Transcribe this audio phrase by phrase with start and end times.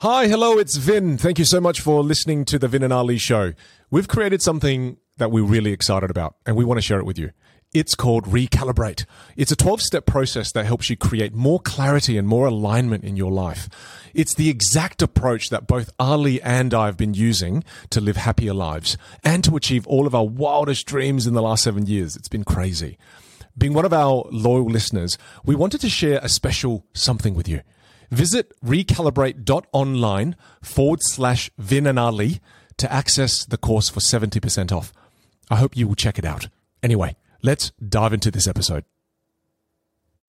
[0.00, 1.18] Hi, hello, it's Vin.
[1.18, 3.54] Thank you so much for listening to the Vin and Ali show.
[3.90, 7.18] We've created something that we're really excited about, and we want to share it with
[7.18, 7.32] you.
[7.74, 9.06] It's called Recalibrate.
[9.36, 13.16] It's a 12 step process that helps you create more clarity and more alignment in
[13.16, 13.68] your life.
[14.14, 18.54] It's the exact approach that both Ali and I have been using to live happier
[18.54, 22.14] lives and to achieve all of our wildest dreams in the last seven years.
[22.14, 22.98] It's been crazy.
[23.58, 27.62] Being one of our loyal listeners, we wanted to share a special something with you.
[28.10, 32.40] Visit recalibrate.online forward slash Vin and Ali
[32.78, 34.92] to access the course for 70% off.
[35.50, 36.48] I hope you will check it out.
[36.82, 38.84] Anyway, let's dive into this episode.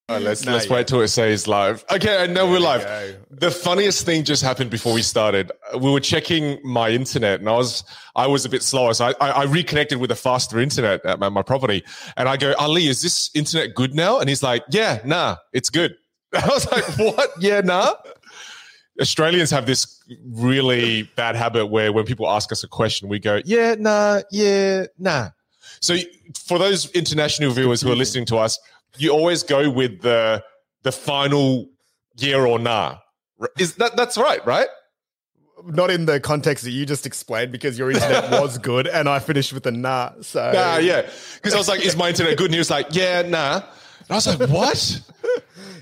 [0.08, 0.74] All right, let's No, let's yeah.
[0.74, 1.86] wait till it says live.
[1.92, 2.82] Okay, I know we're live.
[2.82, 3.16] go.
[3.30, 5.52] The funniest thing just happened before we started.
[5.72, 7.84] Uh, we were checking my internet, and I was
[8.16, 11.20] I was a bit slower, so I, I, I reconnected with a faster internet at
[11.20, 11.84] my, my property.
[12.18, 14.18] And I go, Ali, is this internet good now?
[14.20, 15.96] And he's like, Yeah, nah, it's good.
[16.36, 17.30] I was like, What?
[17.40, 17.94] Yeah, nah.
[19.02, 23.42] Australians have this really bad habit where when people ask us a question, we go,
[23.46, 25.30] Yeah, nah, yeah, nah.
[25.80, 25.96] So
[26.46, 28.60] for those international viewers who are listening to us,
[28.98, 30.44] you always go with the
[30.84, 31.70] the final
[32.18, 32.98] yeah or nah.
[33.58, 34.68] Is that that's right, right?
[35.66, 39.20] Not in the context that you just explained because your internet was good and I
[39.20, 40.12] finished with a nah.
[40.22, 41.10] So Nah, yeah.
[41.36, 42.46] Because I was like, is my internet good?
[42.46, 43.62] And he was like, yeah, nah.
[44.10, 45.02] I was like, what?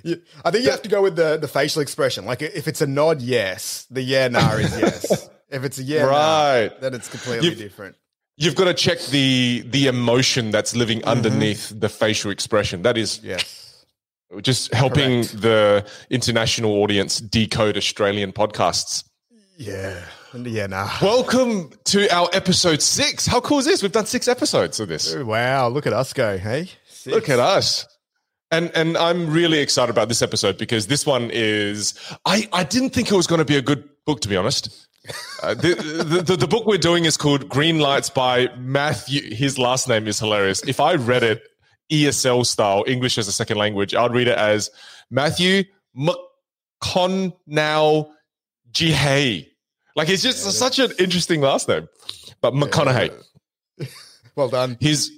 [0.04, 2.26] You- I think you have to go with the, the facial expression.
[2.26, 3.88] Like if it's a nod, yes.
[3.90, 5.30] The yeah, nah is yes.
[5.50, 6.70] if it's a yeah, Right.
[6.72, 7.96] nah, then it's completely You've- different.
[8.40, 11.10] You've got to check the the emotion that's living mm-hmm.
[11.10, 12.84] underneath the facial expression.
[12.84, 13.84] That is Yes.
[14.44, 15.42] just helping Correct.
[15.42, 19.04] the international audience decode Australian podcasts.
[19.58, 20.00] Yeah.
[20.36, 20.88] Yeah, nah.
[21.02, 23.26] Welcome to our episode six.
[23.26, 23.82] How cool is this?
[23.82, 25.16] We've done six episodes of this.
[25.16, 26.70] Wow, look at us go, hey?
[26.88, 27.08] Six.
[27.16, 27.88] Look at us.
[28.52, 31.94] And and I'm really excited about this episode because this one is
[32.26, 34.88] I I didn't think it was going to be a good book to be honest.
[35.42, 39.34] Uh, the, the, the book we're doing is called Green Lights by Matthew.
[39.34, 40.62] His last name is hilarious.
[40.68, 41.44] If I read it
[41.90, 44.70] ESL style, English as a second language, I'd read it as
[45.10, 45.64] Matthew
[46.84, 48.10] McConaughey.
[48.72, 49.48] Jihei.
[49.96, 51.88] Like it's just such an interesting last name.
[52.42, 53.12] But McConaughey
[54.36, 54.78] Well done.
[54.80, 55.12] his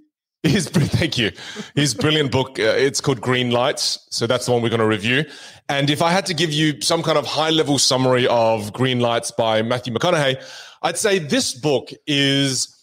[0.43, 1.31] his thank you.
[1.75, 4.87] His brilliant book uh, it's called green lights so that's the one we're going to
[4.87, 5.25] review.
[5.67, 8.99] And if i had to give you some kind of high level summary of green
[8.99, 10.43] lights by matthew mcconaughey
[10.81, 12.75] i'd say this book is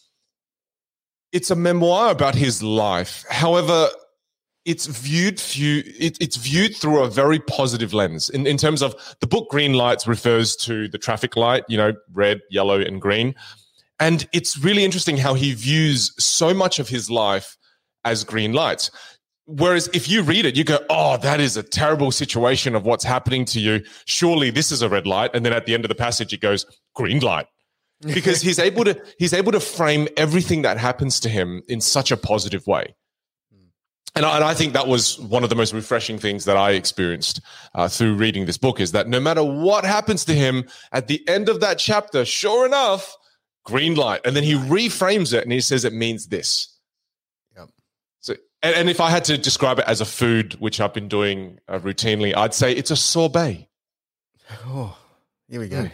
[1.36, 3.26] it's a memoir about his life.
[3.28, 3.88] However
[4.64, 8.28] it's viewed few, it, it's viewed through a very positive lens.
[8.30, 11.92] In, in terms of the book green lights refers to the traffic light you know
[12.12, 13.34] red yellow and green
[13.98, 17.56] and it's really interesting how he views so much of his life
[18.04, 18.90] as green lights.
[19.46, 23.04] Whereas if you read it, you go, oh, that is a terrible situation of what's
[23.04, 23.82] happening to you.
[24.04, 25.30] Surely this is a red light.
[25.34, 27.46] And then at the end of the passage, it goes, green light.
[28.02, 32.12] Because he's able to he's able to frame everything that happens to him in such
[32.12, 32.94] a positive way.
[34.14, 36.72] And I, and I think that was one of the most refreshing things that I
[36.72, 37.40] experienced
[37.74, 41.26] uh, through reading this book is that no matter what happens to him at the
[41.26, 43.16] end of that chapter, sure enough,
[43.66, 44.22] green light.
[44.24, 46.74] And then he reframes it and he says it means this.
[47.56, 47.68] Yep.
[48.20, 51.08] So, and, and if I had to describe it as a food, which I've been
[51.08, 53.68] doing uh, routinely, I'd say it's a sorbet.
[54.64, 54.96] Oh,
[55.48, 55.82] here we go.
[55.82, 55.90] Mm.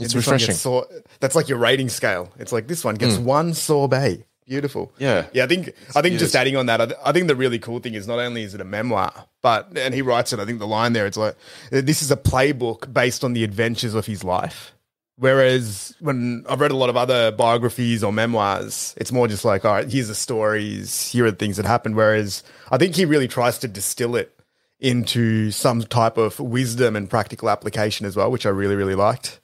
[0.00, 0.54] It's This refreshing.
[0.54, 0.86] sor-
[1.18, 2.30] that's like your rating scale.
[2.38, 4.24] It's like this one gets one sorbet.
[4.46, 4.92] Beautiful.
[4.98, 5.26] Yeah.
[5.32, 7.58] Yeah, I think I think just adding on that, I, th- I think the really
[7.58, 10.38] cool thing is not only is it a memoir, but and he writes it.
[10.38, 11.34] I think the line there, it's like
[11.70, 14.72] this is a playbook based on the adventures of his life.
[15.18, 19.64] Whereas when I've read a lot of other biographies or memoirs, it's more just like,
[19.64, 21.96] all right, here's the stories, here are the things that happened.
[21.96, 24.32] Whereas I think he really tries to distill it
[24.78, 29.40] into some type of wisdom and practical application as well, which I really, really liked.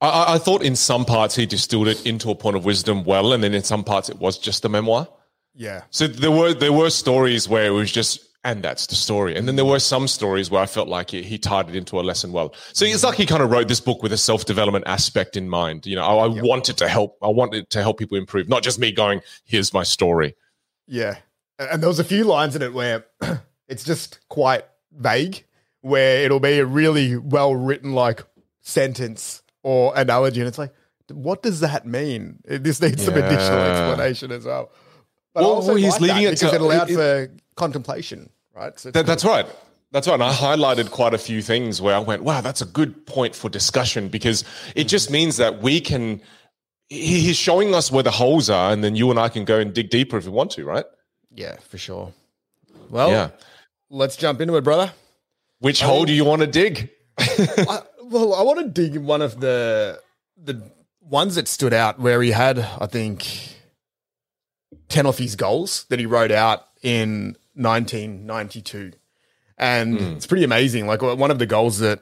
[0.00, 3.34] I- I, thought in some parts he distilled it into a point of wisdom well,
[3.34, 5.06] and then in some parts it was just a memoir.
[5.54, 5.82] Yeah.
[5.90, 9.36] So there were there were stories where it was just, and that's the story.
[9.36, 11.98] And then there were some stories where I felt like he, he tied it into
[11.98, 12.54] a lesson well.
[12.72, 15.48] So it's like he kind of wrote this book with a self development aspect in
[15.48, 15.86] mind.
[15.86, 17.18] You know, I, I wanted to help.
[17.22, 20.34] I wanted to help people improve, not just me going, "Here's my story."
[20.86, 21.16] Yeah.
[21.58, 23.04] And there was a few lines in it where
[23.68, 25.44] it's just quite vague,
[25.80, 28.22] where it'll be a really well written like
[28.62, 30.72] sentence or analogy, and it's like,
[31.10, 32.38] what does that mean?
[32.44, 34.70] This needs some additional explanation as well.
[35.34, 38.30] But Well, also well, he's like leaving it because to- it allowed it- for contemplation,
[38.58, 38.78] right?
[38.78, 39.46] So that's right.
[39.90, 40.14] That's right.
[40.14, 43.34] And I highlighted quite a few things where I went, wow, that's a good point
[43.34, 44.44] for discussion because
[44.74, 45.14] it just mm-hmm.
[45.14, 46.20] means that we can,
[46.88, 49.58] he- he's showing us where the holes are, and then you and I can go
[49.58, 50.84] and dig deeper if we want to, right?
[51.34, 52.12] Yeah, for sure.
[52.90, 53.30] Well, Yeah.
[53.88, 54.92] let's jump into it, brother.
[55.60, 56.90] Which hole do you want to dig?
[57.18, 60.00] I, Well, I want to dig one of the
[60.42, 60.62] the
[61.00, 63.56] ones that stood out where he had, I think,
[64.88, 68.92] ten of his goals that he wrote out in 1992,
[69.58, 70.04] and hmm.
[70.16, 70.86] it's pretty amazing.
[70.86, 72.00] Like uh, one of the goals that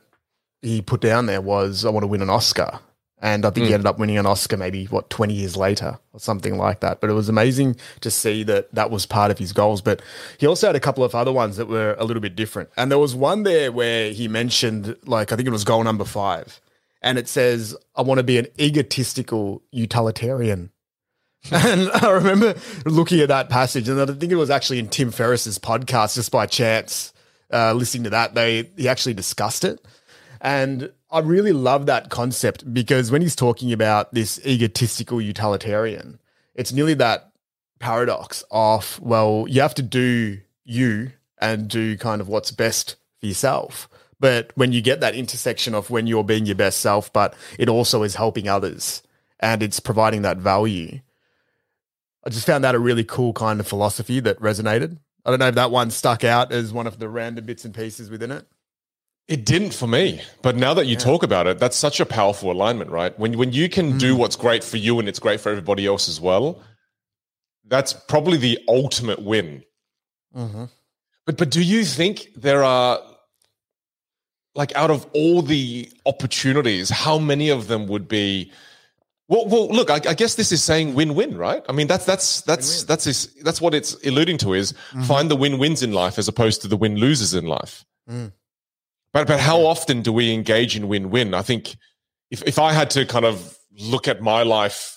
[0.62, 2.80] he put down there was, "I want to win an Oscar."
[3.22, 3.74] And I think he hmm.
[3.76, 7.00] ended up winning an Oscar maybe what 20 years later or something like that.
[7.00, 9.80] But it was amazing to see that that was part of his goals.
[9.80, 10.02] But
[10.38, 12.68] he also had a couple of other ones that were a little bit different.
[12.76, 16.04] And there was one there where he mentioned, like, I think it was goal number
[16.04, 16.60] five.
[17.00, 20.70] And it says, I want to be an egotistical utilitarian.
[21.52, 22.54] and I remember
[22.84, 26.32] looking at that passage, and I think it was actually in Tim Ferriss's podcast, just
[26.32, 27.12] by chance,
[27.52, 28.34] uh, listening to that.
[28.34, 29.84] They he actually discussed it.
[30.40, 36.18] And I really love that concept because when he's talking about this egotistical utilitarian,
[36.54, 37.30] it's nearly that
[37.78, 43.26] paradox of, well, you have to do you and do kind of what's best for
[43.26, 43.88] yourself.
[44.18, 47.68] But when you get that intersection of when you're being your best self, but it
[47.68, 49.02] also is helping others
[49.40, 51.00] and it's providing that value,
[52.26, 54.98] I just found that a really cool kind of philosophy that resonated.
[55.24, 57.72] I don't know if that one stuck out as one of the random bits and
[57.72, 58.44] pieces within it.
[59.28, 62.50] It didn't for me, but now that you talk about it, that's such a powerful
[62.50, 63.16] alignment, right?
[63.18, 64.18] When when you can do mm.
[64.18, 66.60] what's great for you and it's great for everybody else as well,
[67.64, 69.64] that's probably the ultimate win.
[70.34, 70.64] Mm-hmm.
[71.26, 73.00] But but do you think there are
[74.54, 78.52] like out of all the opportunities, how many of them would be?
[79.28, 81.64] Well, well, look, I, I guess this is saying win-win, right?
[81.68, 85.02] I mean, that's that's that's that's this, that's what it's alluding to is mm-hmm.
[85.02, 87.84] find the win-wins in life as opposed to the win-losers in life.
[88.08, 88.32] Mm.
[89.12, 91.34] But but how often do we engage in win-win?
[91.34, 91.76] I think
[92.30, 94.95] if if I had to kind of look at my life,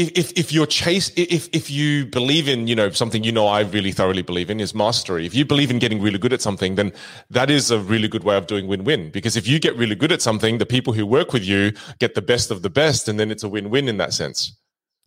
[0.00, 3.46] if if, if you're chase if if you believe in you know something you know
[3.46, 5.26] I really thoroughly believe in is mastery.
[5.26, 6.92] If you believe in getting really good at something, then
[7.28, 9.10] that is a really good way of doing win-win.
[9.10, 12.14] Because if you get really good at something, the people who work with you get
[12.14, 14.56] the best of the best, and then it's a win-win in that sense.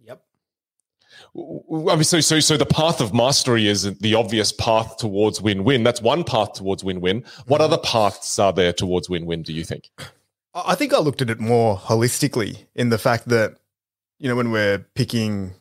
[0.03, 0.21] Yep.
[1.35, 5.83] I mean, so so so the path of mastery is the obvious path towards win-win.
[5.83, 7.23] That's one path towards win-win.
[7.47, 7.73] What mm-hmm.
[7.73, 9.41] other paths are there towards win-win?
[9.41, 9.89] Do you think?
[9.97, 13.55] I I think I looked at it more holistically in the fact that,
[14.23, 15.53] you know, when we're picking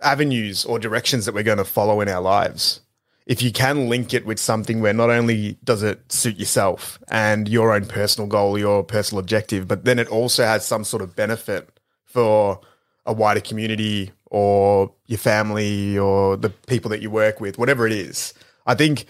[0.00, 2.80] avenues or directions that we're going to follow in our lives,
[3.26, 7.48] if you can link it with something where not only does it suit yourself and
[7.48, 11.16] your own personal goal, your personal objective, but then it also has some sort of
[11.16, 12.60] benefit for
[13.06, 17.92] a wider community or your family or the people that you work with, whatever it
[17.92, 18.34] is.
[18.68, 19.06] I think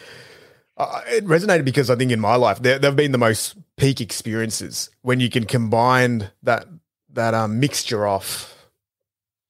[0.78, 4.00] uh, it resonated because I think in my life there have been the most peak
[4.00, 6.66] experiences when you can combine that
[7.12, 8.53] that um, mixture of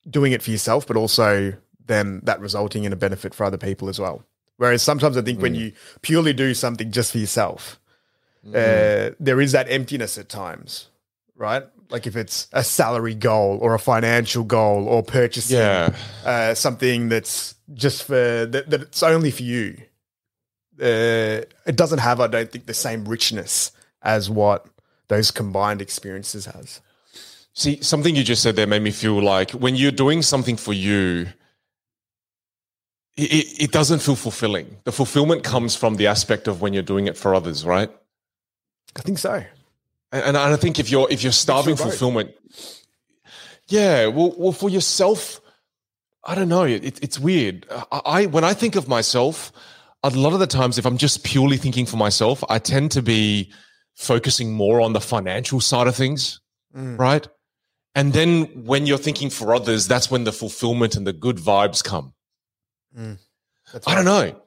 [0.09, 1.55] doing it for yourself, but also
[1.87, 4.25] then that resulting in a benefit for other people as well.
[4.57, 5.73] Whereas sometimes I think when you
[6.03, 7.81] purely do something just for yourself,
[8.49, 10.89] uh, there is that emptiness at times,
[11.37, 11.65] right?
[11.91, 15.95] Like if it's a salary goal or a financial goal or purchasing Yeah.
[16.25, 19.77] uh, something that's just for that, that it's only for you.
[20.81, 23.71] Uh, it doesn't have, I don't think, the same richness
[24.03, 24.67] as what
[25.09, 26.81] those combined experiences has.
[27.55, 30.73] See, something you just said there made me feel like when you're doing something for
[30.73, 31.29] you,
[33.17, 34.77] it, it, doesn't feel fulfilling.
[34.83, 37.89] The fulfillment comes from the aspect of when you're doing it for others, right?
[38.97, 39.45] I think so.
[40.11, 42.33] And, and I think if you're if you're starving fulfillment,
[43.69, 45.41] yeah, well, well, for yourself,
[46.25, 46.65] I don't know.
[46.65, 47.67] It, it's weird.
[47.71, 49.53] I, I when I think of myself,
[50.03, 53.03] a lot of the times, if I'm just purely thinking for myself, I tend to
[53.03, 53.53] be
[53.95, 56.41] focusing more on the financial side of things,
[56.77, 56.99] mm.
[56.99, 57.27] right?
[57.95, 61.83] And then when you're thinking for others, that's when the fulfillment and the good vibes
[61.83, 62.13] come.
[62.97, 63.19] Mm,
[63.73, 64.41] that's I don't know.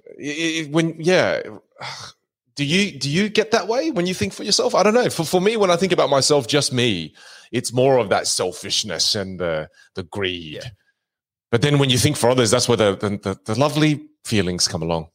[0.70, 1.42] When yeah,
[2.56, 4.76] do you do you get that way when you think for yourself?
[4.76, 5.10] I don't know.
[5.10, 7.14] For for me, when I think about myself, just me,
[7.52, 10.64] it's more of that selfishness and the the greed.
[11.52, 14.82] But then when you think for others, that's where the the, the, lovely feelings come
[14.82, 15.08] along.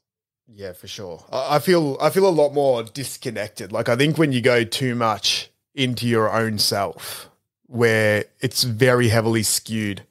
[0.46, 1.24] Yeah, for sure.
[1.30, 3.72] I feel I feel a lot more disconnected.
[3.72, 7.28] Like I think when you go too much into your own self,
[7.72, 10.02] where it's very heavily skewed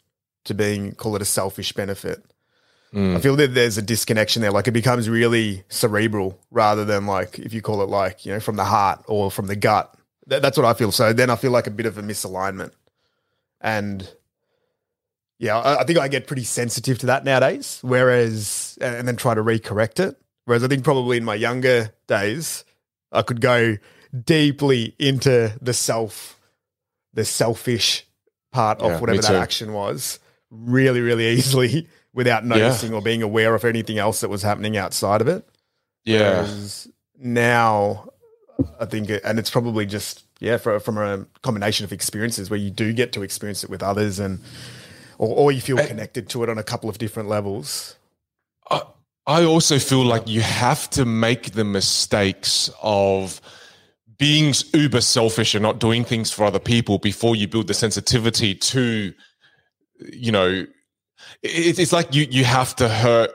[0.45, 2.23] to being call it a selfish benefit.
[2.91, 3.15] Mm.
[3.15, 4.51] I feel that there's a disconnection there.
[4.51, 8.39] Like it becomes really cerebral rather than like if you call it like you know
[8.39, 9.93] from the heart or from the gut.
[10.25, 10.91] That, that's what I feel.
[10.91, 12.71] So then I feel like a bit of a misalignment,
[13.61, 14.11] and
[15.37, 17.77] yeah, I, I think I get pretty sensitive to that nowadays.
[17.83, 20.19] Whereas, and, and then try to recorrect it.
[20.45, 22.65] Whereas I think probably in my younger days,
[23.11, 23.77] I could go
[24.25, 26.39] deeply into the self,
[27.13, 28.05] the selfish
[28.51, 33.55] part Yeah, of whatever that action was, really, really easily without noticing or being aware
[33.55, 35.47] of anything else that was happening outside of it.
[36.03, 36.41] Yeah.
[36.41, 36.87] Whereas
[37.17, 38.09] now,
[38.79, 42.59] I think, it, and it's probably just yeah, for, from a combination of experiences where
[42.59, 44.39] you do get to experience it with others, and
[45.19, 47.95] or, or you feel connected to it on a couple of different levels.
[48.69, 48.81] I,
[49.27, 53.39] I also feel like you have to make the mistakes of
[54.21, 58.53] being uber selfish and not doing things for other people before you build the sensitivity
[58.53, 59.11] to,
[60.13, 60.67] you know,
[61.41, 63.31] it, it's like you you have to hurt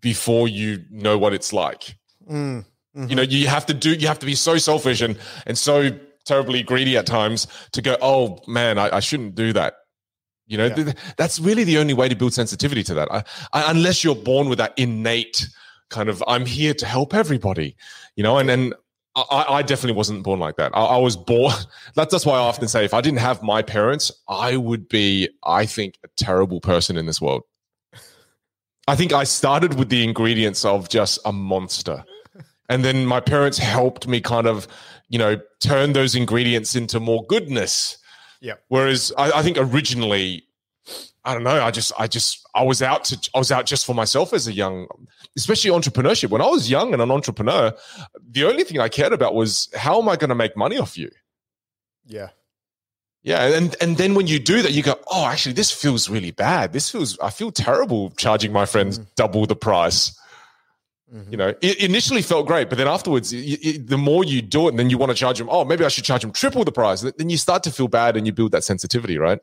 [0.00, 1.96] before you know what it's like.
[2.30, 2.64] Mm.
[2.96, 3.08] Mm-hmm.
[3.08, 5.90] You know, you have to do, you have to be so selfish and and so
[6.24, 9.74] terribly greedy at times to go, oh man, I, I shouldn't do that.
[10.46, 10.74] You know, yeah.
[10.74, 13.10] th- that's really the only way to build sensitivity to that.
[13.10, 15.48] I, I, unless you're born with that innate
[15.88, 17.76] kind of, I'm here to help everybody.
[18.14, 18.72] You know, and then
[19.16, 20.70] I, I, definitely wasn't born like that.
[20.72, 21.52] I, I was born.
[21.94, 25.28] That's that's why I often say, if I didn't have my parents, I would be,
[25.44, 27.42] I think, a terrible person in this world.
[28.86, 32.04] I think I started with the ingredients of just a monster
[32.70, 34.66] and then my parents helped me kind of
[35.10, 37.98] you know turn those ingredients into more goodness
[38.40, 40.44] yeah whereas I, I, think originally
[41.30, 43.86] i don't know i just i just i was out to i was out just
[43.86, 44.86] for myself as a young
[45.36, 47.72] especially entrepreneurship when i was young and an entrepreneur
[48.30, 50.98] the only thing i cared about was how am i going to make money off
[50.98, 51.10] you
[52.06, 52.28] yeah
[53.22, 56.30] yeah and and then when you do that you go oh actually this feels really
[56.30, 59.06] bad this feels i feel terrible charging my friends mm.
[59.16, 60.16] double the price
[61.14, 61.30] Mm-hmm.
[61.32, 64.66] You know, it initially felt great, but then afterwards, it, it, the more you do
[64.66, 65.48] it, and then you want to charge them.
[65.50, 67.00] Oh, maybe I should charge them triple the price.
[67.00, 69.40] Then you start to feel bad, and you build that sensitivity, right?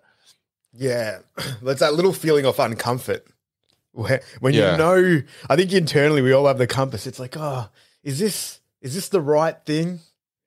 [0.78, 1.20] Yeah,
[1.62, 3.22] there's that little feeling of uncomfort
[3.92, 4.72] where, when yeah.
[4.74, 5.22] you know.
[5.50, 7.08] I think internally we all have the compass.
[7.08, 7.70] It's like, oh,
[8.04, 10.00] is this is this the right thing?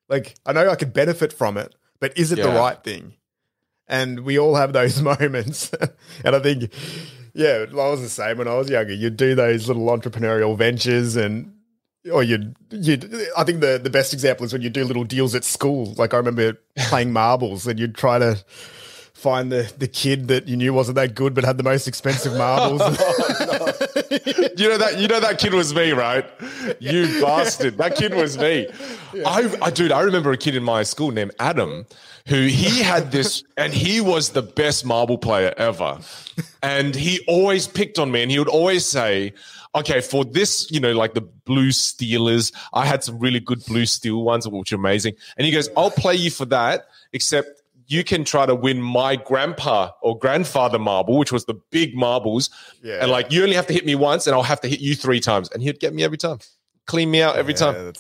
[0.09, 2.47] Like, I know I could benefit from it, but is it yeah.
[2.47, 3.15] the right thing?
[3.87, 5.73] And we all have those moments,
[6.25, 6.73] and I think
[7.35, 8.93] yeah, I was the same when I was younger.
[8.93, 11.55] You'd do those little entrepreneurial ventures and
[12.11, 13.05] or you'd you'd
[13.37, 15.95] I think the the best example is when you do little deals at school.
[15.97, 18.43] Like I remember playing marbles and you'd try to
[19.21, 22.37] find the the kid that you knew wasn't that good but had the most expensive
[22.37, 22.81] marbles.
[23.53, 23.67] Oh,
[24.57, 26.25] you know that you know that kid was me, right?
[26.79, 27.79] You bastard.
[27.79, 28.69] That kid was me.
[29.13, 29.29] Yeah.
[29.29, 31.87] I, I dude, I remember a kid in my school named Adam
[32.27, 35.99] who he had this and he was the best marble player ever.
[36.63, 39.33] And he always picked on me and he would always say,
[39.75, 43.87] okay, for this, you know, like the blue steelers, I had some really good blue
[43.87, 45.15] steel ones, which are amazing.
[45.37, 47.60] And he goes, I'll play you for that, except
[47.91, 52.49] you can try to win my grandpa or grandfather marble, which was the big marbles.
[52.85, 52.99] Yeah.
[53.03, 54.95] And like, you only have to hit me once and I'll have to hit you
[54.95, 55.51] three times.
[55.51, 56.39] And he'd get me every time,
[56.87, 57.93] clean me out every yeah, time.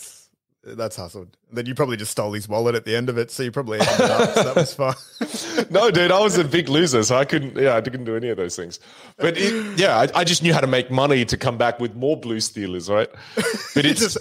[0.62, 1.36] That's- hustled.
[1.52, 3.80] Then you probably just stole his wallet at the end of it, so you probably
[3.80, 4.34] ended up.
[4.34, 4.94] so that was fun.
[5.70, 7.56] no, dude, I was a big loser, so I couldn't.
[7.56, 8.78] Yeah, I couldn't do any of those things.
[9.16, 11.94] But it, yeah, I, I, just knew how to make money to come back with
[11.94, 13.08] more blue steelers, right?
[13.74, 14.18] But it's just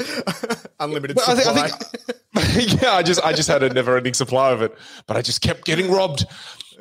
[0.80, 1.36] unlimited supply.
[1.36, 1.94] I think,
[2.36, 4.76] I think, yeah, I just I just had a never-ending supply of it,
[5.08, 6.26] but I just kept getting robbed.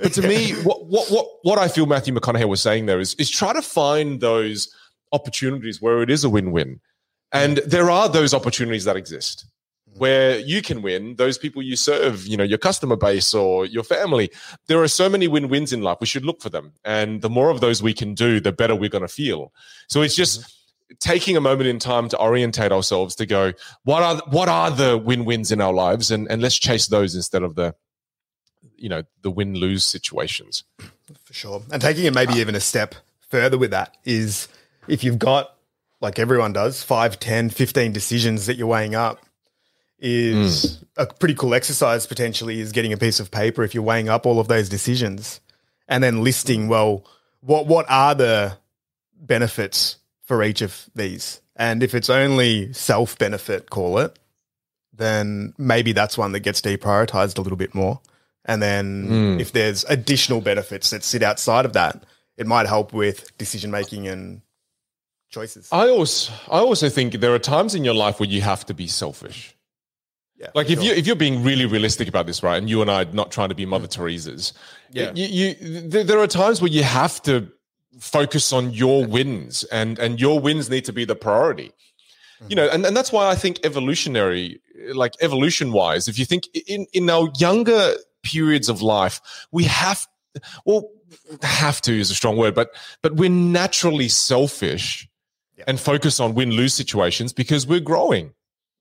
[0.01, 3.15] But to me, what what what what I feel Matthew McConaughey was saying there is
[3.15, 4.73] is try to find those
[5.13, 6.81] opportunities where it is a win-win
[7.33, 9.47] and there are those opportunities that exist
[9.97, 11.17] where you can win.
[11.17, 14.31] Those people you serve you know your customer base or your family
[14.67, 15.99] there are so many win-wins in life.
[16.01, 16.73] We should look for them.
[16.85, 19.53] And the more of those we can do the better we're going to feel.
[19.89, 20.95] So it's just mm-hmm.
[21.01, 23.53] taking a moment in time to orientate ourselves to go
[23.85, 26.11] what are what are the win-wins in our lives?
[26.11, 27.75] And and let's chase those instead of the
[28.77, 30.65] you know the win-lose situations.
[31.25, 31.63] For sure.
[31.73, 32.95] And taking it maybe even a step
[33.29, 34.49] further with that is
[34.87, 35.58] if you've got
[36.01, 39.25] like everyone does, 5, 10, 15 decisions that you're weighing up
[39.99, 40.85] is mm.
[40.97, 44.27] a pretty cool exercise potentially is getting a piece of paper if you're weighing up
[44.27, 45.41] all of those decisions
[45.89, 47.05] and then listing, well,
[47.41, 48.57] what what are the
[49.21, 51.41] benefits for each of these?
[51.57, 54.19] And if it's only self benefit, call it,
[54.93, 58.01] then maybe that's one that gets deprioritized a little bit more.
[58.45, 59.41] And then mm.
[59.41, 62.05] if there's additional benefits that sit outside of that,
[62.37, 64.41] it might help with decision making and
[65.31, 65.69] choices.
[65.73, 68.75] I also I also think there are times in your life where you have to
[68.75, 69.55] be selfish.
[70.37, 70.85] Yeah, like if sure.
[70.85, 72.57] you if you're being really realistic about this, right?
[72.57, 74.53] And you and I are not trying to be Mother Teresa's.
[74.91, 77.51] Yeah, you, you there, there are times where you have to
[77.99, 81.73] focus on your wins, and and your wins need to be the priority.
[82.39, 82.51] Mm-hmm.
[82.51, 84.61] You know, and, and that's why I think evolutionary,
[84.95, 89.21] like evolution wise, if you think in in our younger periods of life,
[89.51, 90.07] we have
[90.65, 90.89] well
[91.43, 92.71] have to is a strong word, but
[93.03, 95.08] but we're naturally selfish
[95.59, 95.65] yeah.
[95.67, 98.33] and focus on win lose situations because we're growing.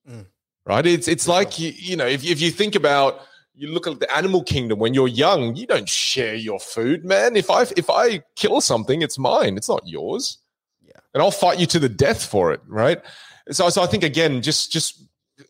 [0.10, 0.28] Mm.
[0.66, 0.86] Right?
[0.86, 3.22] It's it's like you, you know if if you think about
[3.54, 7.36] you look at the animal kingdom when you're young, you don't share your food, man.
[7.36, 9.58] If I if I kill something, it's mine.
[9.58, 10.38] It's not yours.
[10.86, 11.00] Yeah.
[11.14, 13.02] And I'll fight you to the death for it, right?
[13.50, 15.02] So so I think again, just just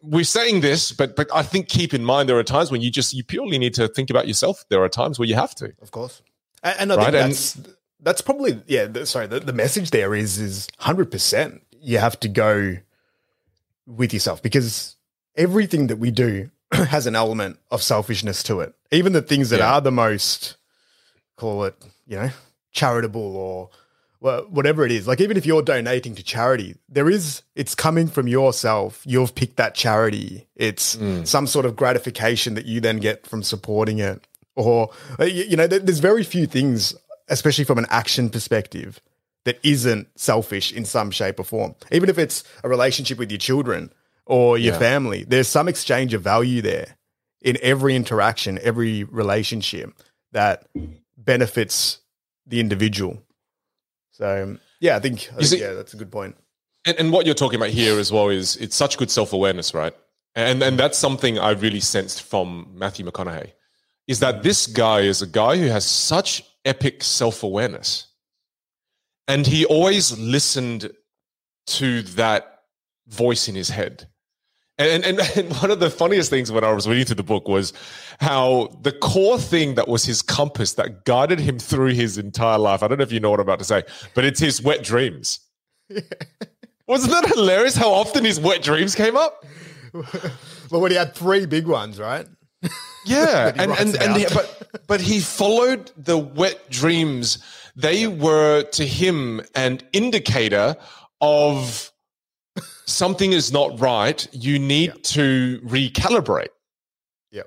[0.01, 2.91] we're saying this, but but I think keep in mind there are times when you
[2.91, 4.63] just you purely need to think about yourself.
[4.69, 5.73] There are times where you have to.
[5.81, 6.21] Of course.
[6.63, 7.76] And, and I Right, think and-
[8.07, 8.85] that's probably yeah.
[8.85, 11.61] The, sorry, the, the message there is is hundred percent.
[11.79, 12.77] You have to go
[13.85, 14.95] with yourself because
[15.35, 18.73] everything that we do has an element of selfishness to it.
[18.91, 19.73] Even the things that Yeah.
[19.75, 20.57] are the most
[21.35, 21.75] call it
[22.07, 22.29] you know
[22.71, 23.69] charitable or
[24.19, 25.07] wha- whatever it is.
[25.07, 29.01] Like even if you're donating to charity, there is it's coming from yourself.
[29.05, 30.47] You've picked that charity.
[30.55, 34.25] It's some sort of gratification that you then get from supporting it.
[34.55, 36.95] Or uh, you, you know, there's very few things,
[37.27, 39.01] especially from an action perspective,
[39.45, 41.73] that isn't selfish in some shape or form.
[41.91, 43.93] Even if it's a relationship with your children
[44.25, 44.79] or your Yeah.
[44.79, 46.97] family, there's some exchange of value there
[47.41, 49.93] in every interaction, every relationship
[50.33, 50.67] that
[51.17, 51.99] benefits
[52.45, 53.23] the individual.
[54.11, 56.35] So yeah, I think, I think see- yeah, that's a good point.
[56.85, 59.73] And, and what you're talking about here as well is it's such good self awareness,
[59.73, 59.93] right?
[60.35, 63.51] And and that's something I really sensed from Matthew McConaughey,
[64.07, 68.07] is that this guy is a guy who has such epic self awareness,
[69.27, 70.91] and he always listened
[71.67, 72.59] to that
[73.07, 74.07] voice in his head.
[74.77, 77.47] And, and and one of the funniest things when I was reading through the book
[77.47, 77.73] was
[78.19, 82.83] how the core thing that was his compass that guided him through his entire life.
[82.83, 83.83] I don't know if you know what I'm about to say,
[84.13, 85.39] but it's his wet dreams.
[86.87, 89.43] Wasn't that hilarious how often his wet dreams came up?
[90.69, 92.27] But when he had three big ones, right?
[93.17, 97.39] Yeah, and and, and he, but but he followed the wet dreams.
[97.75, 100.75] They were to him an indicator
[101.21, 101.91] of
[102.85, 104.27] something is not right.
[104.31, 106.49] You need to recalibrate.
[107.31, 107.43] Yeah,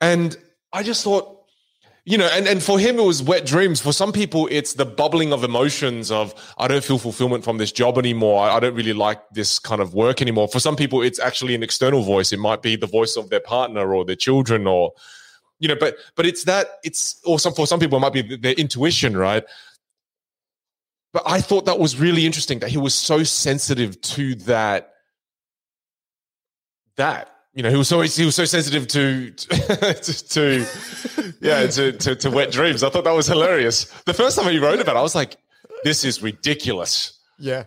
[0.00, 0.36] And
[0.72, 1.33] I just thought,
[2.06, 3.80] you know, and, and for him, it was wet dreams.
[3.80, 7.72] For some people, it's the bubbling of emotions of, I don't feel fulfillment from this
[7.72, 8.46] job anymore.
[8.46, 10.48] I, don't really like this kind of work anymore.
[10.48, 12.30] For some people, it's actually an external voice.
[12.30, 14.92] It might be the voice of their partner or their children or,
[15.60, 18.36] you know, but, but it's that, it's, or some, for some people, it might be
[18.36, 19.44] their intuition, right?
[21.14, 24.92] But I thought that was really interesting that he was so sensitive to that,
[26.96, 29.94] that, you know, he was so he was so sensitive to to,
[30.28, 30.66] to
[31.40, 32.82] yeah to, to to wet dreams.
[32.82, 33.84] I thought that was hilarious.
[34.06, 35.36] The first time he wrote about, it, I was like,
[35.84, 37.64] "This is ridiculous." Yeah.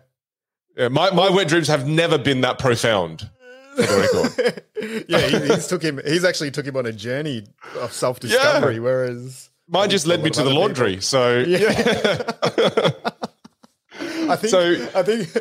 [0.78, 3.30] Yeah, my my wet dreams have never been that profound.
[3.78, 5.06] For the record.
[5.08, 6.02] yeah, he, he's took him.
[6.04, 7.46] He's actually took him on a journey
[7.80, 8.76] of self discovery.
[8.76, 8.82] Yeah.
[8.82, 11.02] Whereas Mine just led me to the laundry.
[11.02, 11.44] So
[14.30, 15.34] I think So- I think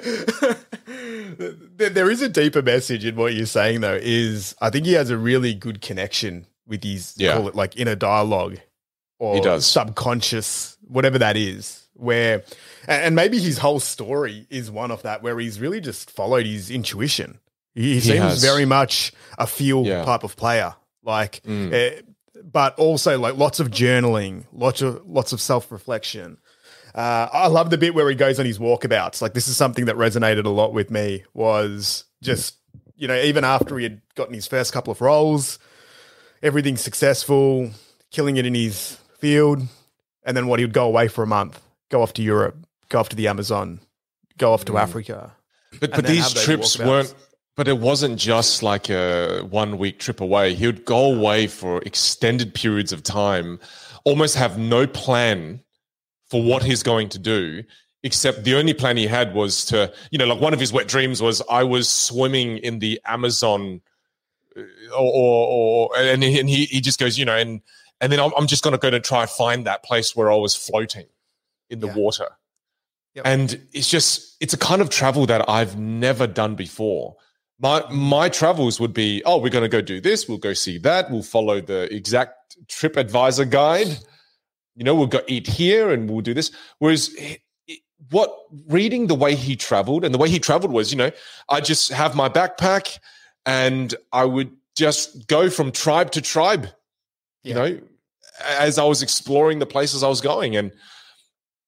[1.77, 3.99] there- there is a deeper message in what you're saying though.
[4.01, 7.37] Is I think he has a really good connection with his Yeah.
[7.37, 8.59] call it like inner dialogue
[9.19, 9.67] or He does.
[9.67, 11.83] subconscious, whatever that is.
[11.95, 12.43] Where
[12.87, 16.45] and and maybe his whole story is one of that, where he's really just followed
[16.47, 17.39] his intuition.
[17.75, 18.43] He, he seems has.
[18.43, 20.05] very much a feel Yeah.
[20.05, 22.01] type of player, like, eh,
[22.45, 26.37] but also like lots of journaling, lots of lots of self reflection.
[26.97, 29.21] Uh, I love the bit where he goes on his walkabouts.
[29.21, 31.25] Like this is something that resonated a lot with me.
[31.35, 32.57] Was just
[32.97, 35.59] you know even after he had gotten his first couple of roles,
[36.43, 37.71] everything's successful,
[38.11, 39.61] killing it in his field,
[40.25, 42.57] and then what he would go away for a month, go off to Europe,
[42.89, 43.81] go off to the Amazon,
[44.39, 45.37] go off to Africa.
[45.73, 46.87] But but then these trips walkabouts.
[46.87, 47.15] weren't.
[47.57, 50.55] But it wasn't just like a one week trip away.
[50.55, 53.61] He would go away for extended periods of time,
[54.05, 55.63] almost have no plan
[56.31, 57.63] for what he's going to do.
[58.03, 60.87] Except the only plan he had was to, you know, like one of his wet
[60.87, 63.81] dreams was I was swimming in the Amazon,
[64.57, 64.61] uh,
[64.95, 67.63] or, or, or and he, and he he just goes, you know, and
[68.01, 70.31] and then I'm, I'm just going to go to try and find that place where
[70.31, 71.07] I was floating
[71.69, 71.95] in the Yeah.
[71.95, 72.29] water.
[73.15, 73.27] Yep.
[73.27, 77.17] And it's just it's a kind of travel that I've never done before.
[77.59, 80.79] My my travels would be, oh, we're going to go do this, we'll go see
[80.79, 83.99] that, we'll follow the exact trip advisor guide.
[84.77, 86.51] You know, we'll go eat here and we'll do this.
[86.79, 88.33] Whereas he- he- what
[88.69, 91.11] reading the way he traveled and the way he traveled was, you know,
[91.49, 92.99] I just have my backpack
[93.45, 96.69] and I would just go from tribe to tribe,
[97.43, 97.81] you know,
[98.45, 100.55] as I was exploring the places I was going.
[100.57, 100.73] And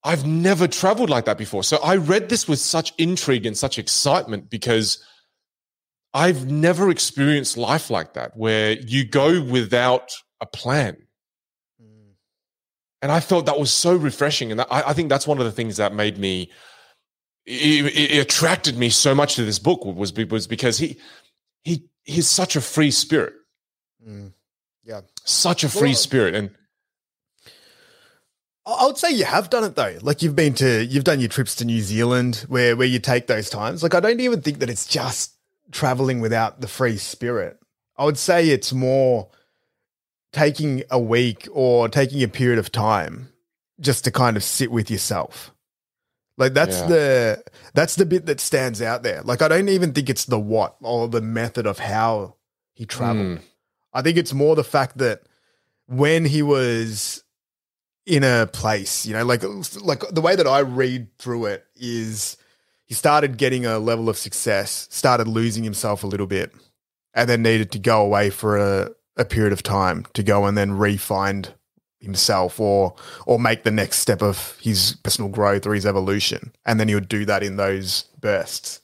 [0.03, 1.63] I've never traveled like that before.
[1.63, 5.03] So I read this with such intrigue and such excitement because
[6.13, 10.97] I've never experienced life like that, where you go without a plan.
[13.01, 14.51] And I felt that was so refreshing.
[14.51, 16.51] And I, I think that's one of the things that made me,
[17.45, 20.97] it, it- attracted me so much to this book was, was because he,
[21.63, 23.33] he, he's such a free spirit,
[24.07, 24.31] Mm.
[24.83, 25.01] Yeah.
[25.25, 26.35] such a free Well, spirit.
[26.35, 26.49] And
[28.65, 29.97] I I would say you have done it though.
[30.01, 33.27] Like you've been to, you've done your trips to New Zealand where where you take
[33.27, 33.83] those times.
[33.83, 35.33] Like I don't even think that it's just
[35.71, 37.59] traveling without the free spirit.
[37.97, 39.29] I would say it's more
[40.31, 43.29] taking a week or taking a period of time
[43.79, 45.51] just to kind of sit with yourself.
[46.37, 46.87] Like that's Yeah.
[46.87, 49.21] the that's the bit that stands out there.
[49.23, 52.35] Like I don't even think it's the what or the method of how
[52.73, 53.39] he traveled.
[53.39, 53.41] Mm.
[53.93, 55.23] I think it's more the fact that
[55.87, 57.23] when he was
[58.05, 59.43] in a place, you know, like
[59.81, 62.37] like the way that I read through it is
[62.85, 66.51] he started getting a level of success, started losing himself a little bit,
[67.13, 70.57] and then needed to go away for a, a period of time to go and
[70.57, 71.53] then re-find
[71.99, 76.53] himself or or make the next step of his personal growth or his evolution.
[76.65, 78.81] And then he would do that in those bursts.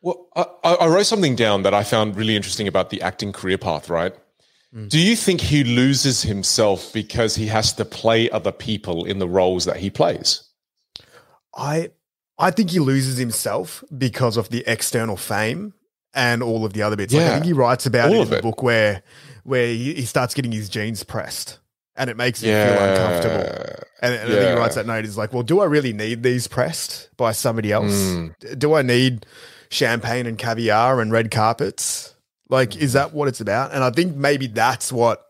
[0.00, 3.58] Well, I, I wrote something down that I found really interesting about the acting career
[3.58, 4.14] path, right?
[4.74, 4.88] Mm.
[4.88, 9.28] Do you think he loses himself because he has to play other people in the
[9.28, 10.42] roles that he plays?
[11.56, 11.90] I
[12.38, 15.74] I think he loses himself because of the external fame
[16.14, 17.12] and all of the other bits.
[17.12, 19.02] Like, I think he writes about All it in the book where
[19.44, 21.58] where he, he starts getting his jeans pressed
[21.96, 23.84] and it makes him feel uncomfortable.
[24.02, 25.04] And, and I think he writes that note.
[25.04, 27.92] He's like, well, do I really need these pressed by somebody else?
[27.92, 28.58] Mm.
[28.58, 29.24] Do I need
[29.70, 32.14] champagne and caviar and red carpets?
[32.50, 33.72] Like, is that what it's about?
[33.72, 35.24] And I think maybe that's what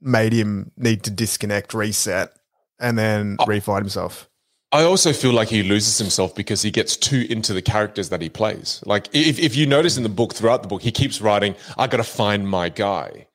[0.00, 2.32] made him need to disconnect, reset,
[2.78, 3.46] and then Oh.
[3.46, 4.28] refine himself.
[4.74, 8.20] I also feel like he loses himself because he gets too into the characters that
[8.20, 8.82] he plays.
[8.84, 11.86] Like if, if you notice in the book, throughout the book, he keeps writing, I
[11.86, 13.28] got to find my guy.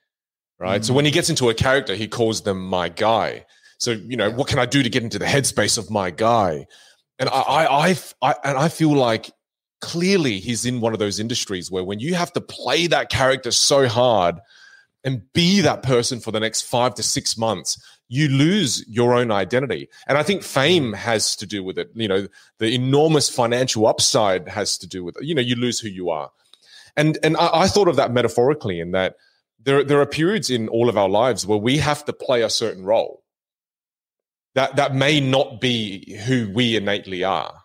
[0.60, 0.84] Right.
[0.84, 0.98] So mm.
[0.98, 3.46] when he gets into a character, he calls them my guy.
[3.78, 6.68] So, you know, what can I do to get into the headspace of my guy?
[7.20, 9.32] And I, I, I, I and I feel like
[9.80, 13.52] clearly he's in one of those industries where when you have to play that character
[13.52, 14.36] so hard
[15.04, 19.32] and be that person for the next five to six months, you lose your own
[19.32, 19.88] identity.
[20.08, 21.90] And I think fame has to do with it.
[21.94, 25.24] You know, the enormous financial upside has to do with it.
[25.24, 26.32] You know, you lose who you are.
[26.98, 29.16] And and I, I thought of that metaphorically in that
[29.64, 32.50] there there are periods in all of our lives where we have to play a
[32.50, 33.24] certain role.
[34.56, 37.59] That that may not be who we innately are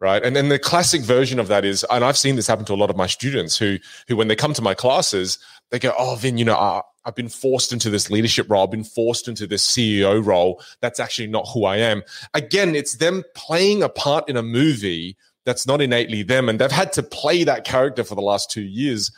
[0.00, 0.22] right?
[0.22, 2.76] And then the classic version of that is and i've seen this happen to a
[2.76, 3.78] lot of my students who
[4.08, 5.38] who when they come to my classes
[5.70, 8.64] they go oh vin you know I, i've been forced into this leadership role.
[8.64, 10.62] I've been forced into this ceo role.
[10.80, 12.02] That's actually not who i am.
[12.34, 16.70] Again it's them playing a part in a movie that's not innately them and they've
[16.70, 19.10] had to play that character for the last two years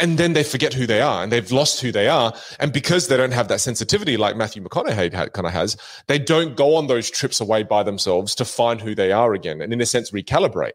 [0.00, 2.32] and then they forget who they are and they've lost who they are.
[2.58, 6.56] And because they don't have that sensitivity like matthew mcconaughey kind of has they don't
[6.56, 9.80] go on those trips away by themselves to find who they are again and in
[9.80, 10.72] a sense recalibrate.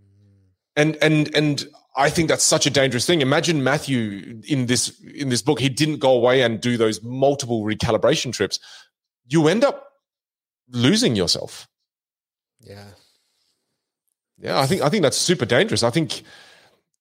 [0.00, 0.46] Mm-hmm.
[0.76, 3.20] And and and i think that's such a dangerous thing.
[3.20, 7.62] Imagine matthew in this in this book he didn't go away and do those multiple
[7.62, 8.58] recalibration trips.
[9.26, 9.84] You end up
[10.70, 11.68] losing yourself.
[12.60, 12.88] Yeah.
[14.38, 15.82] yeah, I think I think that's super dangerous.
[15.82, 16.22] I think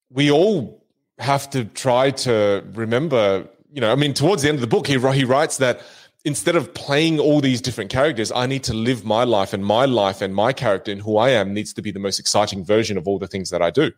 [0.10, 0.77] we all
[1.19, 3.47] have to try to remember.
[3.71, 5.82] You know, I mean, towards the end of the book, he he writes that
[6.25, 9.86] instead of playing all these different characters, I need to live my life, and my
[9.86, 12.97] life and my character and who I am needs to be the most exciting version
[12.97, 13.91] of all the things that I do.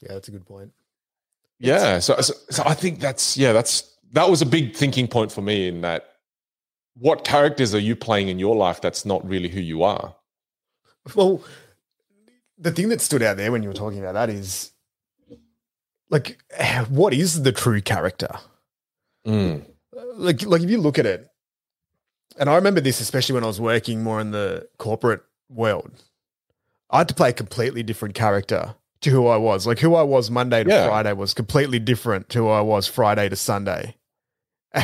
[0.00, 0.72] Yeah, that's a good point.
[1.58, 5.30] Yeah, so, so so I think that's yeah, that's that was a big thinking point
[5.30, 6.06] for me in that.
[6.94, 10.14] What characters are you playing in your life that's not really who you are?
[11.14, 11.42] Well,
[12.58, 14.72] the thing that stood out there when you were talking about that is
[16.10, 16.38] like,
[16.88, 18.30] what is the true character?
[19.26, 19.64] Mm.
[20.14, 21.28] Like, like if you look at it,
[22.38, 25.90] and I remember this especially when I was working more in the corporate world,
[26.90, 29.66] I had to play a completely different character to who I was.
[29.66, 30.86] Like who I was Monday to Yeah.
[30.86, 33.96] Friday was completely different to who I was Friday to Sunday.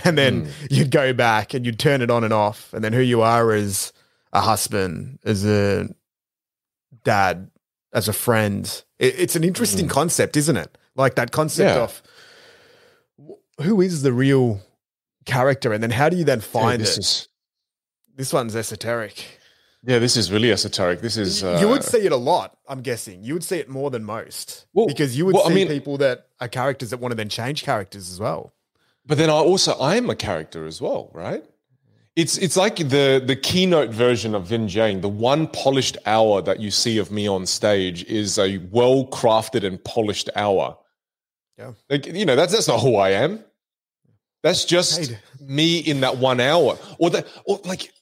[0.05, 2.73] And then you'd go back and you'd turn it on and off.
[2.75, 3.93] And then who you are as
[4.33, 5.89] a husband, as a
[7.05, 7.53] dad,
[7.93, 8.83] as a friend.
[8.99, 10.77] It, it's an interesting concept, isn't it?
[10.97, 11.83] Like that concept Yeah.
[11.85, 12.03] of
[13.61, 14.61] who is the real
[15.25, 17.01] character and then how do you then Dude, find this it?
[17.01, 17.29] is
[18.17, 19.25] this one's esoteric.
[19.83, 21.01] yeah, this is really esoteric.
[21.01, 23.23] This is uh, you would see it a lot, I'm guessing.
[23.25, 24.67] You would see it more than most.
[24.73, 27.17] Well, because you would well, I see mean- people that are characters that want to
[27.17, 28.53] then change characters as well.
[29.07, 31.45] but then I also I am a character as well, right?
[32.15, 35.03] It's it's like the the keynote version of Vin Giang.
[35.03, 39.65] The one polished hour that you see of me on stage is a well crafted
[39.65, 40.79] and polished hour.
[41.59, 41.73] Yeah.
[41.89, 43.43] like you know that's that's not who I am.
[44.43, 45.19] That's just Hey.
[45.41, 47.93] me in that one hour, or that or like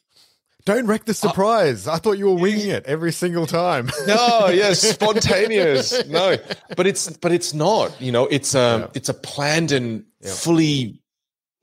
[0.67, 1.87] Don't wreck the Uh, surprise.
[1.87, 3.90] I thought you were winging it every single time.
[4.07, 6.37] no yes spontaneous no
[6.77, 8.88] but it's but it's not you know it's um Yeah.
[8.95, 11.01] it's a planned and fully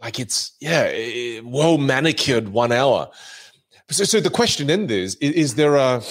[0.01, 3.09] like it's yeah well manicured one hour
[3.89, 6.01] so, so the question then is is there a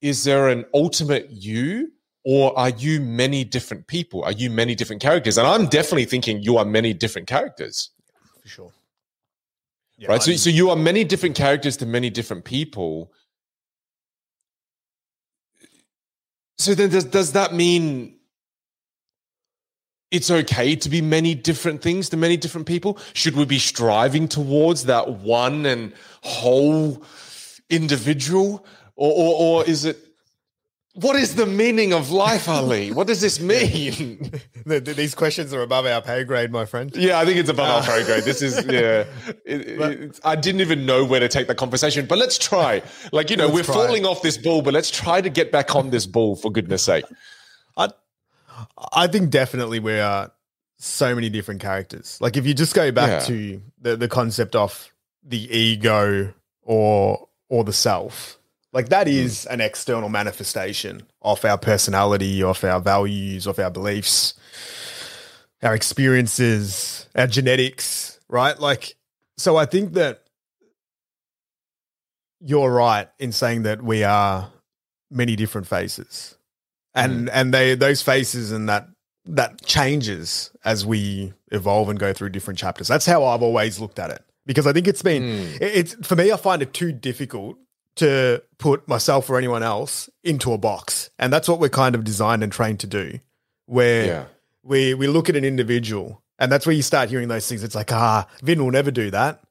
[0.00, 1.90] is there an ultimate you
[2.24, 4.24] or are you many different people?
[4.24, 5.36] Are you many different characters?
[5.36, 7.90] And I'm definitely thinking you are many different characters.
[8.42, 8.72] For sure.
[9.98, 10.22] Yeah, right.
[10.22, 13.12] So, so you are many different characters to many different people.
[16.58, 18.16] So then does, does that mean
[20.10, 22.98] it's okay to be many different things to many different people?
[23.12, 27.02] Should we be striving towards that one and whole
[27.68, 28.64] individual?
[28.96, 29.98] Or, or, or is it
[30.94, 32.92] what is the meaning of life, Ali?
[32.92, 34.40] What does this mean?
[34.64, 36.94] These questions are above our pay grade, my friend.
[36.94, 38.22] Yeah, I think it's above uh, our pay grade.
[38.22, 39.04] This is, yeah.
[39.44, 42.82] It, but, I didn't even know where to take the conversation, but let's try.
[43.12, 43.74] Like, you know, we're try.
[43.74, 46.82] falling off this ball, but let's try to get back on this ball, for goodness
[46.82, 47.04] sake.
[47.76, 47.90] I,
[48.92, 50.30] I think definitely we are
[50.78, 52.18] so many different characters.
[52.20, 53.26] Like, if you just go back yeah.
[53.26, 54.92] to the, the concept of
[55.24, 58.38] the ego or or the self
[58.74, 59.12] like that hmm.
[59.46, 64.34] an external manifestation of our personality, of our values, of our beliefs,
[65.62, 68.58] our experiences, our genetics, right?
[68.58, 68.96] Like,
[69.38, 70.24] so I think that
[72.40, 74.50] you're right in saying that we are
[75.10, 76.36] many different faces.
[76.94, 77.30] And mm.
[77.32, 78.88] and they those faces and that
[79.26, 82.86] that changes as we evolve and go through different chapters.
[82.88, 84.22] That's how I've always looked at it.
[84.46, 85.58] Because I think it's been mm.
[85.60, 87.56] it's for me I find it too difficult
[87.96, 91.10] to put myself or anyone else into a box.
[91.18, 93.20] And that's what we're kind of designed and trained to do,
[93.66, 94.24] where yeah.
[94.62, 97.62] we, we look at an individual and that's where you start hearing those things.
[97.62, 99.42] It's like, ah, Vin will never do that.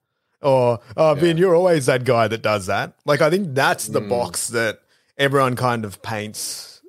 [0.41, 2.95] Or, oh, Vin, you're always that guy that does that.
[3.05, 4.09] Like, I think that's the mm.
[4.09, 4.79] box that
[5.17, 6.81] everyone kind of paints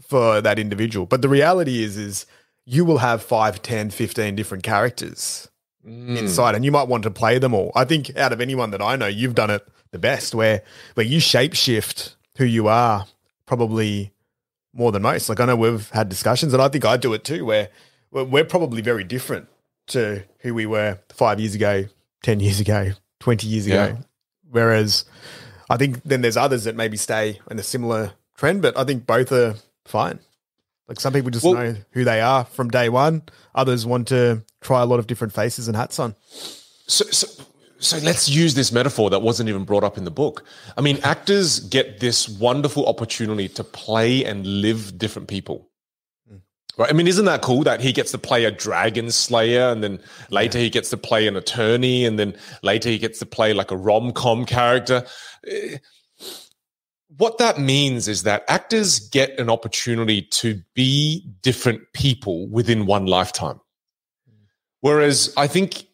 [0.00, 1.06] for that individual.
[1.06, 2.26] But the reality is, is
[2.64, 5.48] you will have 5, 10, 15 different characters
[5.84, 6.16] mm.
[6.16, 7.72] inside and you might want to play them all.
[7.74, 10.62] I think out of anyone that I know, you've done it the best, where
[10.94, 13.06] where you shapeshift who you are
[13.46, 14.12] probably
[14.74, 15.28] more than most.
[15.28, 17.68] Like I know we've had discussions, and I think I do it too, where
[18.10, 19.48] we're probably very different
[19.88, 21.84] to who we were five years ago,
[22.22, 23.74] ten years ago, twenty years ago.
[23.74, 23.96] Yeah.
[24.50, 25.04] Whereas
[25.70, 29.06] I think then there's others that maybe stay in a similar trend, but I think
[29.06, 30.18] both are fine.
[30.88, 33.22] Like some people just well, know who they are from day one.
[33.54, 36.14] Others want to try a lot of different faces and hats on.
[36.86, 37.44] So, so
[37.82, 40.44] so let's use this metaphor that wasn't even brought up in the book.
[40.78, 45.68] I mean, actors get this wonderful opportunity to play and live different people.
[46.78, 46.88] Right.
[46.88, 50.00] I mean, isn't that cool that he gets to play a dragon slayer and then
[50.30, 50.64] later yeah.
[50.64, 53.76] he gets to play an attorney and then later he gets to play like a
[53.76, 55.04] rom com character?
[55.46, 55.76] Eh,
[57.18, 63.04] what that means is that actors get an opportunity to be different people within one
[63.04, 63.60] lifetime.
[64.80, 65.84] Whereas I think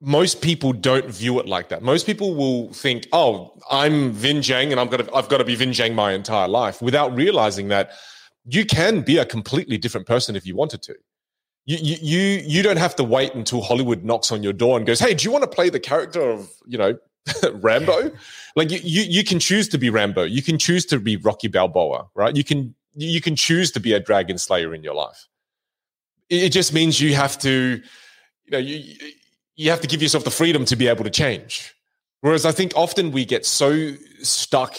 [0.00, 1.82] most people don't view it like that.
[1.82, 5.54] Most people will think, "Oh, I'm Vin Giang, and I'm gonna, I've got to be
[5.54, 7.92] Vin Giang my entire life," without realizing that
[8.44, 10.94] you can be a completely different person if you wanted to.
[11.64, 14.86] You, you, you, you don't have to wait until Hollywood knocks on your door and
[14.86, 16.98] goes, "Hey, do you want to play the character of, you know,
[17.54, 18.12] Rambo?"
[18.54, 20.24] Like you, you, you can choose to be Rambo.
[20.24, 22.36] You can choose to be Rocky Balboa, right?
[22.36, 25.26] You can, you can choose to be a Dragon Slayer in your life.
[26.28, 27.80] It just means you have to,
[28.44, 28.94] you know, you
[29.56, 31.74] you have to give yourself the freedom to be able to change.
[32.20, 33.92] Whereas I think often we get so
[34.22, 34.76] stuck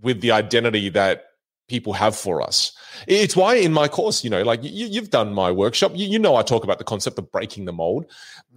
[0.00, 1.26] with the identity that
[1.68, 2.72] people have for us.
[3.06, 6.18] It's why in my course, you know, like you, have done my workshop, you, you,
[6.18, 8.06] know, I talk about the concept of breaking the mold,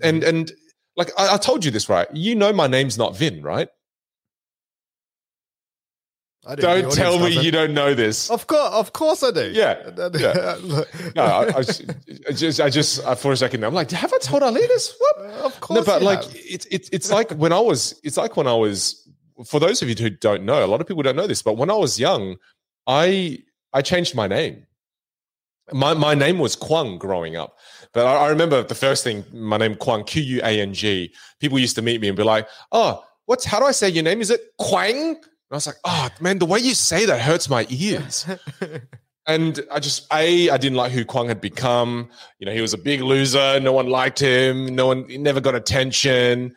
[0.01, 0.29] and mm-hmm.
[0.29, 0.51] and
[0.95, 2.07] like I, I told you this, right?
[2.13, 3.69] You know, my name's not Vin, right?
[6.43, 8.29] Don't tell me you don't know this.
[8.31, 9.51] Of course, of course I do.
[9.53, 10.55] Yeah, yeah.
[11.15, 14.41] no, I, I, just, I just, uh, for a second, I'm like, have I told
[14.41, 14.95] Ali this?
[14.97, 15.17] What?
[15.41, 18.47] Of course, no, but like, it's, it's, it's like when I was, it's like when
[18.47, 18.97] I was.
[19.45, 21.57] For those of you who don't know, a lot of people don't know this, but
[21.57, 22.37] when I was young,
[22.85, 23.39] I,
[23.73, 24.67] I changed my name.
[25.73, 27.57] My my name was Quang growing up,
[27.93, 31.13] but I, I remember the first thing, my name Quang, Q U A N G.
[31.39, 34.03] People used to meet me and be like, "Oh, what's how do I say your
[34.03, 34.21] name?
[34.21, 35.17] Is it Quang?"
[35.51, 38.25] I was like, oh man, the way you say that hurts my ears.
[39.27, 42.09] and I just a I didn't like who Quang had become.
[42.39, 43.59] You know, he was a big loser.
[43.59, 44.73] No one liked him.
[44.75, 46.55] No one never got attention.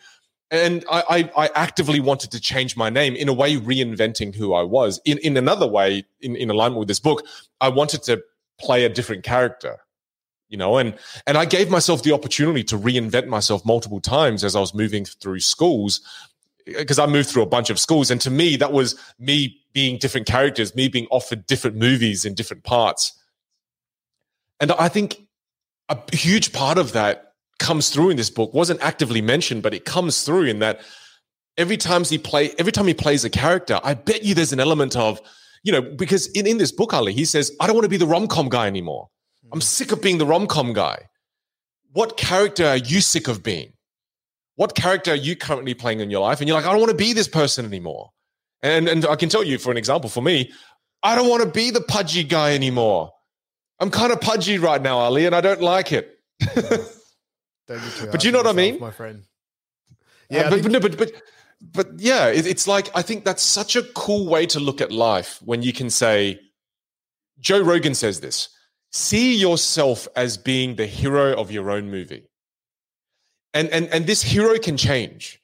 [0.51, 4.55] And I, I, I actively wanted to change my name in a way, reinventing who
[4.55, 5.01] I was.
[5.05, 7.27] In in another way, in, in alignment with this book,
[7.61, 8.23] I wanted to
[8.61, 9.79] play a different character
[10.49, 10.95] you know and
[11.27, 15.05] and i gave myself the opportunity to reinvent myself multiple times as i was moving
[15.05, 16.01] through schools
[16.67, 19.99] because I moved through a bunch of schools, and to me, that was me being
[19.99, 23.13] different characters, me being offered different movies in different parts.
[24.61, 25.21] And I think
[25.89, 29.85] a huge part of that comes through in this book wasn't actively mentioned, but it
[29.85, 30.81] comes through in that
[31.57, 34.61] every time he play, every time he plays a character, I bet you there's an
[34.61, 35.21] element of
[35.65, 37.97] you know, because in, in this book, Ali, he says, I don't want to be
[37.97, 39.09] the rom com guy anymore.
[39.53, 39.63] I'm hmm.
[39.63, 41.09] sick of being the rom com guy.
[41.93, 43.73] What character are you sick of being?
[44.57, 46.41] What character are you currently playing in your life?
[46.41, 48.11] And you're like, I don't want to be this person anymore.
[48.63, 50.53] And, and I can tell you, for an example, for me,
[51.03, 53.11] I don't want to be the pudgy guy anymore.
[53.81, 56.19] I'm kind of pudgy right now, Ali, and I don't like it.
[56.47, 59.25] but you know what I mean, my friend.
[60.31, 61.13] Yeah, uh, but, think- but, but, but
[61.73, 64.93] but yeah, it, it's like I think that's such a cool way to look at
[64.93, 66.41] life when you can say,
[67.41, 68.49] Joe Rogan says this:
[68.93, 72.29] see yourself as being the hero of your own movie,
[73.55, 75.41] and and and this hero can change.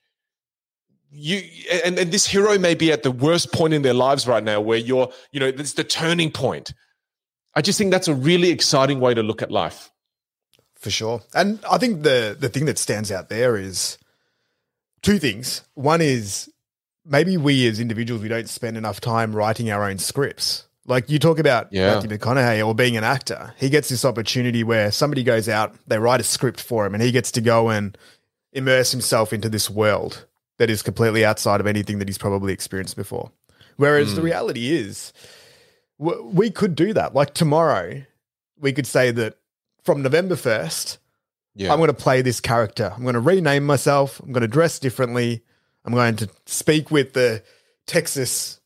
[1.10, 1.42] You
[1.84, 4.60] and, and this hero may be at the worst point in their lives right now,
[4.60, 6.74] where you're, you know, it's the turning point.
[7.54, 9.90] I just think that's a really exciting way to look at life.
[10.74, 13.98] For sure, and I think the the thing that stands out there is
[15.02, 15.62] two things.
[15.74, 16.50] One is
[17.04, 20.66] maybe we as individuals we don't spend enough time writing our own scripts.
[20.86, 21.94] Like you talk about yeah.
[21.94, 25.98] Matthew McConaughey or being an actor, he gets this opportunity where somebody goes out, they
[25.98, 27.96] write a script for him, and he gets to go and
[28.52, 30.26] immerse himself into this world
[30.58, 33.30] that is completely outside of anything that he's probably experienced before.
[33.76, 34.16] Whereas mm.
[34.16, 34.26] the hmm.
[34.26, 35.12] reality is,
[35.98, 37.14] we could do that.
[37.14, 38.02] Like tomorrow,
[38.58, 39.36] we could say that
[39.84, 40.98] from November 1st,
[41.54, 41.72] yeah.
[41.72, 42.92] I'm going to play this character.
[42.94, 44.20] I'm going to rename myself.
[44.20, 45.42] I'm going to dress differently.
[45.84, 47.42] I'm going to speak with the
[47.86, 48.60] Texas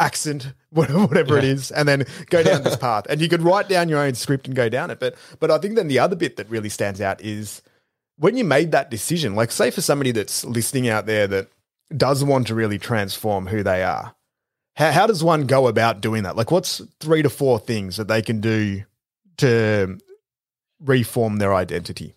[0.00, 1.38] accent, whatever, yeah.
[1.38, 3.06] it is, and then go down this path.
[3.08, 4.98] And you could write down your own script and go down it.
[4.98, 7.62] But but I think then the other bit that really stands out is
[8.16, 9.34] when you made that decision.
[9.34, 11.48] Like, say for somebody that's listening out there that
[11.96, 14.14] does want to really transform who they are.
[14.76, 16.36] How, how does one go about doing that?
[16.36, 18.84] Like, what's three to four things that they can do
[19.38, 19.98] to
[20.80, 22.14] reform their identity?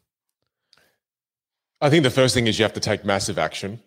[1.82, 3.82] I think the first thing is you have to take massive action.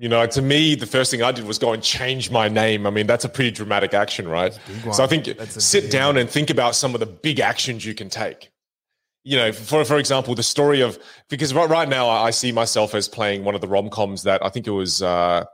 [0.00, 2.86] You know, to me, the first thing I did was go and change my name.
[2.86, 4.56] I mean, that's a pretty dramatic action, right?
[4.92, 8.08] So I think sit down and think about some of the big actions you can
[8.08, 8.50] take.
[9.24, 12.94] You know, for for example, the story of because right right now I see myself
[12.94, 15.44] as playing one of the rom coms that I think it was uh,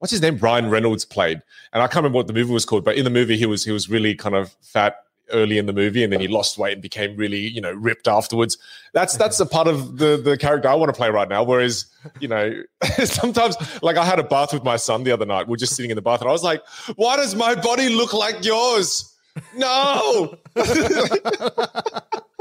[0.00, 1.40] what's his name, Brian Reynolds played,
[1.72, 3.64] and I can't remember what the movie was called, but in the movie he was
[3.64, 4.96] he was really kind of fat
[5.30, 8.08] early in the movie and then he lost weight and became really you know ripped
[8.08, 8.58] afterwards
[8.92, 11.86] that's that's a part of the the character i want to play right now whereas
[12.20, 12.52] you know
[13.04, 15.74] sometimes like i had a bath with my son the other night we are just
[15.74, 16.62] sitting in the bath and i was like
[16.96, 19.16] why does my body look like yours
[19.56, 20.36] no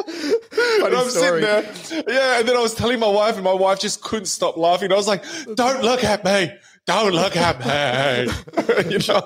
[0.08, 1.64] and I'm sitting there,
[2.08, 2.40] yeah.
[2.40, 4.92] And then I was telling my wife, and my wife just couldn't stop laughing.
[4.92, 5.24] I was like,
[5.56, 6.52] "Don't look at me!
[6.88, 7.66] Don't look at me.
[8.92, 9.22] you know,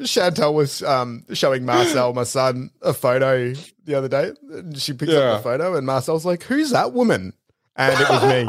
[0.00, 4.32] Chantel was um, showing Marcel, my son, a photo the other day.
[4.74, 5.18] She picked yeah.
[5.18, 7.32] up the photo, and Marcel's like, "Who's that woman?"
[7.76, 8.40] And it was me.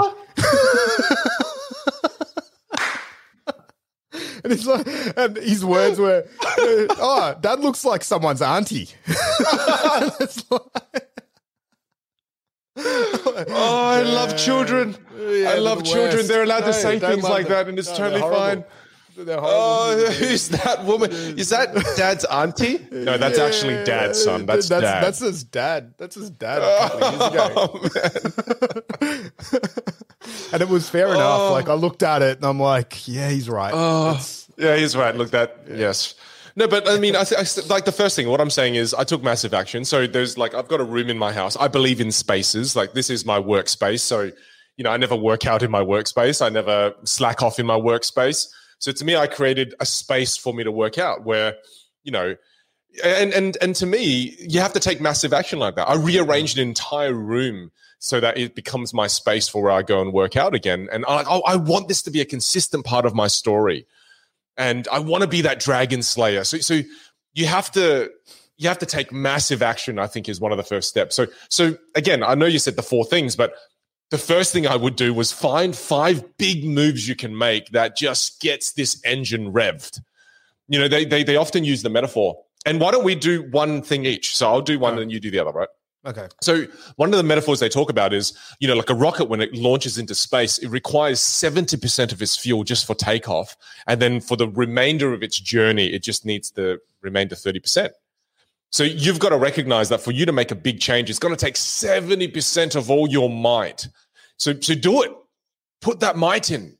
[4.43, 8.89] and it's like, and his words were, "Oh, that looks like someone's auntie."
[10.51, 11.06] like,
[12.77, 14.95] oh, I love children.
[15.17, 16.27] Yeah, I love the children.
[16.27, 18.63] They're allowed to say things like that, and it's no, totally fine.
[19.19, 21.11] Oh, who's that woman?
[21.11, 22.85] Is that dad's auntie?
[22.91, 24.45] No, that's yeah, actually dad's son.
[24.45, 25.03] That's, that's dad.
[25.03, 25.93] That's his dad.
[25.97, 26.61] That's his dad.
[30.29, 31.13] Oh, and it was fair oh.
[31.13, 31.51] enough.
[31.51, 33.71] Like I looked at it and I'm like, yeah, he's right.
[33.73, 34.19] Oh,
[34.57, 35.15] yeah, he's right.
[35.15, 35.75] Look, that yeah.
[35.75, 36.15] yes.
[36.57, 38.27] No, but I mean, I, I, like the first thing.
[38.29, 39.85] What I'm saying is, I took massive action.
[39.85, 41.55] So there's like, I've got a room in my house.
[41.55, 42.75] I believe in spaces.
[42.75, 43.99] Like this is my workspace.
[43.99, 44.31] So
[44.75, 46.43] you know, I never work out in my workspace.
[46.43, 48.47] I never slack off in my workspace.
[48.79, 51.55] So to me, I created a space for me to work out where,
[52.03, 52.35] you know,
[53.03, 55.87] and and and to me, you have to take massive action like that.
[55.87, 60.01] I rearranged an entire room so that it becomes my space for where I go
[60.01, 60.89] and work out again.
[60.91, 63.85] And oh, I want this to be a consistent part of my story
[64.57, 66.43] and I want to be that dragon slayer.
[66.43, 66.81] So, so
[67.33, 68.09] you have to
[68.57, 69.99] you have to take massive action.
[69.99, 71.15] I think is one of the first steps.
[71.15, 73.53] So, so again, I know you said the four things, but
[74.09, 77.95] the first thing I would do was find five big moves you can make that
[77.95, 80.01] just gets this engine revved.
[80.67, 82.37] You know, they they they often use the metaphor.
[82.65, 84.35] And why don't we do one thing each?
[84.35, 85.03] So I'll do one right.
[85.03, 85.69] and you do the other, right?
[86.05, 86.27] Okay.
[86.41, 89.41] So one of the metaphors they talk about is, you know, like a rocket when
[89.41, 93.57] it launches into space, it requires 70% of its fuel just for takeoff.
[93.87, 97.89] And then for the remainder of its journey, it just needs the remainder 30%.
[98.71, 101.35] So you've got to recognize that for you to make a big change, it's going
[101.35, 103.87] to take 70% of all your might.
[104.37, 105.11] So, so do it.
[105.81, 106.77] Put that might in.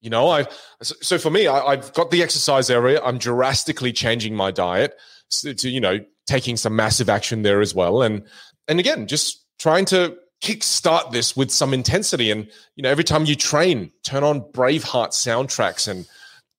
[0.00, 0.46] You know, I
[0.80, 3.02] so for me, I, have got the exercise area.
[3.02, 4.94] I'm drastically changing my diet
[5.30, 8.02] to, you know, taking some massive action there as well.
[8.02, 8.24] And
[8.68, 12.30] and again, just trying to kickstart this with some intensity.
[12.30, 16.06] And you know, every time you train, turn on Braveheart soundtracks and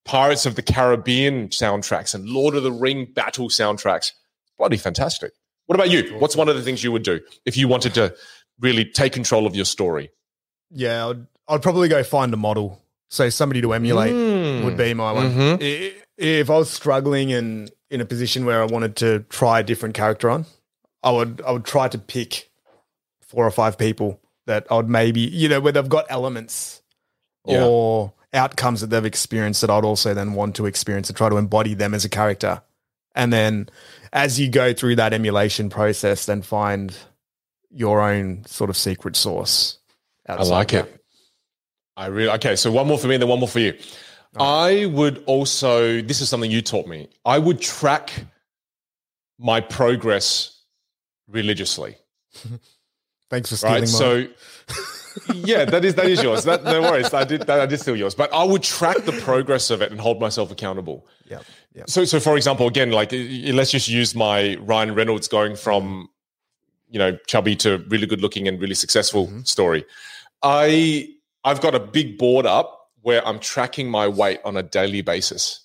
[0.04, 4.12] Pirates of the Caribbean soundtracks and Lord of the Ring battle soundtracks.
[4.58, 5.32] Bloody fantastic.
[5.66, 6.16] What about you?
[6.18, 8.14] What's one of the things you would do if you wanted to
[8.58, 10.10] really take control of your story?
[10.70, 12.82] Yeah, I'd, I'd probably go find a model.
[13.08, 14.64] So somebody to emulate Mm.
[14.64, 15.32] would be my one.
[15.32, 15.92] Mhm.
[16.16, 19.94] If I was struggling and in a position where I wanted to try a different
[19.94, 20.46] character on,
[21.02, 22.50] I would I would try to pick
[23.22, 26.82] four or five people that I would maybe you know where they've got elements
[27.46, 27.64] Yeah.
[27.64, 31.36] or outcomes that they've experienced that I'd also then want to experience and try to
[31.36, 32.62] embody them as a character.
[33.14, 33.68] And then
[34.12, 36.96] as you go through that emulation process, then find
[37.70, 39.78] your own sort of secret source.
[40.28, 40.86] I like that.
[40.86, 41.04] it.
[41.96, 42.54] I really okay.
[42.56, 43.76] So one more for me, and then one more for you.
[44.38, 46.00] I would also.
[46.00, 47.08] This is something you taught me.
[47.24, 48.12] I would track
[49.38, 50.59] my progress
[51.30, 51.96] religiously.
[53.30, 53.80] Thanks for stealing Right.
[53.82, 53.88] mine.
[53.88, 54.26] So
[55.34, 56.44] yeah, that is that is yours.
[56.44, 57.12] That, no worries.
[57.14, 57.60] I did that.
[57.60, 60.50] I did steal yours, but I would track the progress of it and hold myself
[60.50, 61.06] accountable.
[61.28, 61.40] yeah,
[61.74, 61.84] yeah.
[61.86, 66.08] So, so for example, again, like let's just use my Ryan Reynolds going from,
[66.90, 69.42] you know, chubby to really good looking and really successful Mm-hmm.
[69.42, 69.84] story.
[70.42, 71.08] I
[71.44, 75.60] I've got a big board up where I'm tracking my weight on a daily basis,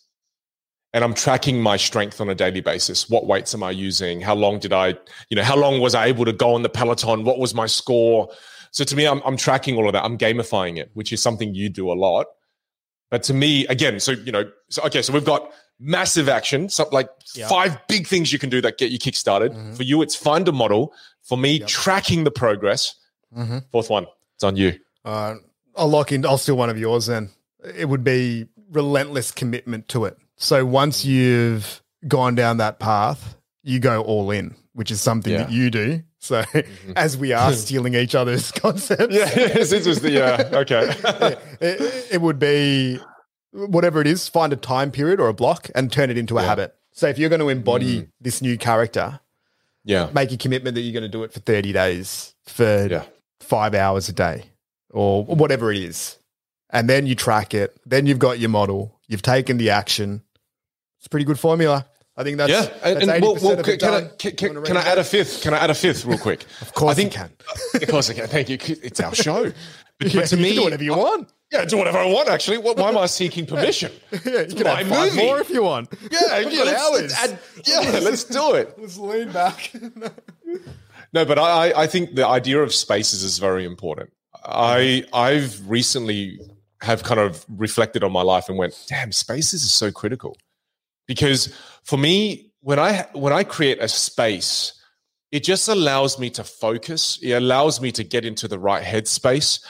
[0.95, 3.09] and I'm tracking my strength on a daily basis.
[3.09, 4.21] What weights am I using?
[4.21, 4.95] How long did I,
[5.29, 7.25] you know, how long was I able to go on the peloton?
[7.25, 8.29] What was my score?
[8.71, 10.05] So to me, I'm I'm tracking all of that.
[10.05, 12.27] I'm gamifying it, which is something you do a lot.
[13.11, 16.87] But to me, again, so you know, so okay, so we've got massive action, so
[16.93, 17.49] like Yeah.
[17.49, 19.75] five big things you can do that get you kickstarted.
[19.75, 20.93] For you, it's find a model.
[21.23, 22.95] For me, tracking the progress.
[23.37, 23.65] Mhm.
[23.71, 24.79] Fourth one, it's on you.
[25.03, 25.35] Uh,
[25.75, 26.25] I'll lock in.
[26.25, 27.07] I'll steal one of yours.
[27.07, 27.31] Then
[27.77, 30.17] it would be relentless commitment to it.
[30.37, 35.43] So once you've gone down that path, you go all in, which is something Yeah.
[35.43, 36.03] that you do.
[36.19, 36.93] So mm-hmm.
[36.95, 40.49] as we are stealing each other's concepts, Yeah, this was the yeah.
[40.51, 40.93] Okay,
[41.61, 42.99] it, it would be
[43.51, 46.43] whatever it is, find a time period or a block and turn it into a
[46.43, 46.75] habit.
[46.91, 48.07] So if you're going to embody mm.
[48.21, 49.19] this new character,
[49.83, 53.03] yeah, make a commitment that you're going to do it for 30 days for yeah.
[53.39, 54.45] five hours a day
[54.89, 56.17] or whatever it is.
[56.69, 57.77] And then you track it.
[57.85, 58.99] Then you've got your model.
[59.07, 60.23] You've taken the action.
[61.05, 61.85] It's a pretty good formula.
[62.17, 64.77] I think that's, Yeah, and, that's and well, 80% well, can, I, can, can, can
[64.77, 65.43] I add a fifth?
[65.43, 66.43] Can I add a fifth real quick?
[66.61, 67.31] Of course I think, you can.
[67.83, 68.27] of course I can.
[68.27, 68.57] Thank you.
[68.81, 69.51] It's our show.
[69.99, 71.29] But, Yeah, but to you me, can do whatever you want.
[71.53, 72.27] yeah, do whatever I want.
[72.27, 73.91] Actually, Why- why am I seeking permission?
[74.25, 75.25] Yeah, you can add five movie.
[75.25, 75.87] more if you want.
[76.11, 78.73] Yeah, yeah, let's, let's add, yeah, let's do it.
[78.79, 79.71] Let's lean back.
[81.13, 84.11] No, but I, I think the idea of spaces is very important.
[84.43, 86.39] I I've recently
[86.81, 90.35] have kind of reflected on my life and went, damn, spaces is so critical.
[91.07, 91.53] Because
[91.83, 94.73] for me, when I when I create a space,
[95.31, 97.19] it just allows me to focus.
[97.21, 99.63] It allows me to get into the right headspace.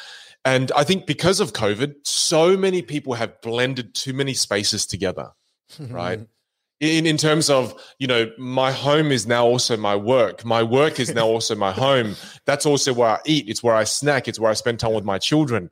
[0.44, 5.32] And I think because of COVID, so many people have blended too many spaces together,
[5.80, 6.26] right?
[6.82, 11.00] in in terms of you know my home is now also my work my work
[11.00, 12.16] is now also my home
[12.46, 15.06] that's also where i eat it's where i snack it's where i spend time with
[15.06, 15.70] my children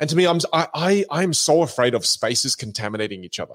[0.00, 3.54] and to me i'm i i i'm so afraid of spaces contaminating each other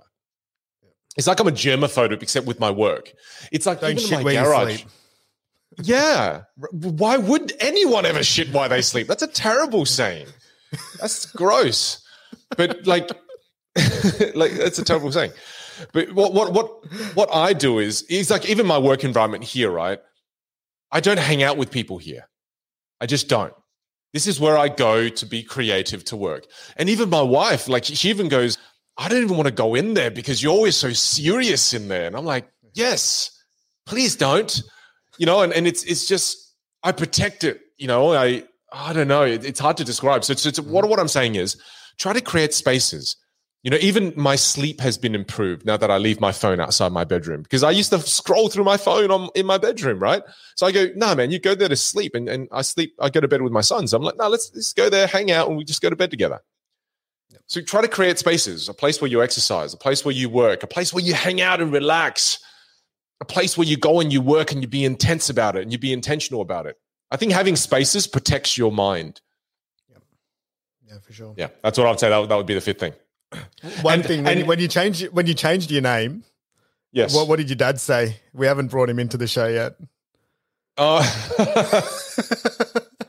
[1.17, 3.13] it's like i'm a germaphobe except with my work
[3.51, 4.83] it's like Don't even shit my garage
[5.81, 10.27] yeah why would anyone ever shit while they sleep that's a terrible saying
[10.99, 12.03] that's gross
[12.57, 13.09] but like
[14.35, 15.31] like that's a terrible saying
[15.91, 16.69] but what what what
[17.15, 19.99] what I do is is like even my work environment here, right?
[20.91, 22.27] I don't hang out with people here.
[22.99, 23.53] I just don't.
[24.13, 26.45] This is where I go to be creative to work.
[26.77, 28.57] And even my wife, like she even goes,
[28.99, 32.05] I don't even want to go in there because you're always so serious in there.
[32.05, 33.31] And I'm like, yes,
[33.85, 34.61] please don't.
[35.17, 37.61] You know, and, and it's it's just I protect it.
[37.77, 38.43] You know, I
[38.73, 39.23] I don't know.
[39.23, 40.25] It, it's hard to describe.
[40.25, 41.55] So, it's, it's what what I'm saying is
[41.97, 43.15] try to create spaces.
[43.63, 46.91] You know, even my sleep has been improved now that I leave my phone outside
[46.91, 50.23] my bedroom because I used to scroll through my phone on, in my bedroom, right?
[50.55, 52.15] So I go, no, nah, man, you go there to sleep.
[52.15, 53.91] And, and I sleep, I go to bed with my sons.
[53.91, 56.09] I'm like, no, let's, let's go there, hang out, and we just go to bed
[56.09, 56.39] together.
[57.47, 60.63] So try to create spaces, a place where you exercise, a place where you work,
[60.63, 62.39] a place where you hang out and relax,
[63.21, 65.71] a place where you go and you work and you be intense about it and
[65.71, 66.77] you be intentional about it.
[67.11, 69.21] I think having spaces protects your mind.
[70.87, 71.33] Yeah, for sure.
[71.37, 72.09] Yeah, that's what I'd say.
[72.09, 72.93] That, would- that would be the fifth thing.
[73.81, 76.23] One And- thing when, and- you, when you changed when you changed your name,
[76.91, 77.13] Yes.
[77.15, 78.15] what what did your dad say?
[78.33, 79.75] We haven't brought him into the show yet.
[80.77, 81.03] Uh,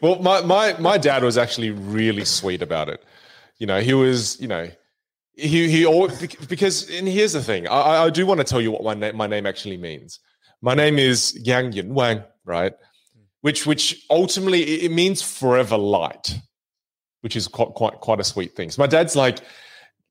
[0.00, 3.02] well, my, my, my dad was actually really sweet about it.
[3.58, 4.68] You know, he was, you know,
[5.34, 8.70] he, he always, because, and here's the thing, I, I do want to tell you
[8.70, 10.20] what my name, my name actually means.
[10.62, 12.72] My name is Yang Yin Wang, right?
[13.40, 16.38] Which, which ultimately it means forever light,
[17.22, 18.70] which is quite, quite, quite a sweet thing.
[18.70, 19.40] So my dad's like,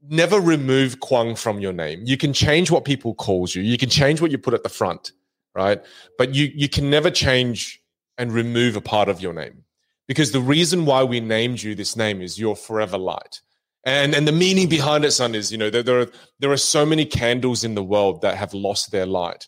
[0.08, 2.02] never remove Quang from your name.
[2.06, 3.62] You can change what people calls you.
[3.62, 5.12] You can change what you put at the front,
[5.54, 5.84] right?
[6.18, 7.82] But you you can never change
[8.18, 9.64] and remove a part of your name.
[10.10, 13.42] Because the reason why we named you this name is your forever light.
[13.86, 16.08] And and the meaning behind it, son, is you know there, there are
[16.40, 19.48] there are so many candles in the world that have lost their light.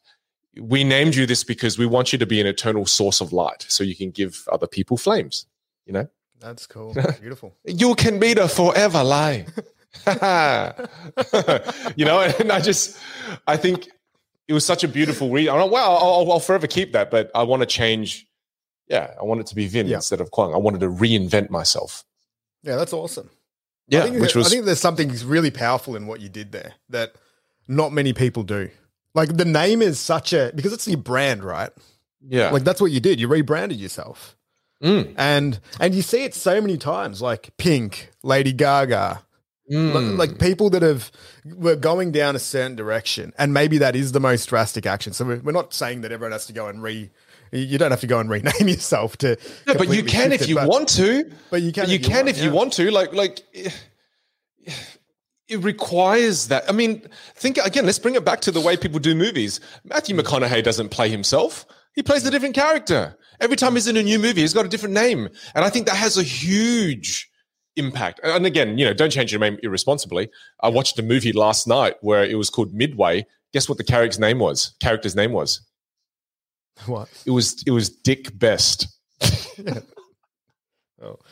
[0.59, 3.65] We named you this because we want you to be an eternal source of light,
[3.67, 5.47] so you can give other people flames.
[5.87, 6.07] You know,
[6.39, 6.93] That's cool.
[7.19, 7.55] Beautiful.
[7.65, 9.47] you can be the forever light.
[11.97, 12.99] you know, and I just
[13.47, 13.89] I think
[14.47, 15.49] it was such a beautiful read.
[15.49, 18.27] I'm like, wow, I'll, I'll forever keep that, but I want to change.
[18.91, 19.95] Yeah, I want it to be Vin Yeah.
[19.97, 20.53] instead of Quang.
[20.53, 22.03] I wanted to reinvent myself.
[22.63, 23.29] Yeah, that's awesome.
[23.87, 26.29] Yeah, I think, which that- was I think there's something really powerful in what you
[26.29, 27.13] did there that
[27.67, 28.69] not many people do.
[29.15, 31.71] Like the name is such a because it's your brand, right?
[32.27, 33.19] yeah, Like that's what you did.
[33.19, 34.35] You rebranded yourself,
[34.83, 35.13] Mm.
[35.17, 39.23] and and you see it so many times, like Pink, Lady Gaga,
[39.71, 39.93] Mm.
[39.93, 41.11] Li- like people that have
[41.45, 45.13] were going down a certain direction, and maybe that is the most drastic action.
[45.13, 47.09] So we're, we're not saying that everyone has to go and re.
[47.51, 49.37] You don't have to go and rename yourself to.
[49.67, 51.29] Yeah, but you can if it, you but- want to.
[51.49, 51.83] But you can.
[51.83, 52.91] But you if can want, if you want to.
[52.91, 53.41] Like like
[55.47, 56.69] it requires that.
[56.69, 57.01] I mean,
[57.35, 57.85] think again.
[57.85, 59.59] Let's bring it back to the way people do movies.
[59.83, 60.21] Matthew mm.
[60.21, 61.65] McConaughey doesn't play himself.
[61.93, 62.31] He plays a mm.
[62.31, 63.17] different character.
[63.41, 65.87] Every time he's in a new movie, he's got a different name, and I think
[65.87, 67.29] that has a huge
[67.75, 68.19] impact.
[68.23, 70.29] And again, you know, don't change your name irresponsibly.
[70.61, 73.25] I watched a movie last night where it was called Midway.
[73.53, 74.75] Guess what the character's name was?
[74.79, 75.61] Character's name was.
[76.87, 77.09] What?
[77.25, 78.87] It was it was Dick Best.
[81.03, 81.17] Oh.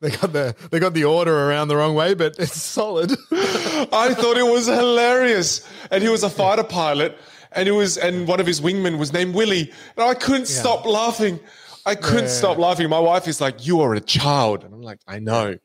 [0.00, 3.10] They got the they got the order around the wrong way, but it's solid.
[3.32, 5.66] I thought it was hilarious.
[5.90, 7.16] And he was a fighter pilot,
[7.52, 9.72] and it was and one of his wingmen was named Willie.
[9.96, 11.40] And I couldn't stop laughing.
[11.86, 12.30] I couldn't Yeah.
[12.30, 12.86] stop laughing.
[12.90, 15.56] My wife is like, "You are a child," and I'm like, "I know.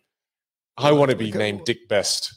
[0.77, 2.33] I want to be named Dick Best."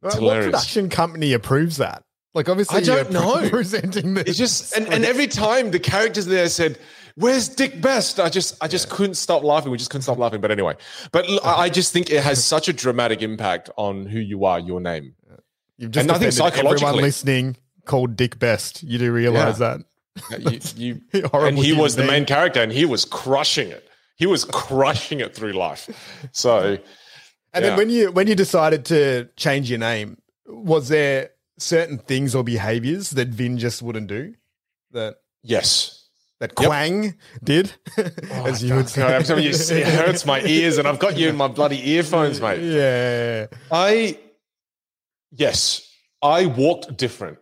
[0.00, 0.46] what hilarious.
[0.46, 2.02] production company approves that?
[2.34, 3.48] Like obviously, I don't you're know.
[3.50, 6.78] Presenting this, It's just and, and every time the characters there said,
[7.14, 9.70] "Where's Dick Best?" I just I just couldn't stop laughing.
[9.70, 10.40] We just couldn't stop laughing.
[10.40, 10.74] But anyway,
[11.12, 14.80] but I just think it has such a dramatic impact on who you are, your
[14.80, 15.14] name.
[15.78, 18.82] You've just and I think offended everyone psychologically- listening called Dick Best.
[18.82, 19.78] You do realize Yeah.
[20.30, 20.74] that.
[20.76, 23.88] You, you, and he was the main character, and he was crushing it.
[24.16, 25.88] He was crushing it through life.
[26.32, 26.78] So And
[27.54, 27.60] Yeah.
[27.60, 32.42] then when you when you decided to change your name, was there certain things or
[32.42, 34.34] behaviors that Vin just wouldn't do
[34.92, 36.08] that yes.
[36.40, 36.66] that Yep.
[36.66, 37.72] Quang did?
[37.96, 38.02] Oh,
[38.46, 39.42] as you would I'm say.
[39.42, 42.60] you, it hurts my ears, and I've got you in my bloody earphones, mate.
[42.74, 43.46] Yeah.
[43.70, 44.18] I,
[45.30, 45.88] yes,
[46.22, 47.38] I walked different.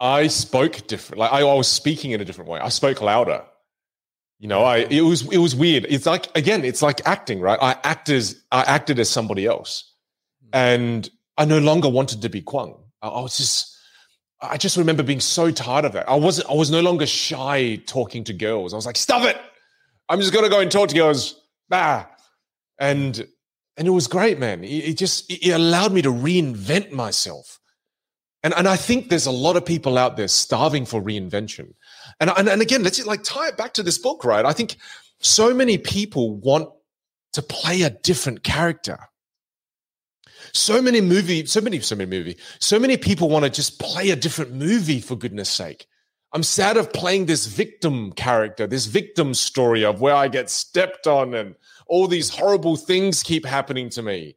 [0.00, 1.20] I spoke different.
[1.20, 2.60] Like I, I was speaking in a different way.
[2.60, 3.44] I spoke louder.
[4.38, 5.86] You know, I it was it was weird.
[5.88, 7.58] It's like again, it's like acting, right?
[7.62, 9.94] I acted as I acted as somebody else,
[10.42, 10.50] hmm.
[10.52, 12.83] and I no longer wanted to be Quang.
[13.08, 13.76] I, was just.
[14.40, 16.08] I just remember being so tired of that.
[16.08, 16.50] I wasn't.
[16.50, 18.72] I was no longer shy talking to girls.
[18.72, 19.40] I was like, "Stop it!
[20.08, 22.06] I'm just gonna go and talk to girls." Bah,
[22.78, 23.26] and
[23.76, 24.64] and it was great, man.
[24.64, 27.58] It, it just it allowed me to reinvent myself.
[28.42, 31.74] And and I think there's a lot of people out there starving for reinvention.
[32.20, 34.44] And and, and again, let's like tie it back to this book, right?
[34.44, 34.76] I think
[35.20, 36.68] so many people want
[37.32, 38.98] to play a different character.
[40.54, 44.10] So many movie, so many, so many movie, so many people want to just play
[44.10, 45.86] a different movie for goodness sake.
[46.32, 51.08] I'm sad of playing this victim character, this victim story of where I get stepped
[51.08, 54.36] on and all these horrible things keep happening to me.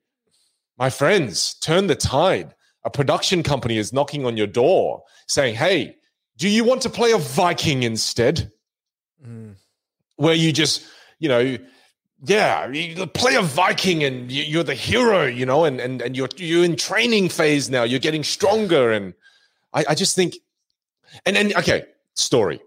[0.78, 2.56] My friends, turn the tide.
[2.84, 5.98] A production company is knocking on your door saying, Hey,
[6.38, 8.52] do you want to play a Viking instead?
[9.26, 9.56] Mm.
[10.16, 10.84] Where you just,
[11.20, 11.58] you know,
[12.24, 16.16] yeah, you play a Viking and you- you're the hero, you know, and, and, and
[16.18, 17.84] you're, you're in training phase now.
[17.84, 18.92] You're getting stronger.
[18.92, 19.14] And
[19.74, 20.36] I, I just think,
[21.26, 22.60] and then, okay, story.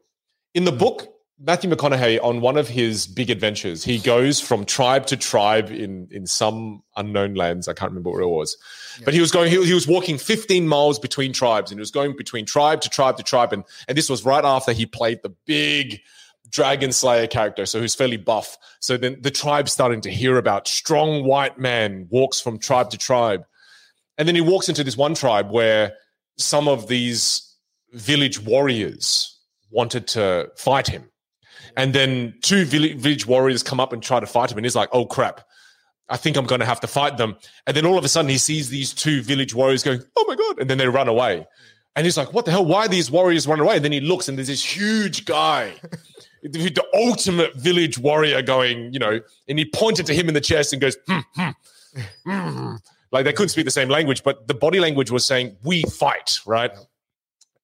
[0.55, 1.07] In the book,
[1.43, 6.07] Matthew McConaughey, on one of his big adventures, he goes from tribe to tribe in,
[6.11, 7.67] in some unknown lands.
[7.67, 8.57] I can't remember where it was.
[9.05, 11.91] But he was going, he, he was walking 15 miles between tribes and he was
[11.91, 13.53] going between tribe to tribe to tribe.
[13.55, 16.01] And, and this was right after he played the big
[16.51, 17.67] dragon slayer character.
[17.67, 18.59] So who's fairly buff.
[18.81, 22.99] So then the tribe's starting to hear about strong white man walks from tribe to
[22.99, 23.45] tribe.
[24.19, 25.95] And then he walks into this one tribe where
[26.37, 27.55] some of these
[27.93, 29.39] village warriors
[29.71, 31.05] wanted to fight him.
[31.77, 34.59] And then two village warriors come up and try to fight him.
[34.59, 35.43] And he's like, oh crap.
[36.09, 37.37] I think I'm going to have to fight them.
[37.69, 40.35] And then all of a sudden he sees these two village warriors going, oh my
[40.35, 40.59] God.
[40.59, 41.47] And then they run away.
[41.95, 42.65] And he's like, what the hell?
[42.65, 43.77] Why these warriors running away?
[43.77, 45.75] And then he looks and there's this huge guy,
[46.43, 50.73] the, ultimate village warrior going, you know, and he pointed to him in the chest
[50.73, 51.51] and goes, hmm, hmm,
[52.25, 52.75] hmm,
[53.13, 56.39] Like they couldn't speak the same language, but the body language was saying, we fight,
[56.47, 56.71] right?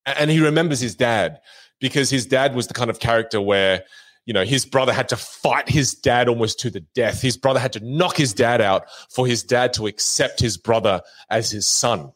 [0.05, 1.41] And he remembers his dad
[1.81, 3.85] because his dad was the kind of character where,
[4.25, 7.23] you know, his brother had to fight his dad almost to the death.
[7.23, 11.03] His brother had to knock his dad out for his dad to accept his brother
[11.31, 12.13] as his son.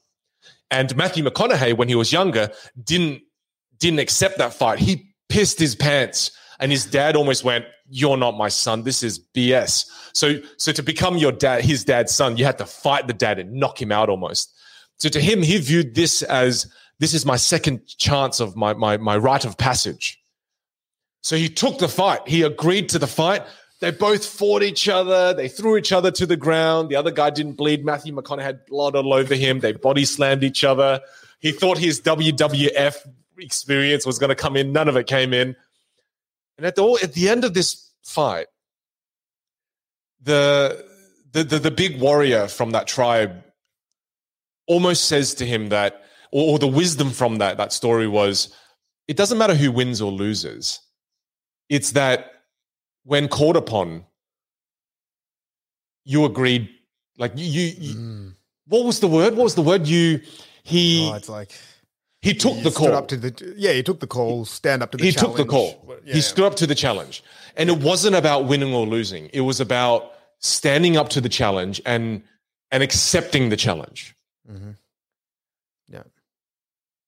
[0.71, 2.51] And Matthew McConaughey, when he was younger,
[2.83, 3.23] didn't
[3.79, 4.79] didn't accept that fight.
[4.79, 6.31] He pissed his pants,
[6.61, 8.85] and his dad almost went, "You're not my son.
[8.85, 12.67] This is BS." So, so to become your dad, his dad's son, you had to
[12.67, 14.53] fight the dad and knock him out almost.
[14.99, 16.67] So to him, he viewed this as
[16.99, 20.19] this is my second chance of my my my rite of passage.
[21.23, 22.21] So he took the fight.
[22.27, 23.43] He agreed to the fight.
[23.81, 25.33] They both fought each other.
[25.33, 26.91] They threw each other to the ground.
[26.91, 27.85] The other guy didn't bleed.
[27.85, 29.61] Matthew McConaughey had blood all over him.
[29.61, 31.01] They body slammed each other.
[31.41, 32.97] He thought his WWF
[33.39, 34.73] experience was going to come in.
[34.73, 35.57] None of it came in.
[36.61, 38.47] And at the at the end of this fight,
[40.21, 40.85] the
[41.33, 43.43] the the, the big warrior from that tribe
[44.67, 48.55] almost says to him that, or, or the wisdom from that that story was,
[49.09, 50.81] it doesn't matter who wins or loses.
[51.71, 52.31] It's that
[53.05, 54.05] when called upon,
[56.05, 56.69] you agreed.
[57.17, 58.35] Like you, you, you Mm.
[58.67, 59.35] what was the word?
[59.35, 59.87] What was the word?
[59.87, 60.21] You,
[60.63, 61.53] he, Oh, it's like
[62.23, 62.95] he took he the call.
[62.95, 63.73] up to the yeah.
[63.73, 64.45] He took the call.
[64.45, 65.05] Stand up to the.
[65.05, 65.97] he took the call.
[66.05, 66.15] Yeah.
[66.15, 67.25] He stood up to the challenge,
[67.57, 69.31] and it wasn't about winning or losing.
[69.33, 72.23] It was about standing up to the challenge and
[72.71, 74.15] and accepting the challenge.
[74.51, 74.73] Mm-hmm.
[75.89, 76.03] Yeah.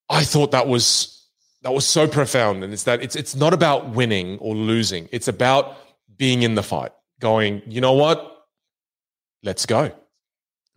[0.08, 1.26] I thought that was
[1.60, 5.10] that was so profound, and it's that it's it's not about winning or losing.
[5.12, 5.76] It's about
[6.16, 7.60] being in the fight, going.
[7.66, 8.46] You know what?
[9.42, 9.92] Let's go.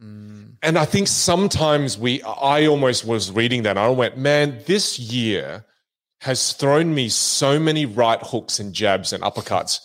[0.04, 0.35] Mm.
[0.66, 3.72] And I think sometimes we, I almost was reading that.
[3.72, 5.64] And I went, man, this year
[6.22, 9.80] has thrown me so many right hooks and jabs and uppercuts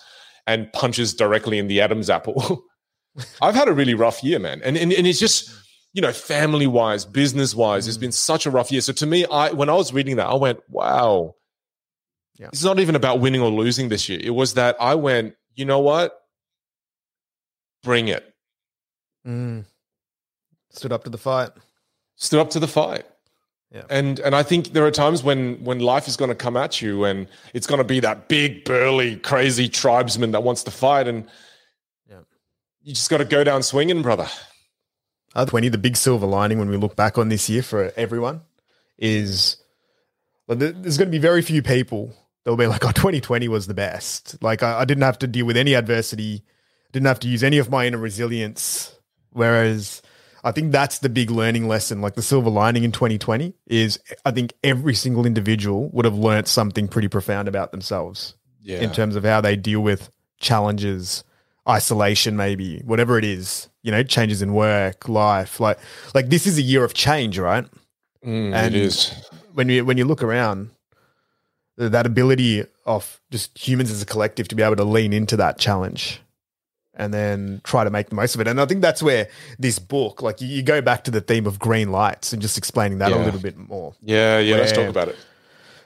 [0.47, 2.65] and punches directly in the Adam's apple.
[3.43, 4.63] I've had a really rough year, man.
[4.65, 5.51] And, and, and it's just,
[5.93, 8.81] you know, family wise, business wise, it's been such a rough year.
[8.81, 11.35] So to me, I, when I was reading that, I went, wow,
[12.39, 12.49] Yeah.
[12.53, 14.21] it's not even about winning or losing this year.
[14.23, 16.17] It was that I went, you know what?
[17.83, 18.25] Bring it.
[19.27, 19.65] Mm.
[20.71, 21.51] Stood up to the fight.
[22.17, 23.05] stood up to the fight.
[23.73, 23.85] Yeah.
[23.89, 26.83] And and I think there are times when when life is going to come at
[26.83, 31.07] you and it's going to be that big burly crazy tribesman that wants to fight
[31.07, 31.29] and
[32.09, 32.19] Yeah.
[32.83, 34.27] you just got to go down swinging, brother.
[35.35, 38.41] Uh, 20, the big silver lining when we look back on this year for everyone
[38.99, 39.57] is
[40.49, 42.13] there- there's going to be very few people
[42.45, 44.43] that will be like, oh, 2020 was the best.
[44.43, 46.43] Like, I, I didn't have to deal with any adversity,
[46.91, 48.93] didn't have to use any of my inner resilience.
[49.31, 50.03] Whereas
[50.43, 52.01] I think that's the big learning lesson.
[52.01, 56.49] Like, the silver lining in 2020 is I think every single individual would have learnt
[56.49, 58.79] something pretty profound about themselves Yeah.
[58.81, 60.11] in terms of how they deal with
[60.41, 61.25] challenges,
[61.69, 63.69] isolation, maybe whatever it is.
[63.83, 65.61] You know, changes in work, life.
[65.61, 65.79] Like,
[66.15, 67.67] like this is a year of change, right?
[68.25, 69.13] Mm, and- it is.
[69.55, 70.71] When you when you look around,
[71.77, 75.59] that ability of just humans as a collective to be able to lean into that
[75.59, 76.21] challenge
[76.95, 78.49] and then try to make the most of it.
[78.49, 79.29] And I think that's where
[79.59, 82.99] this book, like you, go back to the theme of green lights and just explaining
[82.99, 83.95] that a little bit more.
[84.03, 85.17] Yeah, yeah, let's talk about it.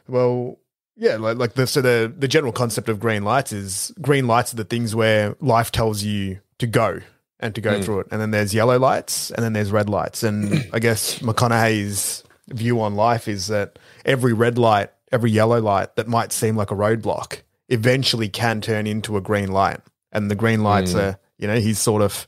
[0.09, 0.59] Well,
[0.97, 4.53] yeah, like, like the so the the general concept of green lights is green lights
[4.53, 7.01] are the things where life tells you to go
[7.41, 7.83] and to go hmm.
[7.83, 11.19] through it, and then there's yellow lights, and then there's red lights, and I guess
[11.19, 16.57] McConaughey's view on life is that every red light, every yellow light that might seem
[16.57, 19.81] like a roadblock, eventually can turn into a green light,
[20.15, 21.01] and the green lights mm.
[21.01, 22.27] are you know his sort of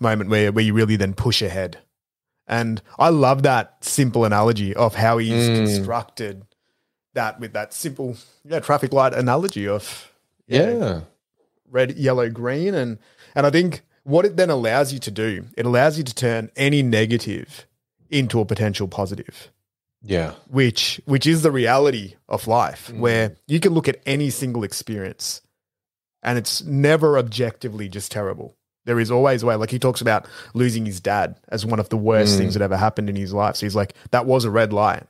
[0.00, 1.78] moment where where you really then push ahead.
[2.46, 5.56] And I love that simple analogy of how he's mm.
[5.56, 6.44] constructed
[7.14, 10.12] that with that simple yeah, traffic light analogy of
[10.46, 11.00] Yeah.
[11.70, 12.74] red, yellow, green.
[12.74, 12.98] And
[13.34, 16.50] and I think what it then allows you to do, it allows you to turn
[16.56, 17.66] any negative
[18.10, 19.50] into a potential positive.
[20.02, 20.34] Yeah.
[20.48, 22.98] Which which is the reality of life, mm.
[22.98, 25.40] where you can look at any single experience
[26.24, 28.56] and it's never objectively just terrible.
[28.86, 29.54] There is always a way.
[29.56, 32.38] Like he talks about losing his dad as one of the worst hmm.
[32.38, 33.56] things that ever happened in his life.
[33.56, 35.04] So he's like, that was a red light.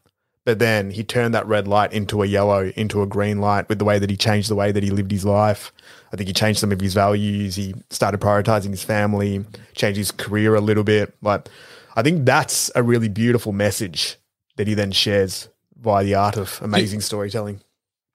[0.45, 3.79] But then he turned that red light into a yellow, into a green light with
[3.79, 5.73] the way that he changed the way that he lived his life.
[6.13, 7.57] I think he changed some of his values.
[7.57, 9.45] He started prioritizing his family,
[9.75, 11.15] changed his career a little bit.
[11.23, 11.49] Like,
[11.97, 14.17] I think that's a really beautiful message
[14.57, 15.49] that he then shares
[15.81, 17.61] via the art of amazing storytelling.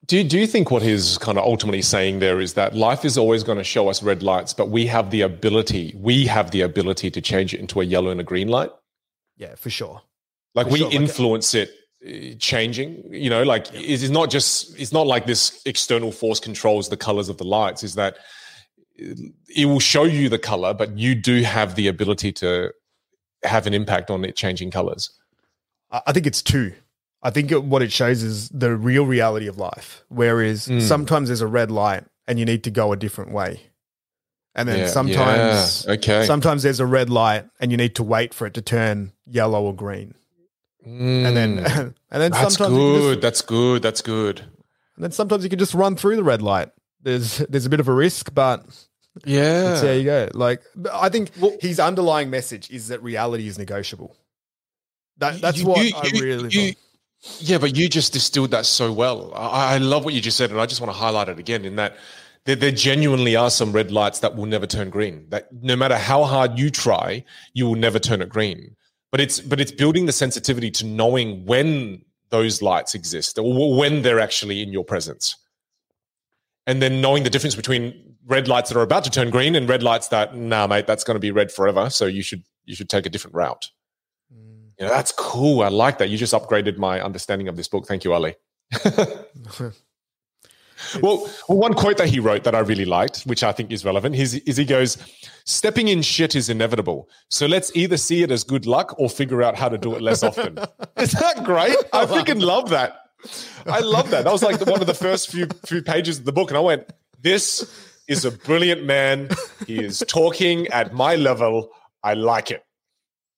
[0.09, 3.05] Do you, do you think what he's kind of ultimately saying there is that life
[3.05, 6.49] is always going to show us red lights, but we have the ability, we have
[6.49, 8.71] the ability to change it into a yellow and a green light?
[9.37, 10.01] Yeah, for sure.
[10.55, 11.69] Like For we sure, like- influence it
[12.03, 16.39] uh, changing, you know, like it is not just, it's not like this external force
[16.39, 18.17] controls the colors of the lights, is that
[18.97, 22.73] it will show you the color, but you do have the ability to
[23.43, 25.11] have an impact on it changing colors?
[25.91, 26.73] I think it's two.
[27.21, 30.03] I think it, what it shows is the real reality of life.
[30.09, 30.81] Whereas Mm.
[30.81, 33.59] sometimes there's a red light and you need to go a different way,
[34.55, 36.25] and then Yeah, sometimes yeah, okay.
[36.25, 39.63] sometimes there's a red light and you need to wait for it to turn yellow
[39.63, 40.13] or green,
[40.85, 41.65] and then Mm.
[42.11, 43.13] and then that's sometimes good.
[43.15, 43.81] just- That's good.
[43.81, 44.39] That's good.
[44.95, 46.69] and then sometimes you can just run through the red light.
[47.01, 48.63] There's there's a bit of a risk, but
[49.25, 49.79] Yeah.
[49.81, 50.29] there you go.
[50.33, 50.61] Like
[50.93, 54.15] I think Well- his underlying message is that reality is negotiable.
[55.17, 56.49] That that's You- what you- I really.
[56.51, 56.73] you-.
[57.39, 59.33] Yeah, but you just distilled that so well.
[59.35, 61.65] I, I love what you just said, and I just want to highlight it again
[61.65, 61.97] in that
[62.45, 65.25] there, there genuinely are some red lights that will never turn green.
[65.29, 68.75] That no matter how hard you try, you will never turn it green.
[69.11, 74.03] But it's but it's building the sensitivity to knowing when those lights exist or when
[74.03, 75.35] they're actually in your presence.
[76.67, 79.67] And then knowing the difference between red lights that are about to turn green and
[79.67, 81.89] red lights that, nah, mate, that's going to be red forever.
[81.89, 83.69] So you should you should take a different route.
[84.79, 85.61] You know, that's cool.
[85.61, 86.09] I like that.
[86.09, 87.85] You just upgraded my understanding of this book.
[87.85, 88.35] Thank you, Ali.
[88.85, 89.71] well,
[91.01, 94.15] well, one quote that he wrote that I really liked, which I think is relevant,
[94.15, 94.97] is, is he goes,
[95.43, 97.09] Stepping in shit is inevitable.
[97.29, 100.01] So let's either see it as good luck or figure out how to do it
[100.01, 100.57] less often.
[100.97, 101.75] is that great?
[101.91, 102.99] I freaking love that.
[103.65, 104.23] I love that.
[104.23, 106.51] That was like the, one of the first few few pages of the book.
[106.51, 107.69] And I went, This
[108.07, 109.27] is a brilliant man.
[109.67, 111.69] He is talking at my level.
[112.01, 112.63] I like it.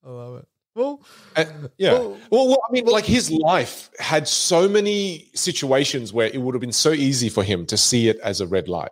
[0.05, 0.47] I love it.
[0.75, 1.01] Well,
[1.35, 1.45] Uh,
[1.77, 1.93] yeah.
[1.93, 6.55] Well- Well, well, I mean, like his life had so many situations where it would
[6.55, 8.91] have been so easy for him to see it as a red light.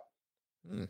[0.68, 0.84] Hmm.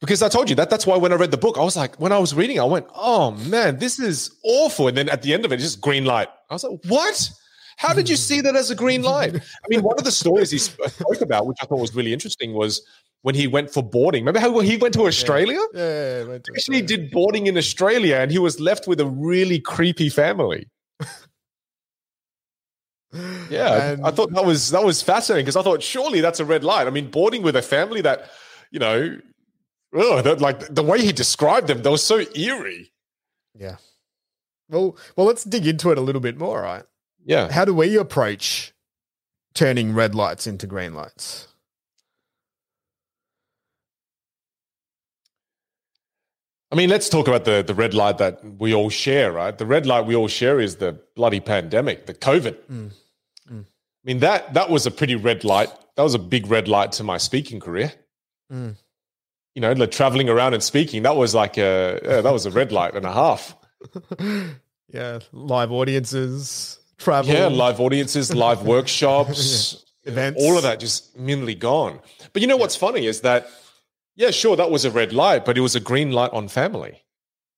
[0.00, 1.98] Because I told you that that's why when I read the book, I was like,
[1.98, 4.86] when I was reading, I went, oh man, this is awful.
[4.88, 6.28] And then at the end of it, it's just green light.
[6.50, 7.30] I was like, what?
[7.76, 9.34] How did you see that as a green light?
[9.34, 12.52] I mean, one of the stories he spoke about, which I thought was really interesting,
[12.54, 12.82] was
[13.24, 14.22] when he went for boarding.
[14.22, 15.58] Remember how he went to Australia?
[15.72, 15.80] yeah,
[16.20, 16.86] yeah, went to actually Australia.
[17.06, 20.68] did boarding in Australia and he was left with a really creepy family.
[23.48, 26.44] Yeah, And- I thought that was that was fascinating because I thought surely that's a
[26.44, 26.86] red light.
[26.86, 28.28] I mean, boarding with a family that,
[28.72, 29.18] you know,
[29.92, 32.90] that, like the way he described them, they were so eerie.
[33.56, 33.76] Yeah.
[34.68, 36.82] Well, well, let's dig into it a little bit more, right?
[37.24, 38.74] Yeah, How do we approach
[39.54, 41.46] turning red lights into green lights?
[46.74, 49.56] I mean, let's talk about the the red light that we all share, right?
[49.56, 52.56] The red light we all share is the bloody pandemic, the COVID.
[52.68, 52.90] Mm.
[53.48, 53.60] Mm.
[53.60, 55.68] I mean that that was a pretty red light.
[55.94, 57.92] That was a big red light to my speaking career.
[58.52, 58.74] Mm.
[59.54, 62.50] You know, like traveling around and speaking, that was like a yeah, that was a
[62.50, 63.54] red light and a half.
[64.88, 71.54] yeah, live audiences, travel, Yeah, live audiences, live workshops, events, all of that just immediately
[71.54, 72.00] gone.
[72.32, 73.48] But you know what's funny is that,
[74.16, 77.02] yeah, sure, that was a red light, but it was a green light on family.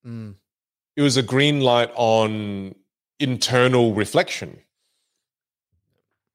[0.06, 0.36] Mm.
[0.96, 2.74] It was a green light on
[3.20, 4.58] internal reflection.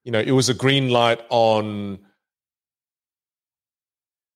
[0.03, 1.99] You know, it was a green light on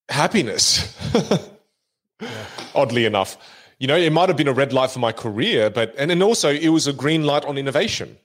[0.09, 0.95] happiness.
[2.75, 3.37] Oddly enough,
[3.79, 6.21] you know, it might have been a red light for my career, but and then
[6.21, 8.17] also it was a green light on innovation.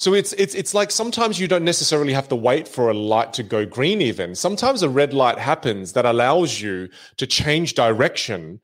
[0.00, 3.34] So it's it's it's like sometimes you don't necessarily have to wait for a light
[3.34, 4.34] to go green even.
[4.34, 6.88] Sometimes a red light happens that allows you
[7.18, 8.62] to change direction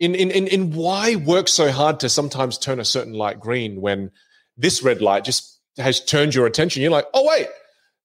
[0.00, 3.82] in in in, in why work so hard to sometimes turn a certain light green
[3.82, 4.10] when
[4.56, 6.80] this red light just has turned your attention.
[6.80, 7.48] You're like, "Oh wait,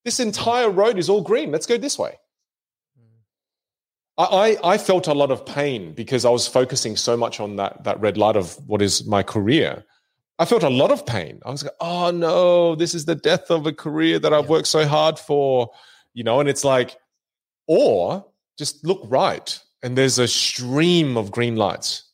[0.03, 1.51] this entire road is all green.
[1.51, 2.19] Let's go this way."
[4.15, 7.85] I, I felt a lot of pain because I was focusing so much on that
[7.85, 9.85] that red light of what is my career.
[10.39, 11.39] I felt a lot of pain.
[11.45, 14.67] I was like, oh no, this is the death of a career that I've worked
[14.67, 15.69] so hard for,
[16.13, 16.97] you know, and it's like,
[17.67, 18.25] or
[18.57, 22.05] just look right and there's a stream of green lights.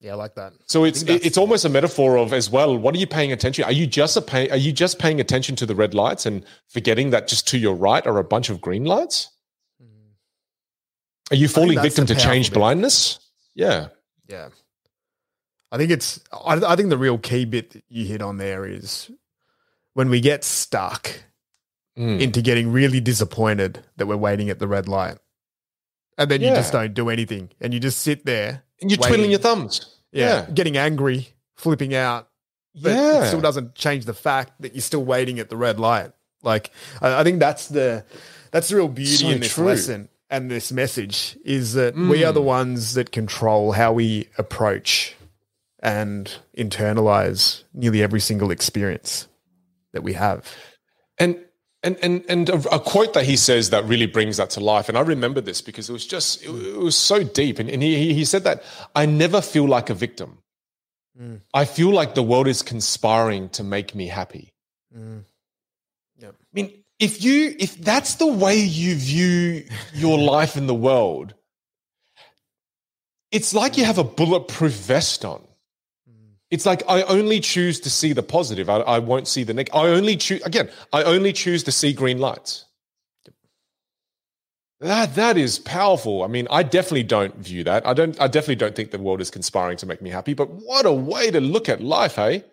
[0.00, 0.52] Yeah, I like that.
[0.66, 2.76] So it's it's almost a metaphor of as well.
[2.76, 3.62] What are you paying attention?
[3.62, 6.44] Are you just a pay, are you just paying attention to the red lights and
[6.68, 9.30] forgetting that just to your right are a bunch of green lights?
[11.30, 13.20] Are you falling victim to change blindness?
[13.54, 13.88] Yeah.
[14.28, 14.48] Yeah.
[15.72, 18.64] I think it's, I, I think the real key bit that you hit on there
[18.64, 19.10] is
[19.94, 21.10] when we get stuck
[21.98, 22.22] Mm.
[22.22, 25.18] into getting really disappointed that we're waiting at the red light.
[26.16, 28.62] And then you just don't do anything and you just sit there.
[28.80, 29.08] And you're waiting.
[29.10, 29.94] twiddling your thumbs.
[30.10, 30.26] Yeah.
[30.46, 30.50] Yeah.
[30.54, 32.30] Getting angry, flipping out.
[32.74, 33.22] But yeah.
[33.24, 36.12] it still doesn't change the fact that you're still waiting at the red light.
[36.42, 36.70] Like
[37.02, 38.06] I, I think that's the
[38.52, 39.66] that's the real beauty So in this true.
[39.66, 45.14] lesson and this message is that we are the ones that control how we approach
[45.82, 49.28] and internalize nearly every single experience
[49.92, 50.54] that we have.
[51.18, 51.38] And
[51.84, 54.88] And and and a, a, quote that he says that really brings that to life.
[54.88, 57.58] And I remember this because it was just it, it was so deep.
[57.58, 58.62] And, and he he said that
[58.94, 60.38] I never feel like a victim.
[61.20, 61.40] Mm.
[61.52, 64.52] I feel like the world is conspiring to make me happy.
[64.96, 65.24] Mm.
[66.18, 66.34] Yep.
[66.38, 71.34] I mean, if you if that's the way you view your life in the world,
[73.32, 75.42] it's like you have a bulletproof vest on.
[76.52, 78.68] It's like I only choose to see the positive.
[78.68, 79.74] I, I won't see the negative.
[79.74, 80.68] I only choose again.
[80.92, 82.66] I only choose to see green lights.
[84.78, 86.22] That that is powerful.
[86.22, 87.86] I mean, I definitely don't view that.
[87.86, 88.20] I don't.
[88.20, 90.34] I definitely don't think the world is conspiring to make me happy.
[90.34, 92.44] But what a way to look at life, hey?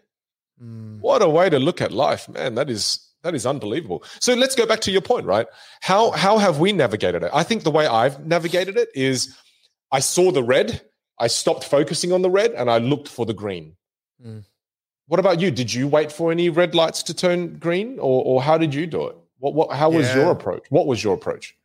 [0.64, 1.02] Mm.
[1.02, 2.56] What a way to look at life, man.
[2.56, 4.06] That is that is unbelievable.
[4.22, 5.48] So let's go back to your point, right?
[5.82, 7.32] How how have we navigated it?
[7.34, 9.36] I think the way I've navigated it is,
[9.92, 10.82] I saw the red,
[11.20, 13.76] I stopped focusing on the red, and I looked for the green.
[14.26, 14.44] Mm.
[15.08, 15.50] What about you?
[15.50, 18.86] Did you wait for any red lights to turn green, or, or how did you
[18.86, 19.18] do it?
[19.40, 20.18] What, what how was yeah.
[20.18, 20.66] your approach?
[20.70, 21.56] What was your approach?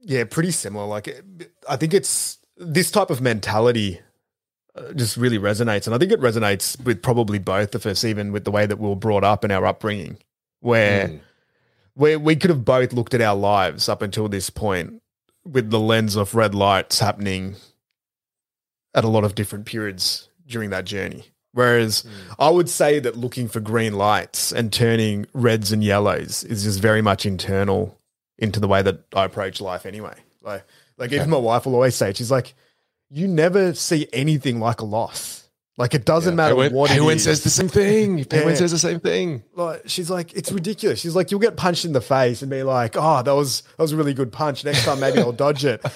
[0.00, 0.86] Yeah, pretty similar.
[0.86, 1.22] Like,
[1.68, 4.00] I think it's this type of mentality
[4.74, 8.32] uh, just really resonates, and I think it resonates with probably both of us, even
[8.32, 10.18] with the way that we were brought up in our upbringing,
[10.60, 11.20] where mm.
[11.94, 15.02] where we could have both looked at our lives up until this point
[15.44, 17.56] with the lens of red lights happening
[18.94, 21.24] at a lot of different periods during that journey.
[21.58, 22.36] Whereas mm.
[22.38, 26.78] I would say that looking for green lights and turning reds and yellows is just
[26.78, 27.98] very much internal
[28.38, 30.14] into the way that I approach life anyway.
[30.40, 30.64] Like,
[30.98, 32.54] like even my wife will always say, she's like,
[33.10, 35.37] you never see anything like a loss.
[35.78, 36.36] Like it doesn't yeah.
[36.36, 38.18] matter Paywen, what Paywen says the same thing.
[38.24, 38.54] Paywen yeah.
[38.56, 39.44] says the same thing.
[39.54, 40.98] Like she's like, it's ridiculous.
[40.98, 43.78] She's like, you'll get punched in the face and be like, oh, that was that
[43.78, 44.64] was a really good punch.
[44.64, 45.80] Next time maybe I'll dodge it.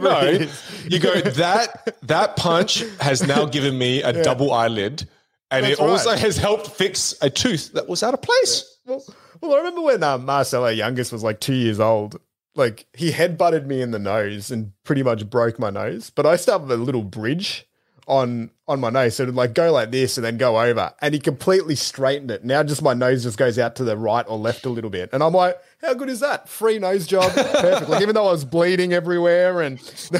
[0.00, 0.50] No, it
[0.88, 4.22] you go that that punch has now given me a yeah.
[4.22, 5.08] double eyelid,
[5.50, 6.18] and That's it also right.
[6.18, 8.78] has helped fix a tooth that was out of place.
[8.86, 9.02] Well,
[9.40, 12.20] well, I remember when um, Marcelo youngest was like two years old.
[12.56, 16.26] Like he head butted me in the nose and pretty much broke my nose, but
[16.26, 17.68] I still have a little bridge
[18.10, 19.16] on on my nose.
[19.16, 20.92] So it'd like go like this and then go over.
[21.00, 22.44] And he completely straightened it.
[22.44, 25.10] Now just my nose just goes out to the right or left a little bit.
[25.12, 26.48] And I'm like, how good is that?
[26.48, 27.32] Free nose job.
[27.34, 27.88] Perfect.
[27.88, 29.78] Like even though I was bleeding everywhere and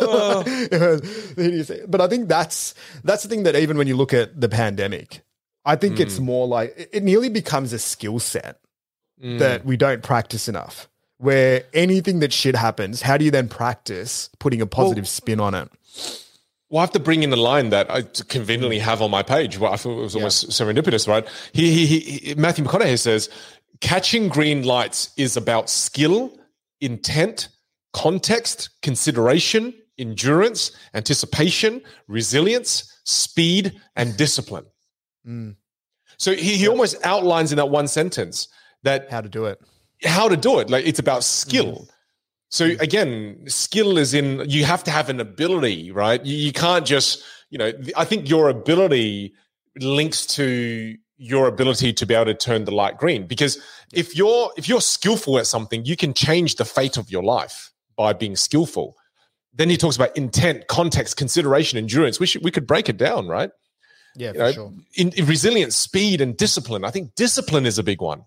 [0.00, 0.42] oh.
[1.88, 5.22] but I think that's that's the thing that even when you look at the pandemic,
[5.64, 6.00] I think mm.
[6.00, 8.60] it's more like it nearly becomes a skill set
[9.22, 9.38] mm.
[9.38, 10.88] that we don't practice enough.
[11.16, 15.40] Where anything that shit happens, how do you then practice putting a positive well, spin
[15.40, 15.68] on it?
[16.70, 19.58] Well, I have to bring in the line that I conveniently have on my page.
[19.58, 20.50] Well, I thought it was almost yeah.
[20.50, 21.26] serendipitous, right?
[21.52, 23.30] He, he, he, Matthew McConaughey says,
[23.80, 26.38] catching green lights is about skill,
[26.80, 27.48] intent,
[27.94, 34.66] context, consideration, endurance, anticipation, resilience, speed, and discipline.
[35.26, 35.56] Mm.
[36.18, 38.48] So he, he almost outlines in that one sentence
[38.82, 39.58] that how to do it.
[40.04, 40.68] How to do it.
[40.68, 41.72] Like it's about skill.
[41.72, 41.88] Mm.
[42.50, 42.80] So hmm.
[42.80, 46.24] again, skill is in you have to have an ability, right?
[46.24, 49.34] You, you can't just, you know, I think your ability
[49.80, 53.58] links to your ability to be able to turn the light green because
[53.92, 57.72] if you're if you're skillful at something, you can change the fate of your life
[57.96, 58.96] by being skillful.
[59.52, 62.20] Then he talks about intent, context, consideration, endurance.
[62.20, 63.50] We should we could break it down, right?
[64.14, 64.72] Yeah, for know, sure.
[64.94, 66.84] In, in resilience, speed, and discipline.
[66.84, 68.24] I think discipline is a big one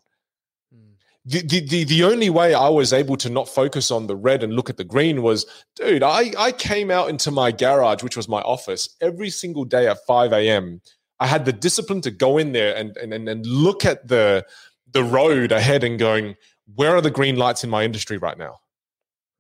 [1.24, 4.54] the, the, the only way I was able to not focus on the red and
[4.54, 5.46] look at the green was,
[5.76, 9.88] dude, I, I came out into my garage, which was my office, every single day
[9.88, 10.82] at 5 a.m.
[11.20, 14.46] I had the discipline to go in there and, and, and look at the,
[14.92, 16.38] the road ahead and going,
[16.74, 18.60] where are the green lights in my industry right now?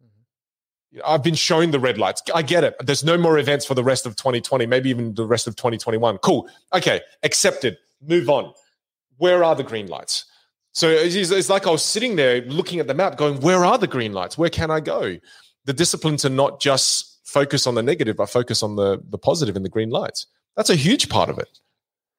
[0.03, 0.99] Mm-hmm.
[1.03, 2.21] I've been shown the red lights.
[2.36, 2.75] I get it.
[2.79, 6.19] There's no more events for the rest of 2020, maybe even the rest of 2021.
[6.19, 6.47] Cool.
[6.73, 7.01] Okay.
[7.23, 7.77] Accepted.
[8.05, 8.53] Move on.
[9.17, 10.25] Where are the green lights?
[10.74, 13.88] So it's, like I was sitting there looking at the map, going, "Where are the
[13.88, 14.38] green lights?
[14.38, 15.17] Where can I go?"
[15.65, 19.55] The discipline to not just focus on the negative, but focus on the the positive
[19.55, 20.28] and the green lights.
[20.55, 21.49] That's a huge part of it,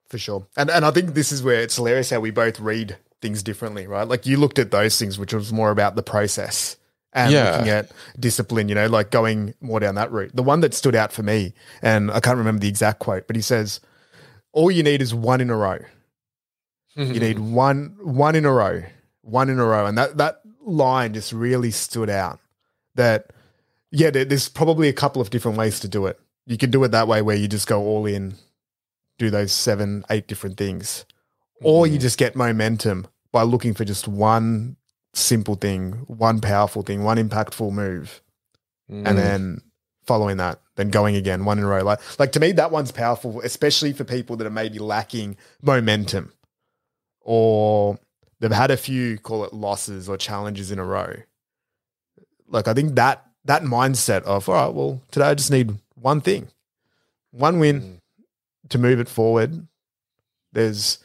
[0.08, 0.46] for sure.
[0.56, 3.86] And and I think this is where it's hilarious how we both read things differently,
[3.86, 4.06] right?
[4.06, 6.76] Like you looked at those things, which was more about the process
[7.12, 7.50] and yeah.
[7.50, 10.34] looking at discipline, you know, like going more down that route.
[10.34, 13.36] The one that stood out for me, and I can't remember the exact quote, but
[13.36, 13.80] he says,
[14.52, 15.78] "All you need is one in a row."
[16.96, 17.12] Mm-hmm.
[17.14, 18.82] You need one one in a row,
[19.22, 22.38] one in a row, and that that line just really stood out.
[22.94, 23.30] That
[23.90, 26.20] yeah, there's probably a couple of different ways to do it.
[26.46, 28.34] You can do it that way where you just go all in,
[29.18, 31.06] do those seven, eight different things,
[31.56, 31.66] mm-hmm.
[31.66, 32.00] or you mm-hmm.
[32.00, 34.76] just get momentum by looking for just one
[35.14, 38.22] simple thing, one powerful thing, one impactful move,
[38.90, 39.06] mm.
[39.06, 39.60] and then
[40.04, 41.82] following that, then going again, one in a row.
[41.82, 46.32] Like, like to me, that one's powerful, especially for people that are maybe lacking momentum
[47.24, 47.98] or
[48.40, 51.14] they've had a few call it losses or challenges in a row.
[52.48, 56.20] Like I think that that mindset of all right, well today I just need one
[56.20, 56.48] thing,
[57.30, 57.98] one win Mm.
[58.70, 59.66] to move it forward.
[60.52, 60.98] There's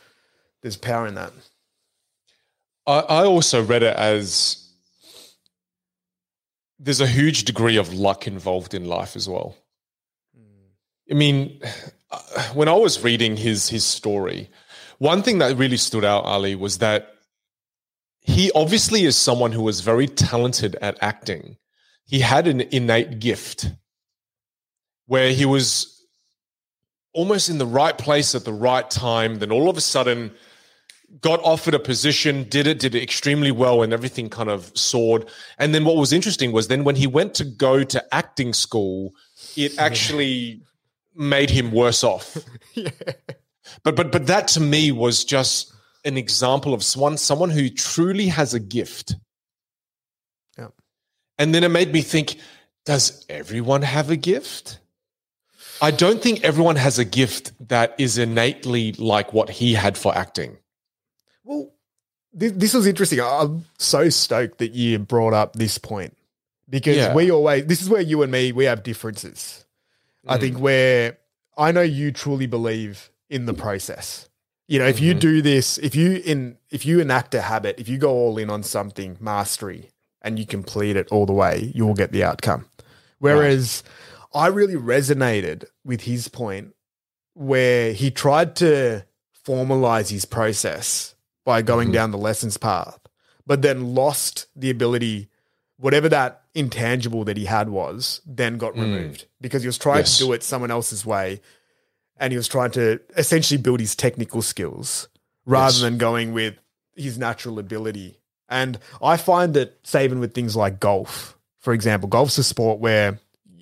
[0.62, 1.32] there's power in that.
[2.86, 4.64] I, I also read it as
[6.80, 9.56] there's a huge degree of luck involved in life as well.
[11.10, 11.62] I mean,
[12.54, 14.50] when I was reading his his story,
[14.98, 17.14] one thing that really stood out, Ali, was that
[18.22, 21.58] he obviously is someone who was very talented at acting.
[22.06, 23.72] He had an innate gift
[25.06, 26.06] where he was
[27.14, 29.40] almost in the right place at the right time.
[29.40, 30.32] Then all of a sudden,
[31.22, 35.26] got offered a position, did it, did it extremely well, and everything kind of soared.
[35.58, 39.14] And then what was interesting was then when he went to go to acting school,
[39.56, 40.62] it actually
[41.16, 42.38] made him worse off.
[42.74, 42.90] yeah.
[43.84, 45.74] But but but that to me was just
[46.06, 49.16] an example of someone someone who truly has a gift.
[50.58, 50.68] Yeah.
[51.38, 52.38] And then it made me think,
[52.86, 54.80] does everyone have a gift?
[55.82, 60.16] I don't think everyone has a gift that is innately like what he had for
[60.18, 60.58] acting.
[61.44, 61.72] Well,
[62.34, 63.20] this, this was interesting.
[63.22, 66.18] I'm so stoked that you brought up this point
[66.68, 67.14] because Yeah.
[67.14, 69.66] we always, this is where you and me, we have differences.
[70.28, 70.42] I Mm.
[70.42, 71.18] think where
[71.58, 74.30] I know you truly believe in the process.
[74.68, 75.20] You know, if you Mhm.
[75.20, 78.50] do this, if you in if you enact a habit, if you go all in
[78.50, 82.66] on something, mastery, and you complete it all the way, you will get the outcome.
[83.20, 83.84] Whereas
[84.34, 86.74] I really resonated with his point
[87.34, 89.06] where he tried to
[89.46, 91.16] formalize his process
[91.46, 91.94] by going Mhm.
[91.94, 93.00] down the lessons path,
[93.46, 95.30] but then lost the ability,
[95.78, 98.82] whatever that intangible that he had was, then got Mm.
[98.82, 100.18] removed because he was trying Yes.
[100.18, 101.40] to do it someone else's way.
[102.20, 105.08] And he was trying to essentially build his technical skills
[105.46, 105.82] rather Yes.
[105.82, 106.56] than going with
[106.96, 108.20] his natural ability.
[108.50, 113.20] And I find that saving with things like golf, for example, golf's a sport where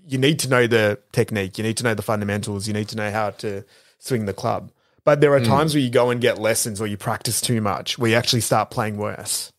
[0.08, 2.96] you need to know the technique, you need to know the fundamentals, you need to
[2.96, 3.64] know how to
[3.98, 4.72] swing the club.
[5.04, 5.48] But there are Mm.
[5.48, 8.42] times where you go and get lessons or you practice too much, where you actually
[8.42, 9.52] start playing worse.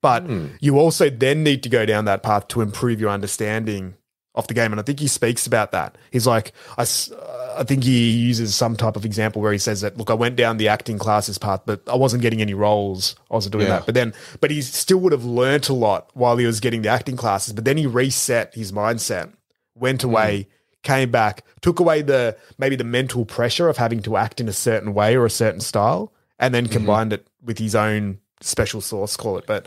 [0.00, 0.50] But Mm.
[0.60, 3.94] you also then need to go down that path to improve your understanding
[4.38, 4.72] of the game.
[4.72, 5.98] And I think he speaks about that.
[6.12, 9.98] He's like, I, I think he uses some type of example where he says that,
[9.98, 13.16] look, I went down the acting classes path, but I wasn't getting any roles.
[13.30, 13.78] I wasn't doing Yeah.
[13.78, 13.86] that.
[13.86, 16.88] But then, but he still would have learnt a lot while he was getting the
[16.88, 17.52] acting classes.
[17.52, 19.32] But then he reset his mindset,
[19.74, 20.10] went hmm.
[20.10, 20.48] away,
[20.82, 24.52] came back, took away the maybe the mental pressure of having to act in a
[24.52, 26.74] certain way or a certain style, and then mm-hmm.
[26.74, 29.46] combined it with his own special source, call it.
[29.46, 29.66] But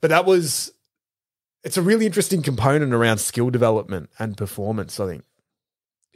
[0.00, 0.72] but that was
[1.64, 5.24] it's a really interesting component around skill development and performance, I think.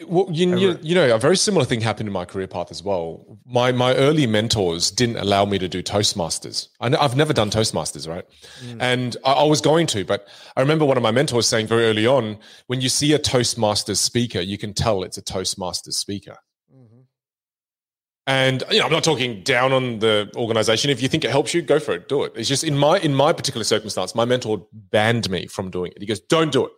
[0.07, 2.83] Well, you, you, you know, a very similar thing happened in my career path as
[2.83, 3.39] well.
[3.47, 6.69] My my early mentors didn't allow me to do Toastmasters.
[6.81, 8.27] I know, I've never done Toastmasters, right?
[8.63, 8.77] Mm.
[8.79, 11.87] And I, I was going to, but I remember one of my mentors saying very
[11.87, 12.37] early on,
[12.67, 16.37] when you see a Toastmasters speaker, you can tell it's a Toastmasters speaker.
[18.27, 20.91] And you know, I'm not talking down on the organization.
[20.91, 22.33] If you think it helps you, go for it, do it.
[22.35, 26.01] It's just in my in my particular circumstance, my mentor banned me from doing it.
[26.01, 26.73] He goes, "Don't do it."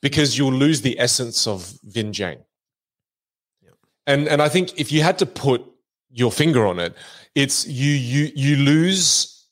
[0.00, 2.38] because you'll lose the essence of Vin Giang.
[4.06, 5.64] And and I think if you had to put
[6.10, 6.94] your finger on it,
[7.34, 9.46] it's you you you lose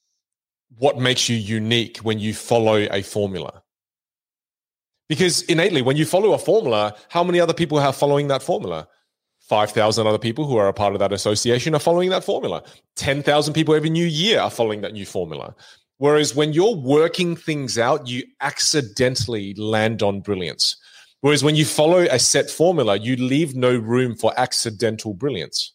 [0.78, 3.62] what makes you unique when you follow a formula.
[5.08, 8.88] Because innately, when you follow a formula, how many other people are following that formula?
[9.48, 12.62] 5,000 other people who are a part of that association are following that formula.
[12.96, 15.54] 10,000 people every new year are following that new formula.
[15.98, 20.76] Whereas when you're working things out, you accidentally land on brilliance.
[21.20, 25.72] Whereas when you follow a set formula, you leave no room for accidental brilliance.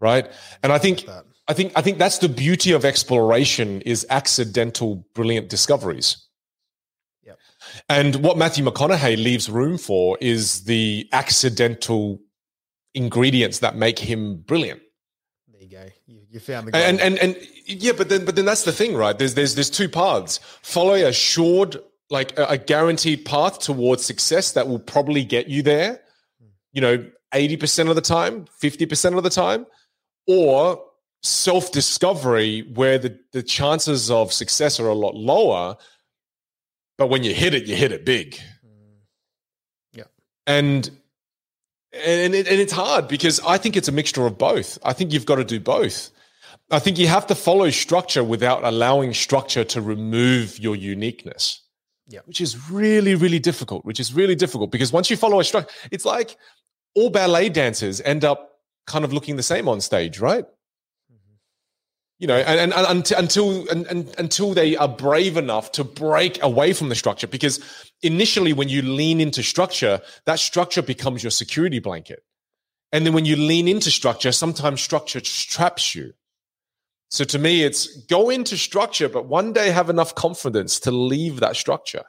[0.00, 0.30] Right?
[0.62, 1.06] And I think
[1.48, 6.26] I think I think that's the beauty of exploration is accidental brilliant discoveries.
[7.90, 12.20] And what Matthew McConaughey leaves room for is the accidental
[12.94, 14.80] ingredients that make him brilliant.
[15.48, 15.86] There you go.
[16.06, 17.36] You, you found the And, and and
[17.66, 19.18] yeah, but then but then that's the thing, right?
[19.18, 20.38] There's there's there's two paths.
[20.62, 21.78] Follow a assured,
[22.10, 26.00] like a, a guaranteed path towards success that will probably get you there.
[26.40, 26.46] Hmm.
[26.72, 29.66] You know, eighty percent of the time, fifty percent of the time,
[30.28, 30.80] or
[31.24, 35.76] self discovery where the the chances of success are a lot lower.
[37.00, 38.34] But when you hit it, you hit it big.
[38.34, 38.98] Mm.
[39.94, 40.04] Yeah.
[40.46, 40.90] And
[41.94, 44.78] and it, and it's hard because I think it's a mixture of both.
[44.82, 46.10] I think you've got to do both.
[46.70, 51.62] I think you have to follow structure without allowing structure to remove your uniqueness.
[52.06, 52.20] Yeah.
[52.26, 55.72] Which is really, really difficult, which is really difficult because once you follow a structure,
[55.90, 56.36] it's like
[56.94, 60.44] all ballet dancers end up kind of looking the same on stage, right?
[62.20, 66.40] You know, and, and, and until and, and, until they are brave enough to break
[66.42, 67.58] away from the structure, because
[68.02, 72.22] initially when you lean into structure, that structure becomes your security blanket,
[72.92, 76.12] and then when you lean into structure, sometimes structure traps you.
[77.08, 81.40] So to me, it's go into structure, but one day have enough confidence to leave
[81.40, 82.04] that structure.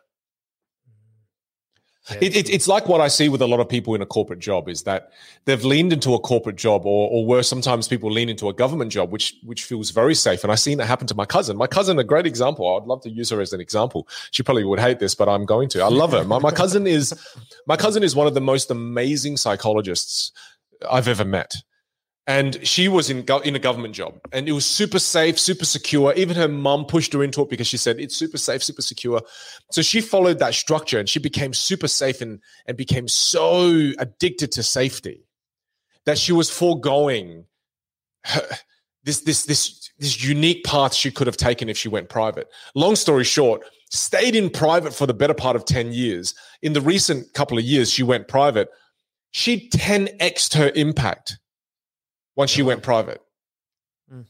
[2.10, 2.18] Yeah.
[2.22, 4.40] It, it, it's like what I see with a lot of people in a corporate
[4.40, 5.12] job is that
[5.46, 8.92] they've leaned into a corporate job, or, or worse, sometimes people lean into a government
[8.92, 10.44] job, which which feels very safe.
[10.44, 11.58] And I've seen that happen to my cousin.
[11.58, 12.76] My cousin, a great example.
[12.76, 14.08] I'd love to use her as an example.
[14.32, 15.84] She probably would hate this, but I'm going to.
[15.84, 16.24] I love her.
[16.24, 17.14] My, my cousin is
[17.68, 20.32] my cousin is one of the most amazing psychologists
[20.90, 21.56] I've ever met
[22.28, 24.20] and she was in go- in a government job.
[24.32, 26.14] And it was super safe super secure.
[26.16, 29.22] Even her mum pushed her into it because she said it's super safe super secure.
[29.72, 34.52] So she followed that structure and she became super safe and and became so addicted
[34.54, 35.26] to safety
[36.06, 37.46] that she was foregoing
[39.04, 42.48] this this this this unique path she could have taken if she went private.
[42.76, 46.34] Long story short stayed in private for the better part of 10 years.
[46.62, 48.70] In the recent couple of years she went private
[49.32, 51.40] she 10xed her impact
[52.36, 53.22] once she went private.
[54.12, 54.26] Mm.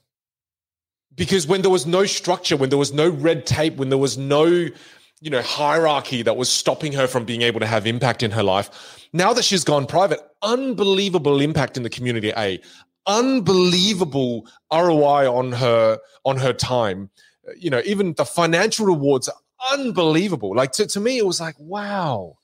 [1.15, 4.17] Because when there was no structure, when there was no red tape, when there was
[4.17, 8.31] no, you know, hierarchy that was stopping her from being able to have impact in
[8.31, 12.31] her life, now that she's gone private, unbelievable impact in the community.
[12.35, 12.59] A
[13.07, 17.09] unbelievable ROI on her on her time.
[17.57, 20.55] You know, even the financial rewards are unbelievable.
[20.55, 22.37] Like to, to me, it was like, wow,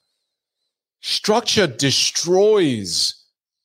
[1.02, 3.24] structure destroys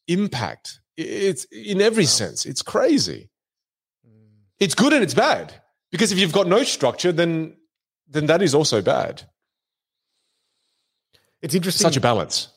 [0.09, 2.09] impact it's in every wow.
[2.09, 2.47] sense.
[2.47, 3.31] It's crazy.
[4.05, 4.45] Hmm.
[4.59, 5.55] It's good and it's bad
[5.91, 7.57] because if you've got no structure, then
[8.09, 9.23] then that is also bad.
[11.41, 11.85] It's interesting.
[11.85, 12.49] Such a balance.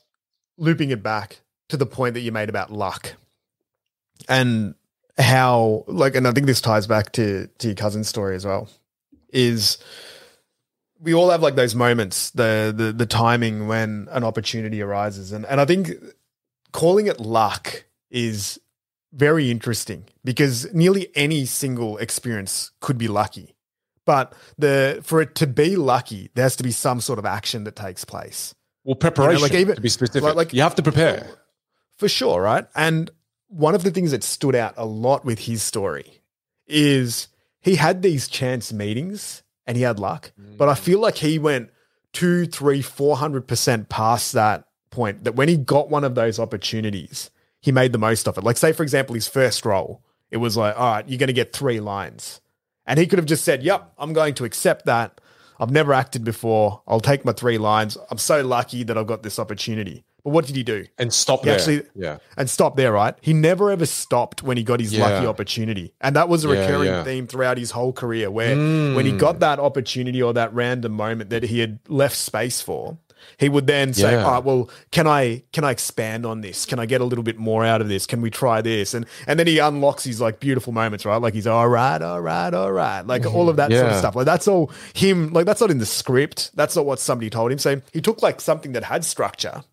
[0.57, 3.13] Looping it back to the point that you made about luck
[4.29, 4.75] and
[5.17, 8.69] how like and I think this ties back to to your cousin's story as well
[9.29, 9.77] is
[10.99, 15.45] we all have like those moments the the the timing when an opportunity arises and
[15.45, 15.91] and I think
[16.71, 17.85] calling it luck
[18.15, 18.59] is
[19.13, 23.53] very interesting because nearly any single experience could be lucky.
[24.05, 27.65] But the for it to be lucky, there has to be some sort of action
[27.65, 28.55] that takes place.
[28.83, 30.23] Well, preparation, you know, like even, to be specific.
[30.23, 31.27] Like, like, you have to prepare.
[31.97, 32.65] For sure, right?
[32.75, 33.09] And
[33.47, 36.21] one of the things that stood out a lot with his story
[36.67, 37.27] is
[37.61, 40.55] he had these chance meetings and he had luck, mm.
[40.57, 41.71] but I feel like he went
[42.13, 45.23] two, three, four hundred percent past that point.
[45.23, 47.31] That when he got one of those opportunities,
[47.65, 48.43] he made the most of it.
[48.43, 51.33] Like, say, for example, his first role, it was like, all right, you're going to
[51.33, 52.39] get three lines.
[52.85, 55.19] And he could have just said, yep, I'm going to accept that.
[55.59, 56.83] I've never acted before.
[56.87, 57.97] I'll take my three lines.
[58.11, 60.03] I'm so lucky that I've got this opportunity.
[60.23, 60.85] But what did he do?
[60.99, 61.55] And stop he there.
[61.55, 62.17] Actually, yeah.
[62.37, 63.15] And stop there, right?
[63.21, 65.07] He never ever stopped when he got his yeah.
[65.07, 65.91] lucky opportunity.
[66.01, 67.03] And that was a recurring yeah, yeah.
[67.03, 68.95] theme throughout his whole career where mm.
[68.95, 72.99] when he got that opportunity or that random moment that he had left space for,
[73.37, 74.23] he would then say, yeah.
[74.23, 76.65] "All right, well, can I can I expand on this?
[76.65, 78.05] Can I get a little bit more out of this?
[78.05, 81.17] Can we try this?" And and then he unlocks these like beautiful moments, right?
[81.17, 83.79] Like he's all right, all right, all right, like all of that yeah.
[83.79, 84.15] sort of stuff.
[84.15, 85.31] Like that's all him.
[85.31, 86.51] Like that's not in the script.
[86.55, 87.59] That's not what somebody told him.
[87.59, 89.63] So he took like something that had structure.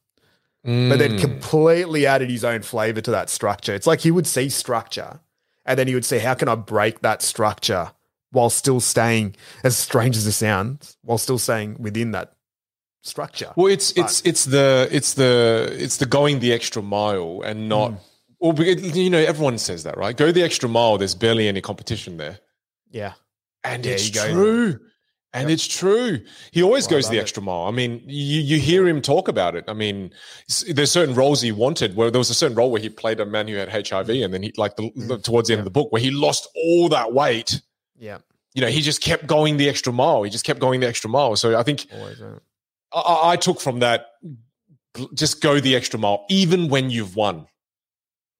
[0.66, 0.90] Mm.
[0.90, 1.20] But then mm.
[1.20, 3.74] completely added his own flavor to that structure.
[3.74, 5.18] It's like he would see structure
[5.64, 7.92] and then he would say, How can I break that structure
[8.30, 12.32] while still staying, as strange as it sounds, while still staying within that
[13.02, 13.52] structure.
[13.56, 17.68] Well, it's but, it's it's the it's the it's the going the extra mile and
[17.68, 17.92] not.
[17.92, 17.98] Mm.
[18.40, 20.16] Well, you know, everyone says that, right?
[20.16, 20.98] Go the extra mile.
[20.98, 22.40] There's barely any competition there.
[22.90, 23.12] Yeah,
[23.62, 24.80] and yeah, it's true.
[25.34, 25.54] And yep.
[25.54, 26.20] it's true.
[26.50, 27.46] He always well, goes the extra it.
[27.46, 27.62] mile.
[27.62, 29.64] I mean, you, you hear him talk about it.
[29.66, 30.12] I mean,
[30.68, 33.24] there's certain roles he wanted where there was a certain role where he played a
[33.24, 35.22] man who had HIV, and then he like the, mm.
[35.22, 37.62] towards the end of the book where he lost all that weight.
[37.98, 38.18] Yeah,
[38.52, 40.22] you know, he just kept going the extra mile.
[40.22, 41.36] He just kept going the extra mile.
[41.36, 42.20] So I think always,
[42.94, 44.06] I, I took from that
[45.14, 47.46] just go the extra mile, even when you've won.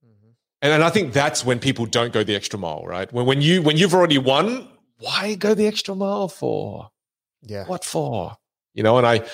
[0.05, 0.31] Mm-hmm.
[0.63, 3.13] And, and I think that's when people don't go the extra mile, right?
[3.13, 4.69] When when you when you've already won,
[4.99, 6.91] why go the extra mile for?
[7.43, 7.67] Yeah.
[7.67, 8.37] What for?
[8.75, 9.27] You know, and I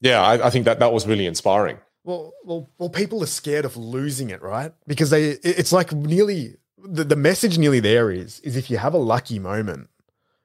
[0.00, 1.78] yeah, I, I think that that was really inspiring.
[2.04, 4.72] Well, well, well, people are scared of losing it, right?
[4.86, 8.94] Because they it's like nearly the, the message nearly there is is if you have
[8.94, 9.90] a lucky moment,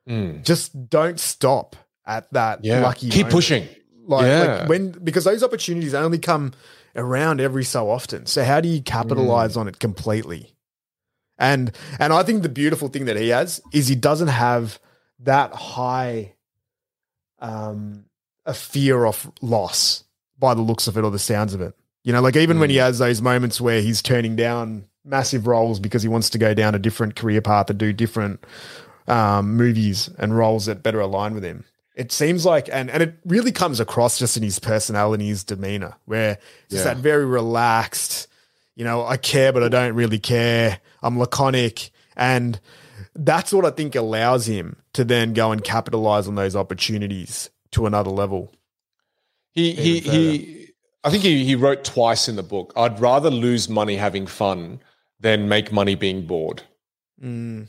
[0.09, 0.43] mm.
[0.43, 1.75] just don't stop
[2.05, 2.81] at that yeah.
[2.81, 3.31] lucky Keep moment.
[3.31, 3.67] pushing.
[4.05, 4.43] Like, yeah.
[4.43, 6.53] like when because those opportunities only come
[6.95, 8.25] around every so often.
[8.25, 9.61] So how do you capitalize mm.
[9.61, 10.53] on it completely?
[11.37, 14.79] And and I think the beautiful thing that he has is he doesn't have
[15.19, 16.35] that high
[17.39, 18.05] um
[18.45, 20.03] a fear of loss
[20.37, 21.75] by the looks of it or the sounds of it.
[22.03, 22.61] You know, like even mm.
[22.61, 22.81] when he mm.
[22.81, 26.75] has those moments where he's turning down massive roles because he wants to go down
[26.75, 28.43] a different career path and do different
[29.07, 31.65] um, movies and roles that better align with him.
[31.95, 35.95] It seems like, and and it really comes across just in his personality, his demeanor,
[36.05, 36.83] where it's Yeah.
[36.85, 38.27] that very relaxed.
[38.75, 40.79] You know, I care, but I don't really care.
[41.03, 42.59] I'm laconic, and
[43.15, 47.85] that's what I think allows him to then go and capitalize on those opportunities to
[47.85, 48.51] another level.
[49.51, 50.67] He he Even he.
[51.03, 52.73] I think he he wrote twice in the book.
[52.75, 54.79] I'd rather lose money having fun
[55.19, 56.63] than make money being bored.
[57.23, 57.67] Mm,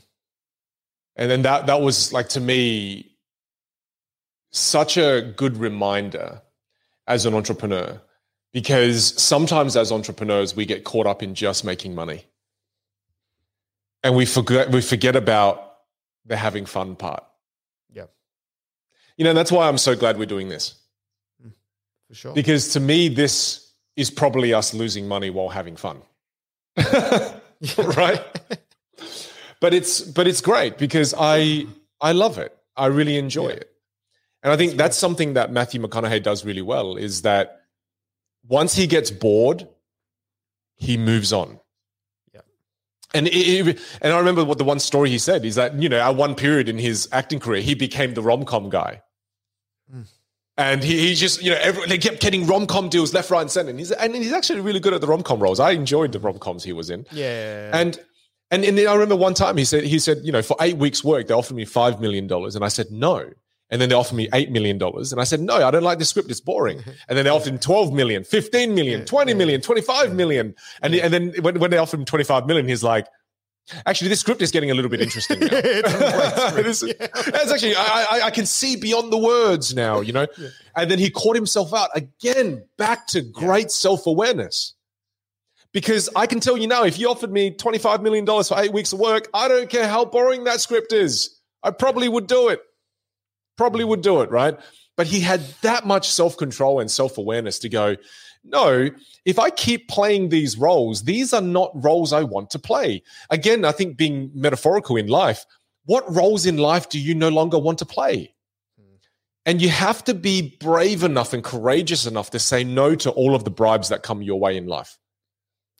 [1.15, 3.11] And then that that was like to me
[4.55, 6.41] such a good reminder
[7.07, 8.01] as an entrepreneur
[8.53, 12.25] because sometimes as entrepreneurs we get caught up in just making money.
[14.03, 15.73] And we forget we forget about
[16.25, 17.23] the having fun part.
[17.91, 18.05] Yeah.
[19.17, 20.75] You know, that's why I'm so glad we're doing this.
[21.45, 21.51] Mm,
[22.07, 22.33] for sure.
[22.33, 26.01] Because to me this is probably us losing money while having fun.
[26.77, 28.21] right?
[29.59, 31.67] but it's but it's great because I
[31.99, 32.55] I love it.
[32.77, 33.55] I really enjoy Yeah.
[33.55, 33.71] it.
[34.45, 37.61] And I think that's something that Matthew McConaughey does really well is that
[38.47, 39.67] once he gets bored,
[40.75, 41.59] he moves on.
[42.31, 42.41] Yeah.
[43.15, 45.89] And it, it- and I remember what the one story he said is that you
[45.89, 49.01] know at one period in his acting career he became the rom com guy,
[49.89, 50.03] hmm.
[50.57, 53.41] and he, he just you know every, they kept getting rom com deals left, right,
[53.41, 53.71] and center.
[53.71, 55.59] And he's and he's actually really good at the rom com roles.
[55.59, 57.07] I enjoyed the rom coms he was in.
[57.11, 57.71] Yeah.
[57.73, 57.99] And
[58.51, 60.77] and and then I remember one time he said he said you know for eight
[60.77, 63.31] weeks work they offered me five million dollars and I said no.
[63.71, 64.79] And then they offered me $8 million.
[64.81, 66.29] And I said, no, I don't like the script.
[66.29, 66.83] It's boring.
[67.07, 70.53] And then they offered him 12 million, 15 million, 20 million, 25 million.
[70.81, 73.07] And, and then when, when they offered him 25 million, he's like,
[73.87, 75.47] actually, this script is getting a little bit interesting now.
[75.51, 77.07] It's a great This- script, yeah.
[77.41, 80.27] It's actually, I, I, I can see beyond the words now, you know?
[80.75, 84.73] And then he caught himself out again, back to great self awareness.
[85.73, 88.93] Because I can tell you now, if you offered me $25 million for eight weeks
[88.93, 91.37] of work, I don't care how boring that script is.
[91.63, 92.61] I probably would do it.
[93.57, 94.57] Probably would do it, right?
[94.97, 97.95] But he had that much self control and self awareness to go,
[98.43, 98.89] no,
[99.25, 103.01] if I keep playing these roles, these are not roles I want to play.
[103.29, 105.45] Again, I think being metaphorical in life,
[105.85, 108.35] what roles in life do you no longer want to play?
[108.79, 108.95] Hmm.
[109.45, 113.35] And you have to be brave enough and courageous enough to say no to all
[113.35, 114.97] of the bribes that come your way in life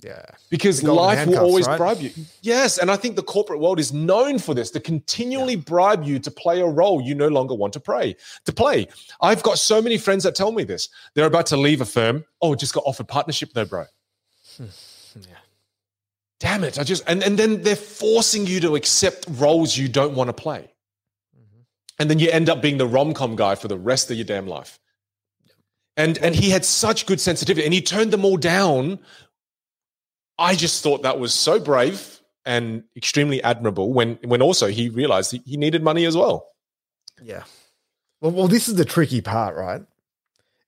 [0.05, 0.25] yeah.
[0.49, 1.77] because life will always right?
[1.77, 2.11] bribe you.
[2.41, 6.19] Yes, and I think the corporate world is known for this to continually bribe you
[6.19, 8.15] to play a role you no longer want to play.
[8.45, 8.87] To play,
[9.21, 10.89] I've got so many friends that tell me this.
[11.13, 12.23] They're about to leave a firm.
[12.41, 13.85] Oh, just got offered partnership though, bro.
[14.59, 15.37] Yeah.
[16.39, 16.77] Damn it!
[16.77, 20.33] I just and and then they're forcing you to accept roles you don't want to
[20.33, 20.69] play,
[21.97, 24.25] and then you end up being the rom com guy for the rest of your
[24.25, 24.77] damn life.
[25.97, 28.99] And and he had such good sensitivity, and he turned them all down.
[30.37, 33.93] I just thought that was so brave and extremely admirable.
[33.93, 36.47] When when also he realized he, he needed money as well.
[37.21, 37.43] Yeah.
[38.21, 39.81] Well, well, this is the tricky part, right?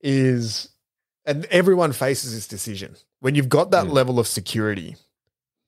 [0.02, 0.70] Is
[1.26, 3.92] and everyone faces this decision when you've got that Mm.
[3.92, 4.96] level of security,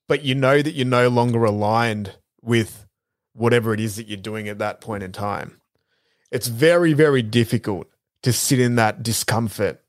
[0.07, 2.85] but you know that you're no longer aligned with
[3.33, 5.59] whatever it is that you're doing at that point in time.
[6.31, 7.87] It's very, very difficult
[8.23, 9.81] to sit in that discomfort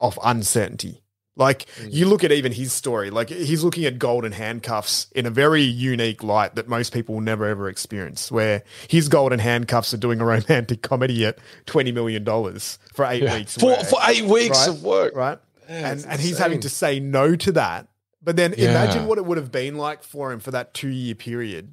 [0.00, 1.02] of uncertainty.
[1.38, 5.30] Like you look at even his story, like he's looking at golden handcuffs in a
[5.30, 8.30] very unique light that most people will never ever experience.
[8.30, 13.22] Where his golden handcuffs are doing a romantic comedy at twenty million dollars for eight
[13.22, 14.68] weeks, For work, for eight weeks Right.
[14.68, 15.14] of work.
[15.14, 15.38] right?
[15.68, 17.86] Yeah, and and he's having to say no to that.
[18.20, 18.70] But then Yeah.
[18.70, 21.72] imagine what it would have been like for him for that two year period,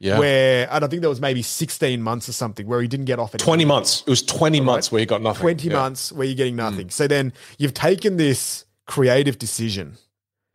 [0.00, 0.18] Yeah.
[0.18, 3.18] where and I think there was maybe sixteen months or something where he didn't get
[3.18, 4.02] offered 20 months.
[4.06, 5.42] It was 20 months where he got nothing.
[5.42, 5.74] 20 Yeah.
[5.74, 5.76] Mm.
[5.82, 6.88] months where you're getting nothing.
[6.88, 9.96] So then you've taken this creative decision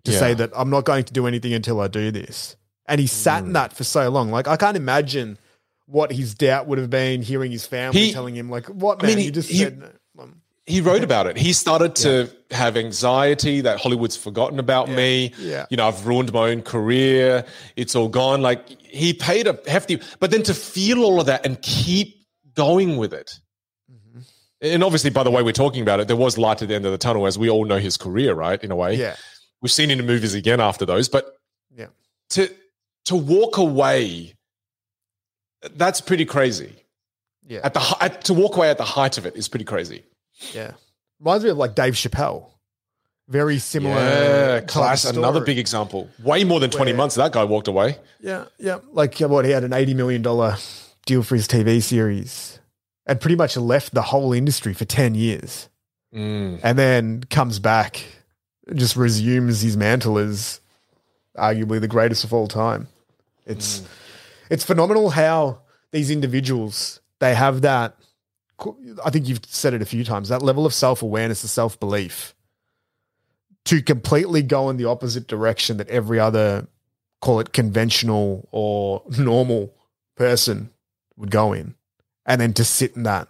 [0.03, 0.19] to Yeah.
[0.19, 2.55] say that I'm not going to do anything until I do this.
[2.85, 3.47] And he sat Mm.
[3.47, 4.31] in that for so long.
[4.31, 5.37] Like I can't imagine
[5.85, 9.07] what his doubt would have been hearing his family He- telling him like, "What I
[9.07, 9.09] man?
[9.11, 9.89] mean, he- you just he- said no."
[10.19, 11.35] Um, he wrote about it.
[11.37, 15.33] He started to have anxiety that Hollywood's forgotten about me.
[15.39, 15.65] yeah.
[15.71, 17.43] You know, I've ruined my own career.
[17.75, 18.41] It's all gone.
[18.41, 22.25] Like he paid a hefty, but then to feel all of that and keep
[22.55, 23.31] going with it.
[24.61, 26.85] And obviously, by the way we're talking about it, there was light at the end
[26.85, 28.61] of the tunnel, as we all know his career, right?
[28.63, 29.15] In a way, yeah,
[29.61, 31.07] we've seen him in the movies again after those.
[31.07, 31.33] But
[31.75, 31.87] yeah,
[32.31, 32.49] to
[33.05, 34.33] to walk away,
[35.75, 36.73] that's pretty crazy.
[37.47, 40.03] yeah, At the at, to walk away at the height of it is pretty crazy.
[40.53, 40.71] yeah.
[41.19, 42.45] Reminds me of like Dave Chappelle.
[43.27, 43.95] Very similar.
[43.95, 45.05] Yeah, class.
[45.05, 46.09] Another big example.
[46.23, 47.97] Way more than 20 Where- months that guy walked away.
[48.21, 48.79] Yeah, yeah.
[48.91, 50.55] Like what he had an eighty million dollar
[51.05, 52.58] deal for his TV series,
[53.09, 55.67] and pretty much left the whole industry for ten years,
[56.13, 56.59] Mm.
[56.63, 58.03] and then comes back,
[58.73, 60.59] just resumes his mantle as
[61.37, 62.87] arguably the greatest of all time.
[63.45, 63.83] It's
[64.49, 65.59] it's phenomenal how
[65.91, 67.95] these individuals they have that.
[69.05, 70.29] I think you've said it a few times.
[70.29, 72.33] That level of self awareness, the self belief,
[73.65, 76.67] to completely go in the opposite direction that every other,
[77.21, 79.73] call it conventional or normal
[80.15, 80.69] person
[81.17, 81.75] would go in,
[82.29, 83.27] and then to sit in that,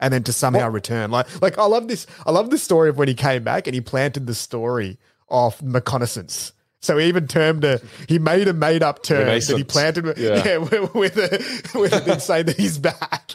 [0.00, 1.10] and then to somehow return.
[1.10, 2.06] Like, like I love this.
[2.26, 4.98] I love the story of when he came back and he planted the story
[5.30, 6.52] of McConaissance.
[6.82, 10.18] So he even termed a, he made a made up term that he planted with,
[10.18, 10.42] Yeah.
[10.44, 10.56] yeah.
[10.58, 13.32] with, with a, with a thing saying that he's back.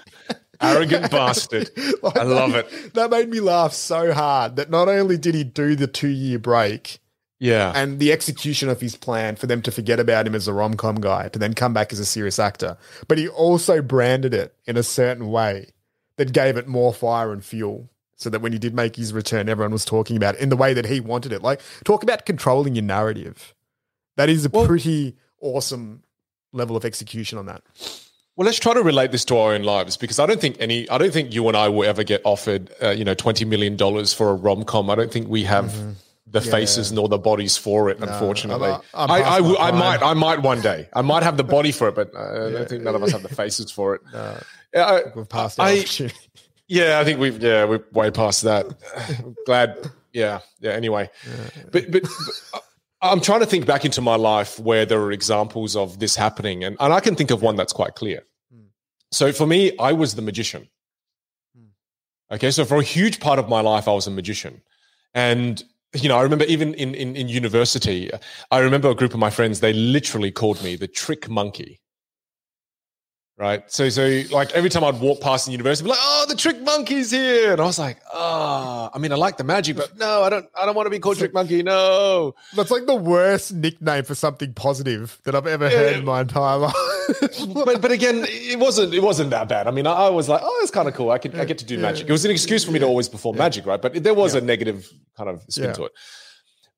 [0.62, 1.72] Arrogant bastard.
[2.04, 2.94] Like, I love that- it.
[2.94, 6.38] That made me laugh so hard that not only did he do the two year
[6.38, 7.00] break
[7.42, 7.74] Yeah.
[7.76, 10.76] and the execution of his plan for them to forget about him as a rom
[10.76, 12.78] com guy to then come back as a serious actor,
[13.08, 15.72] but he also branded it in a certain way
[16.18, 17.90] that gave it more fire and fuel.
[18.16, 20.56] So that when he did make his return, everyone was talking about it in the
[20.56, 21.42] way that he wanted it.
[21.42, 23.56] Like, talk about controlling your narrative.
[24.16, 26.04] That is a pretty awesome
[26.54, 27.64] level of execution on that.
[28.36, 30.88] Well, let's try to relate this to our own lives because I don't think any,
[30.88, 33.76] I don't think you and I will ever get offered, uh, you know, twenty million
[33.76, 34.92] dollars for a rom com.
[34.92, 35.74] I don't think we have
[36.32, 38.00] the faces nor the bodies for it.
[38.00, 40.88] unfortunately, I'm- I'm I, I, I might, I might one day.
[40.94, 43.12] I might have the body for it, but uh, I don't think none of us
[43.12, 44.02] have the faces for it.
[44.74, 46.16] Yeah, I- We've passed I- opportunity.
[46.68, 48.66] Yeah, I think we've yeah we're way past that.
[49.46, 50.72] Glad, yeah, yeah.
[50.72, 51.10] Anyway,
[51.74, 52.64] but, but but
[53.02, 56.64] I'm trying to think back into my life where there are examples of this happening,
[56.64, 58.24] and and I can think of one that's quite clear.
[59.12, 60.70] So for me, I was the magician.
[62.32, 64.62] Okay, so for a huge part of my life, I was a magician,
[65.14, 65.62] and
[65.94, 68.10] you know, I remember even in in, in university,
[68.50, 69.60] I remember a group of my friends.
[69.60, 71.80] They literally called me the trick monkey
[73.42, 73.70] right?
[73.72, 76.36] So, so like every time I'd walk past the university, I'd be like, "Oh, the
[76.36, 79.98] trick monkey's here," and I was like, "Ah, I mean, I like the magic, but
[79.98, 81.64] no, I don't, I don't want to be called trick monkey.
[81.64, 86.22] No." That's like the worst nickname for something positive that I've ever heard in my
[86.22, 86.76] entire life.
[87.66, 89.68] But, but again, it wasn't, it wasn't that bad.
[89.68, 91.10] I mean, I, I was like, "Oh, it's kind of cool.
[91.12, 93.10] I could, I get to do magic." It was an excuse for me to always
[93.10, 93.82] perform magic, right?
[93.82, 94.88] But there was a negative
[95.18, 95.74] kind of spin Yeah.
[95.74, 95.92] to it.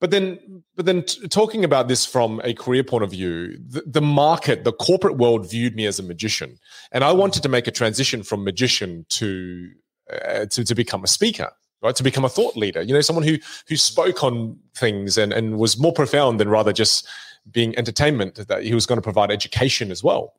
[0.03, 3.83] But then, but then, t- talking about this from a career point of view, the,
[3.85, 6.59] the market, the corporate world viewed me as a magician,
[6.91, 9.69] and I wanted to make a transition from magician to
[10.11, 11.49] uh, to to become a speaker,
[11.81, 11.95] right?
[11.95, 12.81] To become a thought leader.
[12.81, 13.37] You know, someone who
[13.69, 17.07] who spoke on things and and was more profound than rather just
[17.49, 18.35] being entertainment.
[18.49, 20.33] That he was going to provide education as well.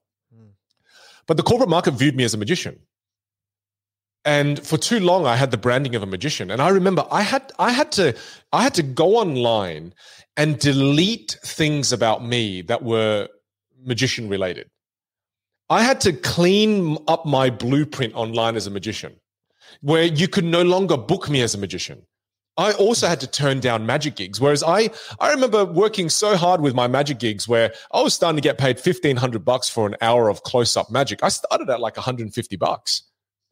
[1.26, 2.80] But the corporate market viewed me as a magician.
[4.24, 6.50] And for too long, I had the branding of a magician.
[6.50, 8.16] And I remember I had I had to
[8.52, 9.92] I had to go online
[10.36, 13.28] and delete things about me that were
[13.84, 14.70] magician related.
[15.68, 19.16] I had to clean up my blueprint online as a magician,
[19.80, 22.06] where you could no longer book me as a magician.
[22.56, 24.40] I also had to turn down magic gigs.
[24.40, 28.36] Whereas I, I remember working so hard with my magic gigs where I was starting
[28.36, 31.22] to get paid fifteen hundred bucks for an hour of close up magic.
[31.22, 32.32] I started at like one hundred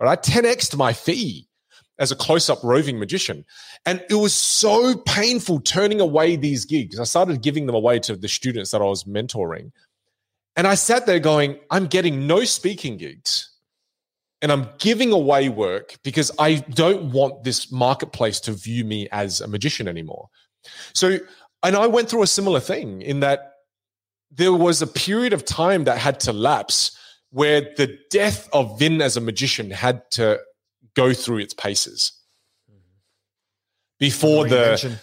[0.09, 1.49] I ten xed my fee
[1.99, 3.45] as a close up roving magician,
[3.87, 6.99] and it was so painful turning away these gigs.
[6.99, 9.73] I started giving them away to the students that I was mentoring,
[10.57, 13.49] and I sat there going, "I'm getting no speaking gigs."
[14.43, 19.41] and I'm giving away work because I don't want this marketplace to view me as
[19.41, 20.29] a magician anymore.
[20.95, 21.19] So,
[21.63, 23.53] and I went through a similar thing in that
[24.33, 26.99] there was a period of time that had to lapse
[27.33, 30.39] where the death of Vin as a magician had to
[30.95, 32.13] go through its paces
[33.99, 34.99] before the Reinvention.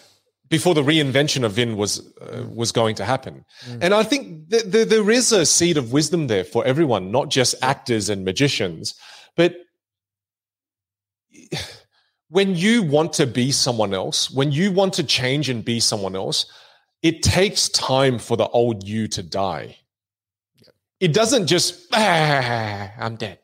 [0.50, 3.46] before the reinvention of Vin was uh, was going to happen.
[3.82, 7.30] And I think th- th- there is a seed of wisdom there for everyone, not
[7.30, 8.94] just actors and magicians,
[9.36, 9.56] but
[12.30, 16.16] when you want to be someone else, when you want to change and be someone
[16.16, 16.46] else,
[17.02, 19.78] it takes time for the old you to die.
[21.00, 23.40] It doesn't just ah, I'm dead.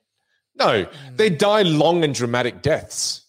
[0.57, 1.18] No, mm.
[1.18, 3.26] they die long and dramatic deaths,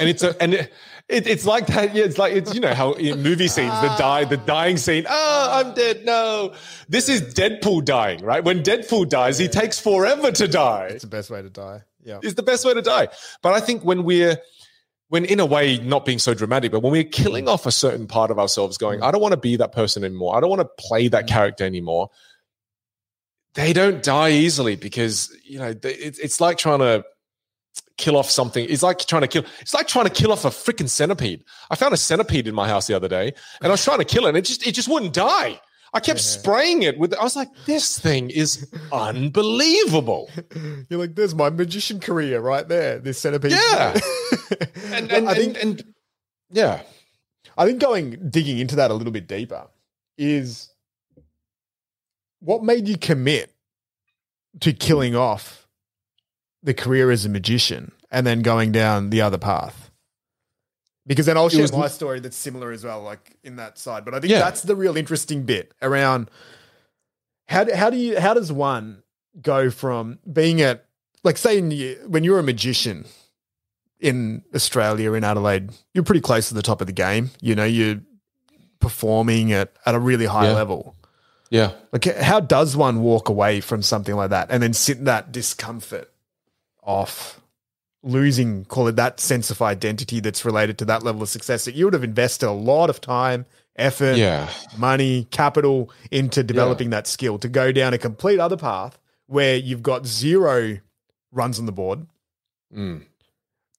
[0.00, 0.54] and it's a and.
[0.54, 0.72] It,
[1.06, 1.94] it, it's like that.
[1.94, 5.04] Yeah, it's like it's you know how in movie scenes the die the dying scene.
[5.06, 6.02] Oh, I'm dead.
[6.06, 6.54] No,
[6.88, 8.24] this is Deadpool dying.
[8.24, 11.82] Right when Deadpool dies, he takes forever to die It's the best way to die.
[12.02, 12.20] Yeah.
[12.22, 13.08] it's the best way to die.
[13.42, 14.38] But I think when we're
[15.08, 18.06] when in a way not being so dramatic, but when we're killing off a certain
[18.06, 19.04] part of ourselves, going, mm.
[19.04, 20.36] I don't want to be that person anymore.
[20.36, 21.28] I don't want to play that mm.
[21.28, 22.08] character anymore.
[23.54, 27.04] They don't die easily because you know they, it's it's like trying to
[27.96, 28.66] kill off something.
[28.68, 29.44] It's like trying to kill.
[29.60, 31.44] It's like trying to kill off a freaking centipede.
[31.70, 34.04] I found a centipede in my house the other day, and I was trying to
[34.04, 35.60] kill it, and it just it just wouldn't die.
[35.92, 37.14] I kept spraying it with.
[37.14, 40.28] I was like, this thing is unbelievable.
[40.90, 42.98] You're like, there's my magician career right there.
[42.98, 43.52] This centipede.
[43.52, 43.96] Yeah.
[44.86, 45.94] and, and, I think and, and
[46.50, 46.82] yeah,
[47.56, 49.68] I think going digging into that a little bit deeper
[50.18, 50.73] is
[52.44, 53.52] what made you commit
[54.60, 55.66] to killing off
[56.62, 59.90] the career as a magician and then going down the other path?
[61.06, 64.04] Because then I'll share my story that's similar as well, like in that side.
[64.04, 64.38] But I think Yeah.
[64.38, 66.30] that's the real interesting bit around
[67.48, 69.02] how do, how do you how does one
[69.42, 70.86] go from being at
[71.22, 73.04] like say in the, when you're a magician
[74.00, 77.30] in Australia in Adelaide, you're pretty close to the top of the game.
[77.40, 78.00] You know, you're
[78.80, 80.54] performing at, at a really high Yeah.
[80.54, 80.94] level.
[81.50, 81.72] Yeah.
[81.92, 85.30] Like, how does one walk away from something like that and then sit in that
[85.32, 86.10] discomfort
[86.82, 87.40] off
[88.02, 91.74] losing, call it that sense of identity that's related to that level of success that
[91.74, 93.46] you would have invested a lot of time,
[93.76, 94.50] effort, Yeah.
[94.76, 99.82] money, capital into developing that skill to go down a complete other path where you've
[99.82, 100.78] got zero
[101.32, 102.06] runs on the board,
[102.74, 103.02] Mm.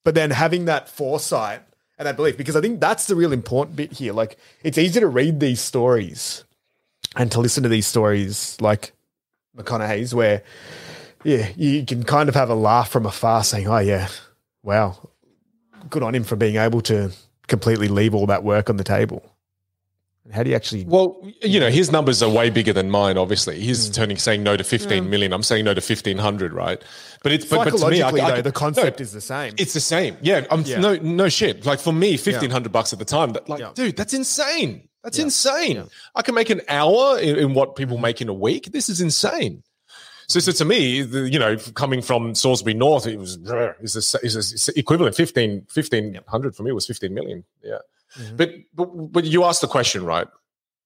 [0.02, 1.62] but then having that foresight
[1.98, 4.12] and that belief, because I think that's the real important bit here.
[4.12, 6.42] Like, it's easy to read these stories
[7.16, 8.92] and to listen to these stories like
[9.56, 10.42] McConaughey's, where,
[11.24, 14.08] yeah, you can kind of have a laugh from afar saying, oh, yeah,
[14.62, 14.96] wow,
[15.90, 17.10] good on him for being able to
[17.48, 19.22] completely leave all that work on the table.
[20.32, 23.16] How do you actually Well, you know, his numbers are way bigger than mine.
[23.16, 23.94] Obviously, he's mm.
[23.94, 25.08] turning saying no to fifteen mm.
[25.08, 25.32] million.
[25.32, 26.82] I'm saying no to fifteen hundred, right?
[27.22, 29.20] But it's but, but to me, psychologically I, I, though, the no, concept is the
[29.20, 29.54] same.
[29.56, 30.16] It's the same.
[30.20, 30.44] Yeah.
[30.50, 30.80] I'm Yeah.
[30.80, 31.64] no no shit.
[31.64, 33.34] Like for me, fifteen hundred bucks at the time.
[33.34, 33.70] That like, Yeah.
[33.74, 34.88] dude, that's insane.
[35.06, 35.24] That's Yeah.
[35.24, 35.76] insane.
[35.76, 35.84] Yeah.
[36.16, 38.72] I can make an hour in, in what people make in a week.
[38.72, 39.62] This is insane.
[40.26, 43.36] So, so to me, the, you know, coming from Salisbury North, it was
[43.80, 47.44] is is equivalent 15 1500 for me was fifteen million.
[47.62, 47.78] Yeah,
[48.18, 48.36] Mhm.
[48.36, 50.26] but, but but you asked the question right.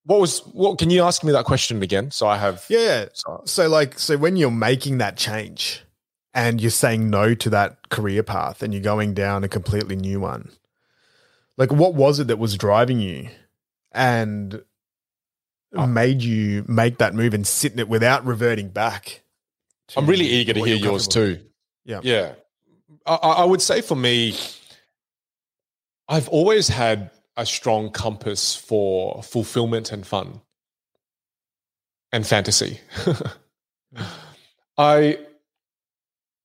[0.04, 0.78] What was what?
[0.78, 2.10] Can you ask me that question again?
[2.10, 3.06] So I have yeah.
[3.14, 5.82] So, So like so when you're making that change
[6.34, 10.20] and you're saying no to that career path and you're going down a completely new
[10.20, 10.50] one.
[11.56, 13.28] Like what was it that was driving you
[13.92, 14.62] and
[15.72, 15.86] Oh.
[15.86, 19.22] made you make that move and sit in it without reverting back?
[19.88, 21.40] to I'm really eager to hear yours too.
[21.84, 22.00] Yeah.
[22.02, 22.34] Yeah.
[23.06, 24.36] I, I I would say for me,
[26.08, 30.40] I've always had a strong compass for fulfillment and fun
[32.12, 32.80] and fantasy.
[34.76, 35.18] I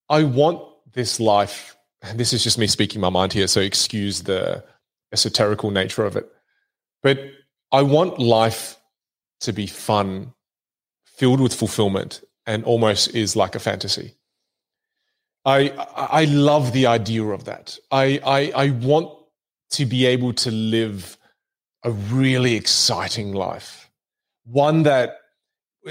[0.10, 0.62] I want
[0.94, 4.64] this life, and this is just me speaking my mind here, so excuse the
[5.14, 6.32] esoterical nature of it.
[7.06, 7.19] But
[7.72, 8.77] I want life
[9.41, 10.34] to be fun,
[11.06, 14.15] filled with fulfillment, and almost is like a fantasy.
[15.45, 17.77] I I love the idea of that.
[17.91, 19.10] I I, I want
[19.73, 21.15] to be able to live
[21.84, 23.88] a really exciting life,
[24.45, 25.18] one that.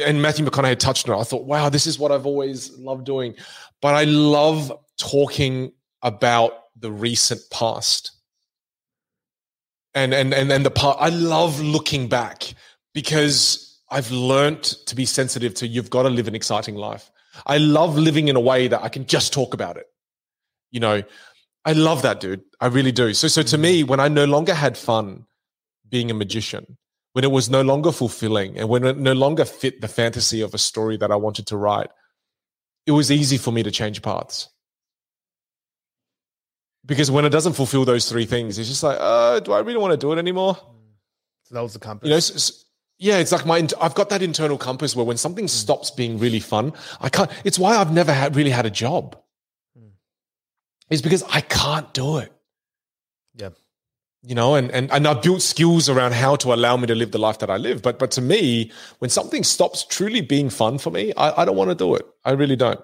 [0.04, 1.20] And Matthew McConaughey touched on it.
[1.20, 3.36] I thought, wow, this is what I've always loved doing.
[3.80, 5.70] But I love talking
[6.02, 8.10] about the recent past.
[9.94, 12.54] And and and and the part I love looking back
[12.94, 17.10] because I've learned to be sensitive to you've got to live an exciting life.
[17.46, 19.86] I love living in a way that I can just talk about it.
[20.70, 21.02] You know,
[21.64, 22.42] I love that, dude.
[22.60, 23.14] I really do.
[23.14, 23.88] So, so to me, mm.
[23.88, 25.26] when I no longer had fun
[25.88, 26.76] being a magician,
[27.12, 30.54] when it was no longer fulfilling, and when it no longer fit the fantasy of
[30.54, 31.90] a story that I wanted to write,
[32.86, 34.48] it was easy for me to change paths.
[36.86, 39.78] Because when it doesn't fulfill those three things, it's just like, uh, do I really
[39.78, 40.54] want to do it anymore?
[41.44, 42.06] So that was the compass.
[42.06, 42.64] You know, s- s-
[42.98, 46.40] yeah, it's like my I've got that internal compass where when something stops being really
[46.40, 47.30] fun, I can't.
[47.44, 49.16] It's why I've never had really had a job.
[50.90, 52.32] It's because I can't do it.
[53.34, 53.50] Yeah.
[54.22, 57.10] You know, and and and I've built skills around how to allow me to live
[57.10, 57.82] the life that I live.
[57.82, 61.56] But but to me, when something stops truly being fun for me, I, I don't
[61.56, 62.06] want to do it.
[62.24, 62.80] I really don't.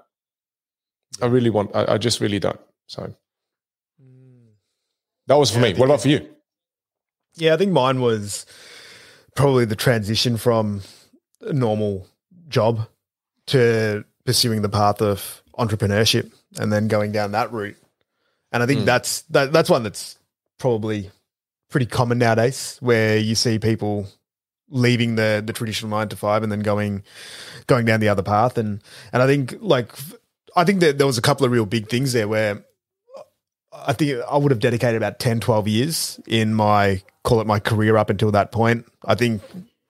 [1.22, 1.74] I really want.
[1.74, 2.60] I, I just really don't.
[2.86, 3.14] So
[5.30, 5.78] that was for Yeah, me.
[5.78, 6.28] What about for you?
[7.36, 8.44] Yeah, I think mine was
[9.36, 10.82] probably the transition from
[11.40, 12.06] a normal
[12.48, 12.88] job
[13.46, 17.76] to pursuing the path of entrepreneurship and then going down that route.
[18.52, 18.86] And I think Mm.
[18.86, 20.18] that's that, that's one that's
[20.58, 21.10] probably
[21.70, 24.08] pretty common nowadays where you see people
[24.68, 27.04] leaving the the traditional 9 to 5 and then going
[27.68, 28.82] going down the other path and
[29.12, 29.92] and I think like
[30.56, 32.64] I think that there was a couple of real big things there where
[33.86, 37.58] I think I would have dedicated about 10, 12 years in my, call it my
[37.58, 38.86] career up until that point.
[39.04, 39.42] I think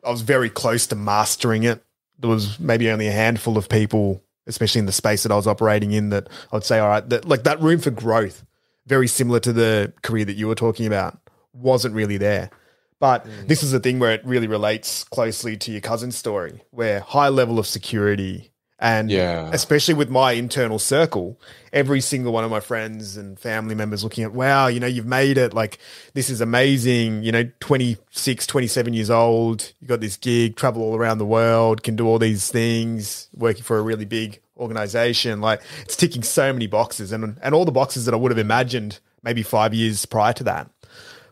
[0.04, 1.82] I was very close to mastering it.
[2.18, 5.46] There was maybe only a handful of people, especially in the space that I was
[5.46, 8.44] operating in, that I'd say, all right, that, like that room for growth,
[8.86, 11.18] very similar to the career that you were talking about,
[11.52, 12.50] wasn't really there.
[12.98, 13.48] But mm.
[13.48, 17.28] this is the thing where it really relates closely to your cousin's story, where high
[17.28, 18.49] level of security
[18.80, 19.50] And Yeah.
[19.52, 21.38] especially with my internal circle,
[21.70, 25.06] every single one of my friends and family members looking at, wow, you know, you've
[25.06, 25.52] made it.
[25.52, 25.78] Like,
[26.14, 27.22] this is amazing.
[27.22, 31.82] You know, 26, 27 years old, you got this gig, travel all around the world,
[31.82, 35.42] can do all these things, working for a really big organization.
[35.42, 38.38] Like, it's ticking so many boxes and, and all the boxes that I would have
[38.38, 40.70] imagined maybe five years prior to that.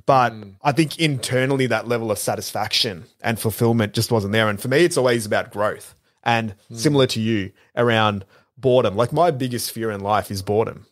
[0.05, 0.55] But mm.
[0.62, 4.49] I think internally, that level of satisfaction and fulfillment just wasn't there.
[4.49, 5.95] And for me, it's always about growth.
[6.24, 8.24] And similar to you around
[8.57, 10.86] boredom, like my biggest fear in life is boredom.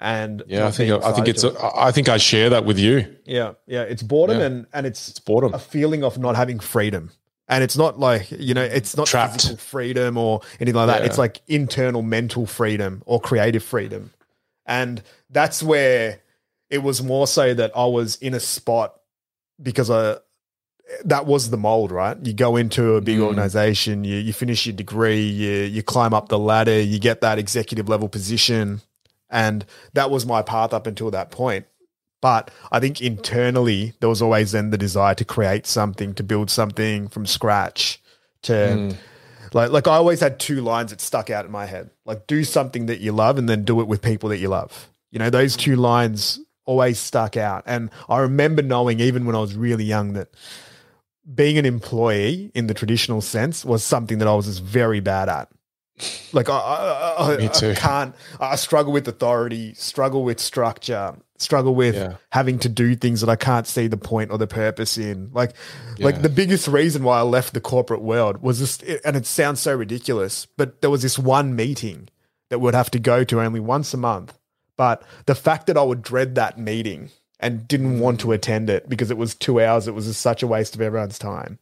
[0.00, 3.16] And Yeah, I think I think it's a, I think I share that with you.
[3.24, 4.46] yeah, yeah, it's boredom Yeah.
[4.46, 5.54] and and it's boredom.
[5.54, 7.10] a feeling of not having freedom.
[7.50, 9.56] And it's not like, you know, it's not Trapped.
[9.58, 11.00] freedom or anything like that.
[11.00, 11.06] Yeah.
[11.06, 14.12] It's like internal mental freedom or creative freedom.
[14.66, 16.20] And that's where
[16.68, 19.00] it was more so that I was in a spot
[19.62, 20.18] because I
[21.04, 22.16] that was the mold, right?
[22.24, 23.22] You go into a big Mm.
[23.24, 27.38] organization, you, you finish your degree, you you climb up the ladder, you get that
[27.38, 28.80] executive level position.
[29.30, 31.66] And that was my path up until that point.
[32.20, 36.50] But I think internally there was always then the desire to create something, to build
[36.50, 38.00] something from scratch,
[38.42, 38.96] to Mm.
[39.52, 41.90] like like I always had two lines that stuck out in my head.
[42.06, 44.88] Like do something that you love and then do it with people that you love.
[45.12, 47.62] You know, those two lines always stuck out.
[47.66, 50.28] And I remember knowing even when I was really young that
[51.34, 55.28] being an employee in the traditional sense was something that I was just very bad
[55.28, 55.48] at.
[56.32, 58.14] Like I, I, I, I can't.
[58.40, 62.14] I struggle with authority, struggle with structure, struggle with Yeah.
[62.30, 65.30] having to do things that I can't see the point or the purpose in.
[65.32, 65.54] Like,
[65.96, 66.06] Yeah.
[66.06, 69.58] like the biggest reason why I left the corporate world was this, and it sounds
[69.60, 72.08] so ridiculous, but there was this one meeting
[72.48, 74.38] that we'd have to go to only once a month.
[74.76, 78.88] But the fact that I would dread that meeting and didn't want to attend it
[78.88, 81.58] because it was two hours, it was just such a waste of everyone's time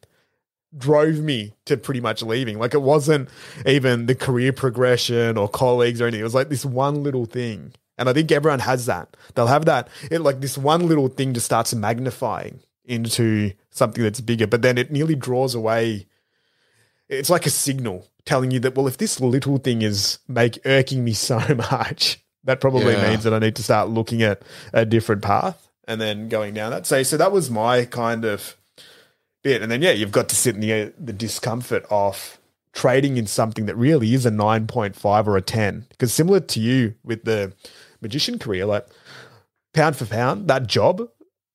[0.76, 2.58] drove me to pretty much leaving.
[2.58, 3.28] Like it wasn't
[3.64, 6.20] even the career progression or colleagues or anything.
[6.20, 7.72] It was like this one little thing.
[7.98, 9.16] And I think everyone has that.
[9.34, 9.88] They'll have that.
[10.10, 14.76] It like this one little thing just starts magnifying into something that's bigger, but then
[14.76, 16.06] it nearly draws away.
[17.08, 21.04] It's like a signal telling you that, well, if this little thing is make irking
[21.04, 21.38] me so
[21.70, 23.08] much, that probably Yeah.
[23.10, 24.42] means that I need to start looking at
[24.74, 26.86] a different path and then going down that.
[26.86, 28.56] So, so that was my kind of
[29.42, 29.62] bit.
[29.62, 32.38] And then yeah, you've got to sit in the the discomfort of
[32.72, 35.86] trading in something that really is a nine point five or a ten.
[35.90, 37.52] Because similar to you with the
[38.00, 38.86] magician career, like
[39.72, 41.08] pound for pound, that job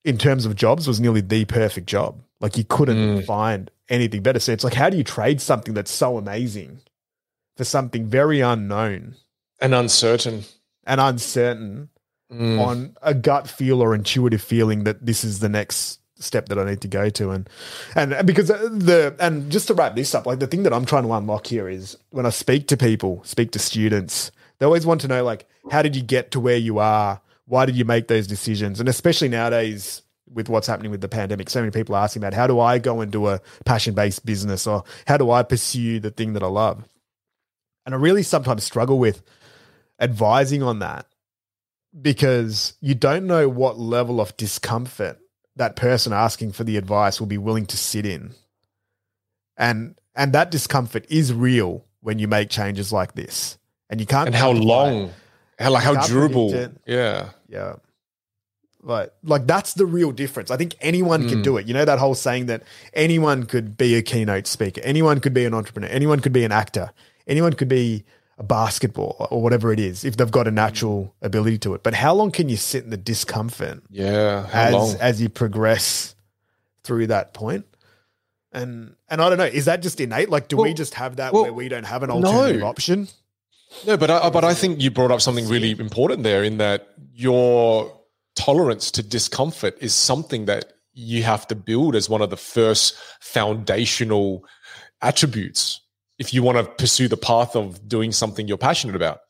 [0.04, 2.22] in terms of jobs was nearly the perfect job.
[2.40, 3.26] Like you couldn't hmm.
[3.26, 4.40] find anything better.
[4.40, 6.82] So it's like, how do you trade something that's so amazing
[7.58, 9.16] for something very unknown
[9.60, 10.46] And uncertain.
[10.86, 11.90] and uncertain
[12.32, 12.66] Mm.
[12.66, 16.64] on a gut feel or intuitive feeling that this is the next step that I
[16.64, 17.32] need to go to.
[17.32, 17.50] And
[17.96, 21.04] and because the and just to wrap this up like the thing that I'm trying
[21.04, 25.02] to unlock here is when I speak to people speak to students they always want
[25.02, 27.20] to know like how did you get to where you are?
[27.48, 28.80] Why did you make those decisions?
[28.80, 30.02] And especially nowadays
[30.34, 32.78] with what's happening with the pandemic so many people are asking about how do I
[32.78, 36.44] go and do a passion based business or how do I pursue the thing that
[36.44, 36.86] I love?
[37.86, 39.22] And I really sometimes struggle with
[40.00, 41.08] advising on that
[42.00, 45.20] because you don't know what level of discomfort
[45.56, 48.34] that person asking for the advice will be willing to sit in.
[49.58, 53.58] And and that discomfort is real when you make changes like this.
[53.90, 54.64] And you can't And how quantify it.
[54.64, 55.14] long?
[55.60, 56.70] How like how durable?
[56.86, 57.30] Yeah.
[57.48, 57.76] Yeah.
[58.82, 60.50] Like like that's the real difference.
[60.50, 61.44] I think anyone can Mm.
[61.44, 61.68] do it.
[61.68, 62.64] You know that whole saying that
[62.94, 66.52] anyone could be a keynote speaker, anyone could be an entrepreneur, anyone could be an
[66.52, 66.92] actor,
[67.28, 68.06] anyone could be
[68.42, 71.84] a basketball or whatever it is if they've got a natural ability to it.
[71.84, 74.48] But how long can you sit in the discomfort Yeah.
[74.48, 74.96] How as long?
[75.00, 76.16] as you progress
[76.84, 77.66] through that point?
[78.52, 80.30] And and I don't know, is that just innate?
[80.30, 82.16] Like do we just have that well, where we don't have an no.
[82.16, 83.08] alternative option?
[83.86, 86.90] No, but I, but I think you brought up something really important there in that
[87.14, 87.96] your
[88.36, 92.98] tolerance to discomfort is something that you have to build as one of the first
[93.22, 94.44] foundational
[95.02, 95.82] attributes
[96.22, 99.22] if you want to pursue the path of doing something you're passionate about.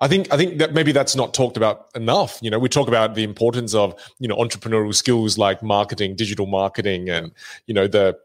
[0.00, 2.38] I think I think that maybe that's not talked about enough.
[2.40, 6.46] You know, we talk about the importance of you know entrepreneurial skills like marketing, digital
[6.46, 7.32] marketing, and
[7.66, 8.16] you know the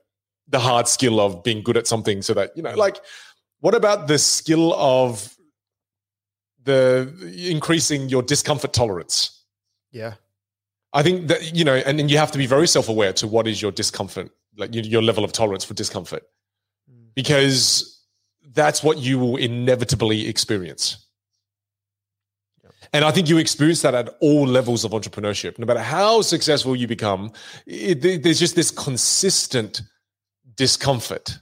[0.48, 2.22] the hard skill of being good at something.
[2.22, 2.98] So that you know, like,
[3.60, 5.36] what about the skill of
[6.64, 7.12] the
[7.50, 9.44] increasing your discomfort tolerance?
[9.92, 10.14] Yeah.
[10.94, 13.48] I think that you know, and then you have to be very self-aware to what
[13.48, 16.24] is your discomfort, like your, your level of tolerance for discomfort,
[16.90, 17.08] mm.
[17.16, 17.95] because
[18.56, 21.06] that's what you will inevitably experience.
[22.94, 25.60] And I think you experience that at all levels of entrepreneurship.
[25.60, 27.32] No matter how successful you become,
[27.66, 29.82] it, there's just this consistent
[30.56, 31.40] discomfort.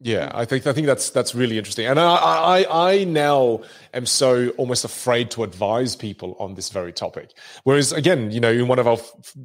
[0.00, 3.60] Yeah, I think I think that's that's really interesting, and I, I I now
[3.94, 7.30] am so almost afraid to advise people on this very topic.
[7.62, 9.36] Whereas again, you know, in one of our f-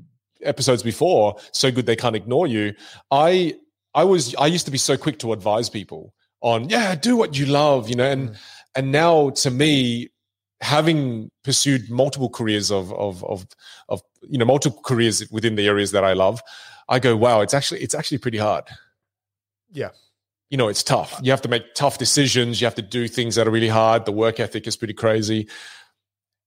[0.42, 2.74] episodes before, so good they can't ignore you.
[3.12, 3.54] I
[3.94, 7.38] I was I used to be so quick to advise people on yeah, do what
[7.38, 8.36] you love, you know, and mm.
[8.76, 10.10] and now to me,
[10.62, 13.48] having pursued multiple careers of of of
[13.90, 16.42] of you know multiple careers within the areas that I love,
[16.90, 18.66] I go wow, it's actually it's actually pretty hard.
[19.72, 19.90] Yeah
[20.50, 21.20] you know, it's tough.
[21.22, 22.62] You have to make tough decisions.
[22.62, 24.06] You have to do things that are really hard.
[24.06, 25.50] The work ethic is pretty crazy.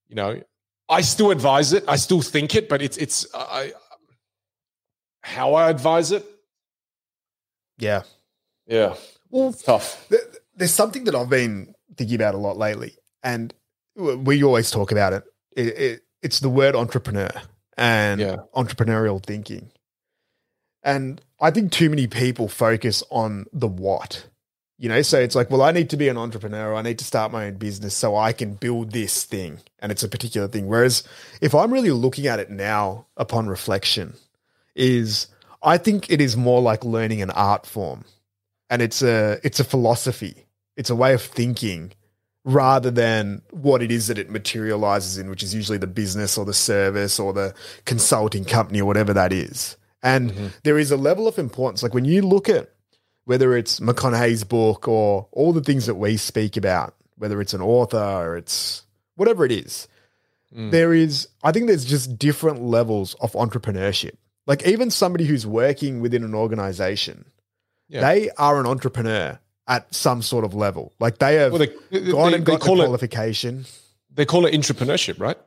[0.09, 0.43] You know,
[0.89, 1.85] I still advise it.
[1.87, 3.73] I still think it, but it's it's I,
[5.23, 6.25] how I advise it.
[7.81, 8.03] Yeah,
[8.67, 8.95] yeah.
[9.31, 10.09] Well, it's tough.
[10.57, 13.53] There's something that I've been thinking about a lot lately, and
[13.97, 15.25] we always talk about it.
[15.57, 17.31] it, it it's the word entrepreneur
[17.77, 18.37] and yeah.
[18.55, 19.71] entrepreneurial thinking.
[20.83, 24.27] And I think too many people focus on the what.
[24.79, 26.75] You know, so it's like, well, I need to be an entrepreneur.
[26.75, 29.59] I need to start my own business so I can build this thing.
[29.79, 30.69] And it's a particular thing.
[30.69, 31.05] Whereas
[31.43, 34.15] if I'm really looking at it now upon reflection,
[34.75, 35.27] is
[35.63, 38.05] I think it is more like learning an art form.
[38.69, 40.47] And it's a it's a philosophy.
[40.77, 41.93] It's a way of thinking
[42.45, 46.45] rather than what it is that it materializes in, which is usually the business or
[46.45, 47.55] the service or the
[47.85, 49.77] consulting company or whatever that is.
[50.03, 50.47] And mm-hmm.
[50.63, 51.83] there is a level of importance.
[51.83, 52.71] Like when you look at
[53.25, 57.61] whether it's McConaughey's book or all the things that we speak about, whether it's an
[57.61, 58.85] author or it's
[59.17, 59.87] whatever it is,
[60.55, 60.71] mm.
[60.71, 64.17] there is, I think there's just different levels of entrepreneurship.
[64.51, 67.25] Like even somebody who's working within an organization,
[67.87, 68.01] yeah.
[68.01, 70.93] they are an entrepreneur at some sort of level.
[70.99, 73.61] Like they have well, they, gone they, and got the qualification.
[73.61, 73.83] It,
[74.13, 75.39] they call it entrepreneurship, right?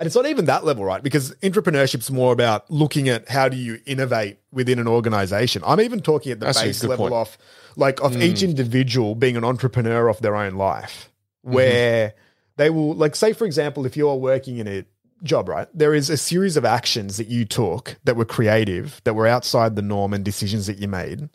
[0.00, 1.00] And it's not even that level, right?
[1.00, 5.62] Because entrepreneurship's more about looking at how do you innovate within an organization.
[5.64, 7.14] I'm even talking at the That's base level point.
[7.14, 7.38] of
[7.76, 8.22] like of mm.
[8.22, 11.08] each individual being an entrepreneur of their own life,
[11.46, 11.54] mm-hmm.
[11.54, 12.16] where mm-hmm.
[12.56, 14.84] they will like say, for example, if you're working in a
[15.22, 15.68] job, right?
[15.74, 19.76] There is a series of actions that you took that were creative, that were outside
[19.76, 21.28] the norm and decisions that you made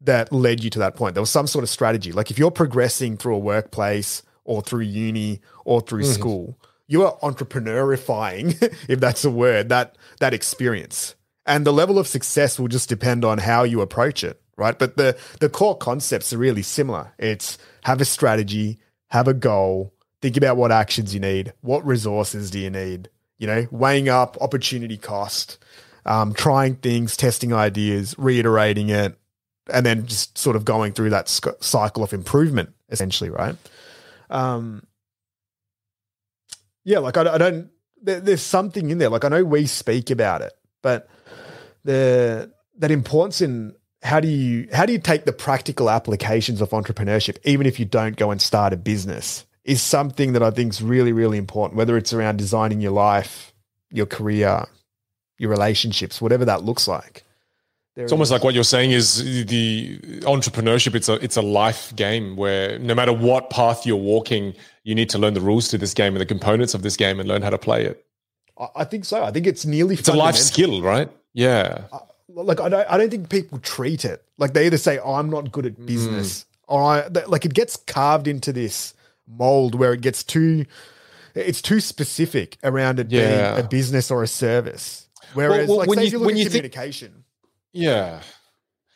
[0.00, 1.14] that led you to that point.
[1.14, 2.12] There was some sort of strategy.
[2.12, 6.12] Like if you're progressing through a workplace or through uni or through mm-hmm.
[6.12, 8.56] school, you are entrepreneurifying,
[8.88, 11.14] if that's a word, that that experience.
[11.44, 14.78] And the level of success will just depend on how you approach it, right?
[14.78, 17.12] But the the core concepts are really similar.
[17.18, 18.78] It's have a strategy,
[19.08, 19.92] have a goal,
[20.22, 23.08] think about what actions you need, what resources do you need,
[23.38, 25.58] you know, weighing up opportunity cost,
[26.04, 29.18] um, trying things, testing ideas, reiterating it,
[29.72, 33.56] and then just sort of going through that sc- cycle of improvement, essentially, right?
[34.30, 34.86] Um,
[36.84, 37.70] yeah, like I, I don't.
[38.02, 39.08] There, there's something in there.
[39.08, 40.52] Like I know we speak about it,
[40.82, 41.08] but
[41.84, 46.70] the that importance in how do you how do you take the practical applications of
[46.70, 50.72] entrepreneurship, even if you don't go and start a business, is something that I think
[50.72, 51.76] is really really important.
[51.76, 53.52] Whether it's around designing your life,
[53.90, 54.64] your career,
[55.38, 57.24] your relationships, whatever that looks like.
[57.94, 60.94] There it's almost like what you're saying is the entrepreneurship.
[60.94, 65.08] It's a it's a life game where no matter what path you're walking, you need
[65.10, 67.42] to learn the rules to this game and the components of this game and learn
[67.42, 68.04] how to play it.
[68.74, 69.24] I think so.
[69.24, 71.10] I think it's nearly it's a life skill, right?
[71.32, 71.84] Yeah.
[71.90, 75.30] Uh, like I don't I don't think people treat it like they either say I'm
[75.30, 76.44] not good at business mm.
[76.68, 78.92] or I like it gets carved into this
[79.28, 80.64] mold where it gets too
[81.36, 83.52] it's too specific around it yeah.
[83.52, 85.08] being a business or a service.
[85.34, 87.24] Whereas, well, well, like, when say you, if you look at communication, think-
[87.72, 88.20] yeah.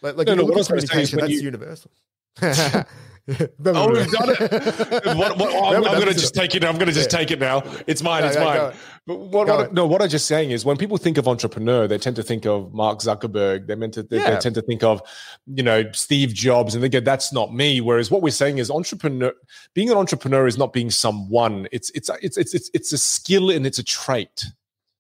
[0.02, 1.90] Like, like no, no, what communication, that's you, universal.
[2.43, 2.85] oh,
[3.28, 5.16] we've done it.
[5.16, 6.65] what, what, I'm, I'm going to just take it.
[6.65, 7.19] I'm going to just yeah.
[7.19, 7.62] take it now.
[7.86, 8.24] It's mine.
[8.24, 8.73] it's mine.
[9.11, 11.99] But what, what no, what I'm just saying is when people think of entrepreneur, they
[11.99, 13.66] tend to think of Mark Zuckerberg.
[13.66, 14.05] They meant to.
[14.05, 14.31] They, yeah.
[14.31, 15.03] they tend to think of,
[15.47, 18.70] you know, Steve Jobs, and they go, "That's not me." Whereas what we're saying is
[18.70, 19.32] entrepreneur.
[19.74, 21.66] Being an entrepreneur is not being someone.
[21.73, 24.45] It's it's it's it's it's, it's a skill and it's a trait.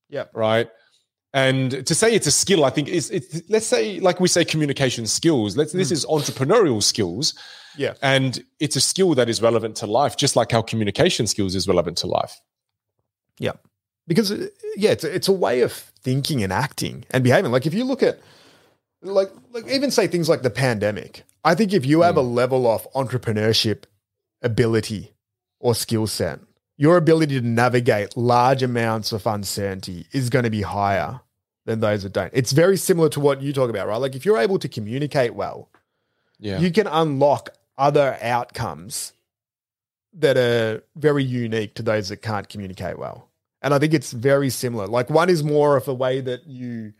[0.08, 0.24] Yeah.
[0.34, 0.68] Right.
[1.32, 4.44] And to say it's a skill, I think is it's let's say like we say
[4.44, 5.56] communication skills.
[5.56, 5.94] Let's this hmm.
[5.94, 7.34] is entrepreneurial skills.
[7.76, 7.94] Yeah.
[8.02, 11.68] And it's a skill that is relevant to life, just like how communication skills is
[11.68, 12.40] relevant to life.
[13.38, 13.52] Yeah.
[14.06, 17.52] Because uh, yeah, it's a, it's a way of thinking and acting and behaving.
[17.52, 18.20] Like if you look at
[19.02, 21.24] like like even say things like the pandemic.
[21.42, 22.18] I think if you have mm.
[22.18, 23.84] a level of entrepreneurship
[24.42, 25.12] ability
[25.58, 26.40] or skill set
[26.80, 31.20] your ability to navigate large amounts of uncertainty is going to be higher
[31.66, 32.30] than those that don't.
[32.32, 33.98] It's very similar to what you talk about, right?
[33.98, 35.68] Like if you're able to communicate well,
[36.38, 36.58] yeah.
[36.58, 39.12] you can unlock other outcomes
[40.14, 43.28] that are very unique to those that can't communicate well.
[43.62, 44.86] And I think it's very similar.
[44.86, 46.92] Like one is more of a way that you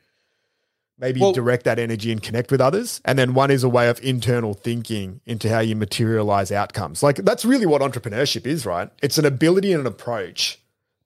[0.99, 3.01] maybe Well- direct that energy and connect with others.
[3.05, 7.03] And then one is a way of internal thinking into how you materialize outcomes.
[7.03, 8.91] Like that's really what entrepreneurship is, right?
[9.03, 10.61] It's an ability and an approach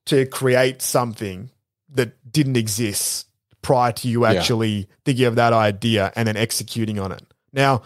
[0.07, 1.49] to create something
[1.93, 3.27] that didn't exist
[3.61, 7.23] prior to you actually thinking of that idea and then executing on it.
[7.53, 7.81] Now,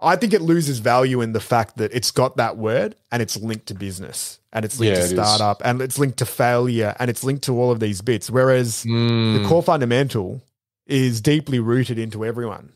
[0.00, 3.36] I think it loses value in the fact that it's got that word and it's
[3.36, 6.94] linked to business and it's linked Yeah, to it startup and it's linked to failure
[6.98, 8.30] and it's linked to all of these bits.
[8.30, 9.34] Whereas Hmm.
[9.42, 10.40] the core fundamental
[10.86, 12.72] is deeply rooted into everyone.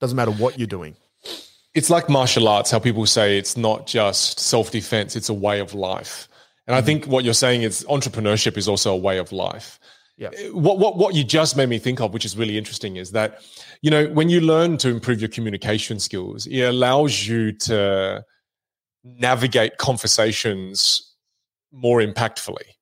[0.00, 0.94] Doesn't matter what you're doing.
[1.74, 5.72] it's like martial arts how people say it's not just self-defense it's a way of
[5.72, 6.28] life
[6.66, 9.78] and i think what you're saying is entrepreneurship is also a way of life
[10.18, 10.28] Yeah.
[10.66, 13.30] what, what what you just made me think of which is really interesting is that
[13.80, 18.22] you know when you learn to improve your communication skills it allows you to
[19.04, 21.11] navigate conversations
[21.72, 22.76] more impactfully.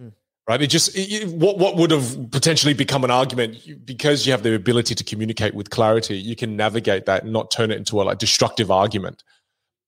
[0.00, 0.12] Mm.
[0.48, 0.60] right?
[0.60, 4.54] It just it, what what would have potentially become an argument because you have the
[4.54, 8.04] ability to communicate with clarity you can navigate that and not turn it into a
[8.04, 9.22] like destructive argument.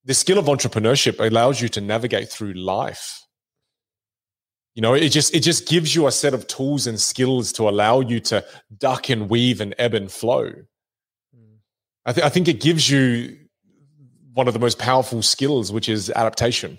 [0.05, 3.21] The skill of entrepreneurship allows you to navigate through life.
[4.75, 7.69] You know it just it just gives you a set of tools and skills to
[7.69, 8.45] allow you to
[8.79, 10.53] duck and weave and ebb and flow.
[12.07, 13.37] I, th- I think it gives you
[14.33, 16.79] one of the most powerful skills which is adaptation.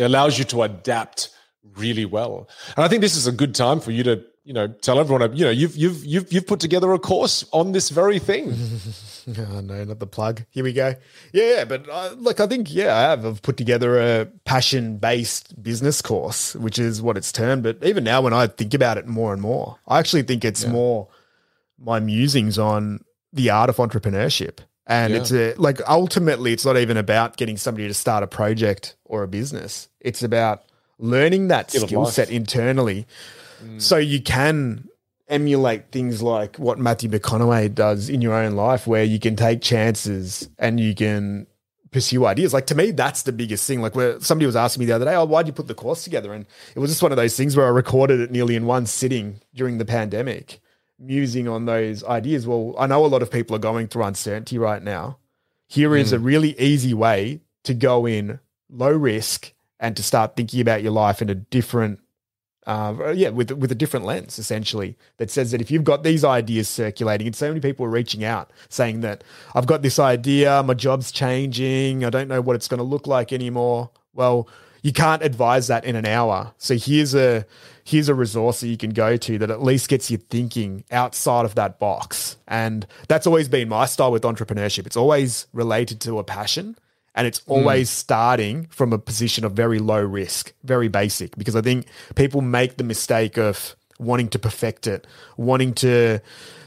[0.00, 1.28] It allows you to adapt
[1.76, 4.66] really well and i think this is a good time for you to you know
[4.66, 8.18] tell everyone you know you've you've you've, you've put together a course on this very
[8.18, 8.54] thing
[9.38, 10.44] Oh, no, not the plug.
[10.50, 10.94] Here we go.
[11.32, 13.26] Yeah, yeah, but uh, look, I think, yeah, I have.
[13.26, 17.62] I've put together a passion based business course, which is what it's termed.
[17.62, 20.64] But even now, when I think about it more and more, I actually think it's
[20.66, 21.08] more
[21.78, 24.58] my musings on the art of entrepreneurship.
[24.86, 25.20] And Yeah.
[25.20, 29.22] it's a, like ultimately, it's not even about getting somebody to start a project or
[29.22, 29.88] a business.
[30.00, 30.62] It's about
[30.98, 33.06] learning that Skill skill set internally
[33.78, 34.88] so you can
[35.28, 39.60] emulate things like what Matthew McConaughey does in your own life, where you can take
[39.62, 41.46] chances and you can
[41.90, 42.52] pursue ideas.
[42.54, 43.80] Like to me, that's the biggest thing.
[43.82, 46.04] Like where somebody was asking me the other day, "Oh, why'd you put the course
[46.04, 48.66] together?" And it was just one of those things where I recorded it nearly in
[48.66, 50.60] one sitting during the pandemic,
[51.00, 52.46] musing on those ideas.
[52.46, 55.18] Well, I know a lot of people are going through uncertainty right now.
[55.66, 60.60] Here is a really easy way to go in low risk and to start thinking
[60.60, 62.00] about your life in a different
[62.66, 66.24] uh, yeah, with with a different lens, essentially, that says that if you've got these
[66.24, 69.24] ideas circulating, and so many people are reaching out saying that
[69.54, 73.06] I've got this idea, my job's changing, I don't know what it's going to look
[73.06, 73.90] like anymore.
[74.12, 74.46] Well,
[74.82, 76.52] you can't advise that in an hour.
[76.58, 77.44] So here's a
[77.84, 81.44] here's a resource that you can go to that at least gets you thinking outside
[81.44, 82.36] of that box.
[82.46, 84.86] And that's always been my style with entrepreneurship.
[84.86, 86.76] It's always related to a passion
[87.14, 87.52] and it's hmm.
[87.52, 91.36] always starting from a position of very low risk, very basic.
[91.36, 96.20] Because I think people make the mistake of wanting to perfect it, wanting to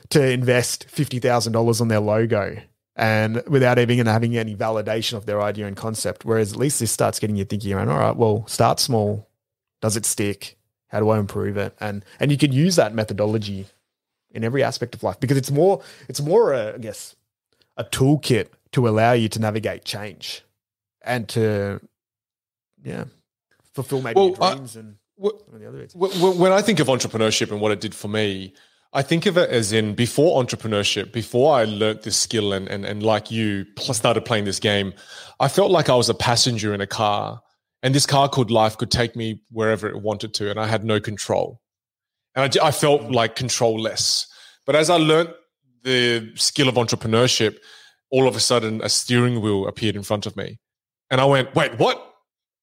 [0.09, 2.57] to invest fifty thousand dollars on their logo,
[2.95, 6.25] and without even having any validation of their idea and concept.
[6.25, 7.89] Whereas at least this starts getting you thinking around.
[7.89, 9.27] All right, well, start small.
[9.81, 10.57] Does it stick?
[10.87, 11.75] How do I improve it?
[11.79, 13.65] And and you can use that methodology
[14.31, 17.15] in every aspect of life because it's more it's more a, I guess
[17.77, 20.43] a toolkit to allow you to navigate change
[21.03, 21.79] and to
[22.83, 23.05] yeah
[23.73, 25.93] fulfill maybe Well, your I- dreams and Wh- some the other bits.
[25.93, 28.53] wh- wh- When I think of entrepreneurship and what it did for me,
[28.95, 32.85] I think of it as in before entrepreneurship, before I learnt this skill and, and,
[32.85, 34.93] and like you started playing this game,
[35.39, 37.41] I felt like I was a passenger in a car
[37.81, 40.85] and this car called life could take me wherever it wanted to and I had
[40.85, 41.59] no control.
[42.35, 44.27] And I felt like control-less.
[44.65, 45.31] But as I learnt
[45.83, 47.57] the skill of entrepreneurship,
[48.09, 50.59] all of a sudden a steering wheel appeared in front of me.
[51.09, 52.13] And I went, wait, what?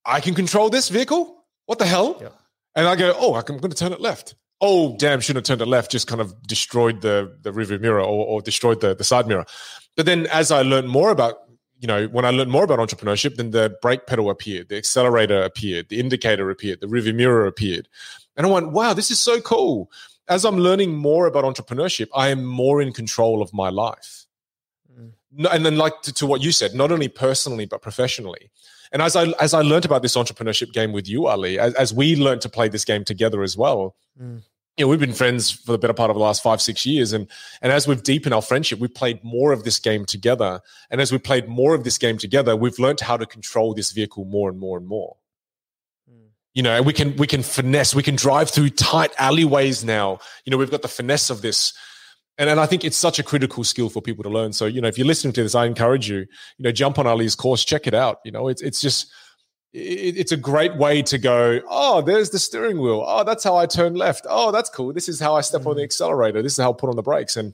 [0.07, 1.44] I can control this vehicle?
[1.66, 2.19] What the hell?
[2.20, 2.28] Yeah.
[2.74, 4.35] And I go, oh, I'm going to turn it left.
[4.61, 5.91] Oh, damn, shouldn't have turned it left.
[5.91, 9.47] Just kind of destroyed the the rearview mirror or, or destroyed the, the side mirror.
[9.97, 11.37] But then as I learned more about,
[11.81, 15.43] you know, when I learned more about entrepreneurship, then the brake pedal appeared, the accelerator
[15.43, 17.89] appeared, the indicator appeared, the rearview mirror appeared.
[18.37, 19.91] And I went, wow, this is so cool.
[20.28, 24.27] As I'm learning more about entrepreneurship, I am more in control of my life.
[24.99, 25.12] Mm.
[25.32, 28.51] No, and then like to, to what you said, not only personally but professionally.
[28.93, 31.95] And as I as I learned about this entrepreneurship game with you, Ali, as, as
[31.95, 34.43] we learned to play this game together as well, Mm.
[34.77, 37.12] you know, we've been friends for the better part of the last five, six years.
[37.12, 37.29] And
[37.62, 40.61] and as we've deepened our friendship, we've played more of this game together.
[40.91, 43.93] And as we played more of this game together, we've learned how to control this
[43.93, 45.17] vehicle more and more and more.
[46.53, 50.19] You know, we can we can finesse, we can drive through tight alleyways now.
[50.45, 51.73] You know, we've got the finesse of this.
[52.41, 54.55] And, and I think it's such a critical skill for people to learn.
[54.55, 56.27] So, you know, if you're listening to this, I encourage you, you
[56.61, 58.21] know, jump on Ali's course, check it out.
[58.25, 59.12] You know, it's it's just
[59.75, 61.61] it, it's a great way to go.
[61.69, 63.05] Oh, there's the steering wheel.
[63.07, 64.27] Oh, that's how I turn left.
[64.27, 64.95] Oh, that's cool.
[64.95, 65.85] This is how I step on the mm.
[65.85, 66.41] accelerator.
[66.41, 67.37] This is how I put on the brakes.
[67.37, 67.53] And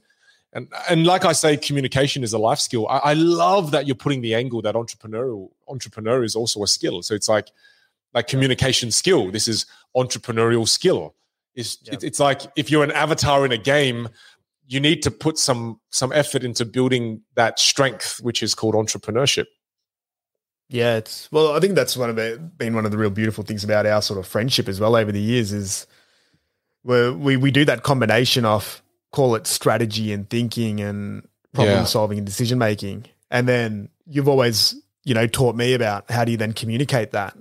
[0.53, 2.87] and and like I say, communication is a life skill.
[2.87, 7.01] I, I love that you're putting the angle that entrepreneurial entrepreneur is also a skill.
[7.01, 7.49] So it's like
[8.13, 9.31] like communication skill.
[9.31, 9.65] This is
[9.97, 11.13] entrepreneurial skill.
[11.55, 14.07] It's it, it's like if you're an avatar in a game,
[14.67, 19.45] you need to put some some effort into building that strength, which is called entrepreneurship.
[20.69, 21.53] Yeah, it's well.
[21.53, 24.01] I think that's one of the been one of the real beautiful things about our
[24.01, 25.87] sort of friendship as well over the years is
[26.83, 28.81] where we we do that combination of
[29.13, 31.83] call it strategy and thinking and problem Yeah.
[31.85, 34.75] solving and decision making, and then you've always
[35.05, 37.37] you know taught me about how do you then communicate that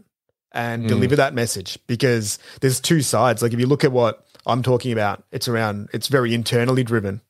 [0.53, 0.89] and Mm.
[0.89, 3.43] deliver that message because there's two sides.
[3.43, 7.21] Like if you look at what I'm talking about, it's around it's very internally driven.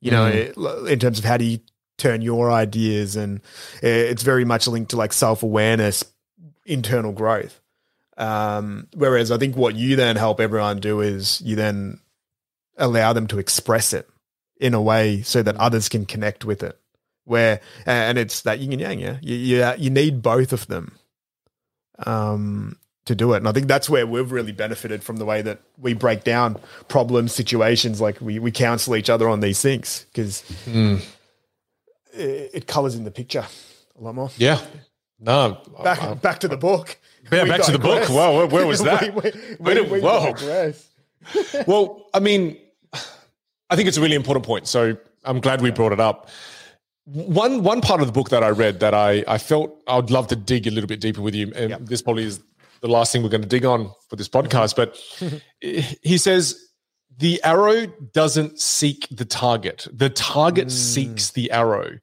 [0.00, 0.34] You know, Mm.
[0.34, 1.60] it- in terms of how do you
[1.98, 3.38] turn your ideas and
[3.82, 6.04] uh, it's very much linked to like self-awareness
[6.66, 7.58] internal growth
[8.18, 11.98] um, whereas i think what you then help everyone do is you then
[12.76, 14.06] allow them to express it
[14.60, 16.78] in a way so that others can connect with it
[17.24, 20.92] where and it's that yin and yang yeah you, you, you need both of them
[22.04, 22.76] um,
[23.06, 25.60] to do it and i think that's where we've really benefited from the way that
[25.78, 26.56] we break down
[26.88, 30.42] problem situations like we, we counsel each other on these things because
[32.12, 33.44] it, it colors in the picture
[33.98, 34.30] a lot more.
[34.36, 34.60] Yeah.
[35.18, 35.58] No.
[35.82, 36.98] Back uh, back to the book.
[37.32, 38.00] Yeah, We back to the book.
[38.00, 38.10] digress.
[38.10, 39.14] Wow, where- where was that?
[39.14, 40.34] we, we, we, we whoa.
[41.66, 42.58] well, I mean,
[43.70, 44.66] I think it's a really important point.
[44.68, 46.28] So I'm glad we brought it up.
[47.04, 50.10] One one part of the book that I read that I I felt I would
[50.10, 51.80] love to dig a little bit deeper with you, and Yep.
[51.86, 52.40] this probably is
[52.80, 54.76] the last thing we're going to dig on for this podcast.
[54.76, 54.98] But
[56.02, 56.60] he says
[57.18, 60.72] the arrow doesn't seek the target; the target mm.
[60.72, 61.98] seeks the arrow.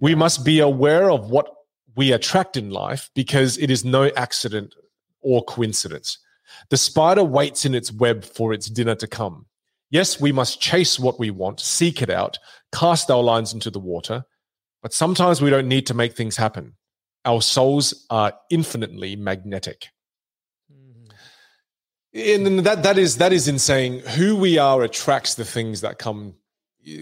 [0.00, 1.48] We must be aware of what
[1.94, 4.74] we attract in life because it is no accident
[5.20, 6.18] or coincidence.
[6.70, 9.46] The spider waits in its web for its dinner to come.
[9.90, 12.38] Yes, we must chase what we want, seek it out,
[12.72, 14.24] cast our lines into the water,
[14.82, 16.74] but sometimes we don't need to make things happen.
[17.24, 19.88] Our souls are infinitely magnetic.
[22.14, 25.98] And that that is that is in saying who we are attracts the things that
[25.98, 26.34] come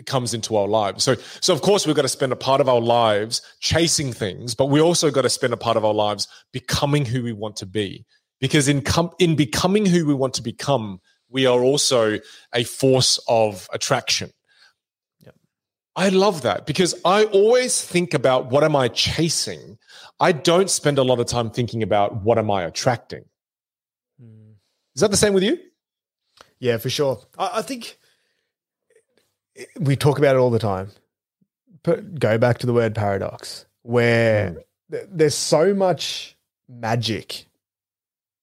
[0.06, 1.02] comes into our lives.
[1.02, 4.54] So so of course we've got to spend a part of our lives chasing things,
[4.54, 7.56] but we also got to spend a part of our lives becoming who we want
[7.56, 8.04] to be.
[8.40, 12.18] Because in com- in becoming who we want to become, we are also
[12.54, 14.32] a force of attraction.
[15.96, 19.76] I love that because I always think about what am I chasing.
[20.20, 23.24] I don't spend a lot of time thinking about what am I attracting.
[25.00, 25.58] Is that the same with you?
[26.58, 27.22] Yeah, for sure.
[27.38, 27.96] I, I think
[29.78, 30.90] we talk about it all the time.
[31.82, 34.56] But go back to the word paradox, where hmm.
[34.90, 36.36] th- there's so much
[36.68, 37.46] magic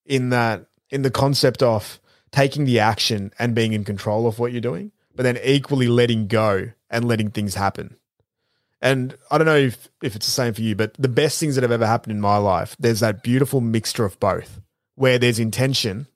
[0.08, 2.00] in that, in the concept of
[2.32, 6.26] taking the action and being in control of what you're doing, but then equally letting
[6.26, 7.98] go and letting things happen.
[8.82, 11.54] And I don't know if, if it's the same for you, but the best things
[11.54, 14.60] that have ever happened in my life, there's that beautiful mixture of both,
[14.96, 16.08] where there's intention,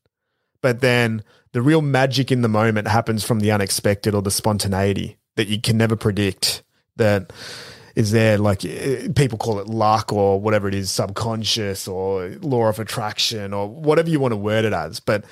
[0.62, 5.18] but then the real magic in the moment happens from the unexpected or the spontaneity
[5.36, 6.64] that you can never predict
[6.96, 7.34] that
[7.96, 8.38] is there.
[8.38, 13.54] Like eh, people call it luck or whatever it is subconscious or law of attraction
[13.54, 15.00] or whatever you want to word it as.
[15.00, 15.26] But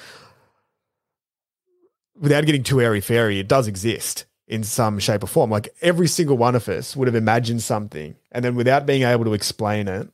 [2.16, 5.50] without getting too airy fairy it does exist in some shape or form.
[5.50, 9.26] Like every single one of us would have imagined something and then without being able
[9.26, 10.10] to explain it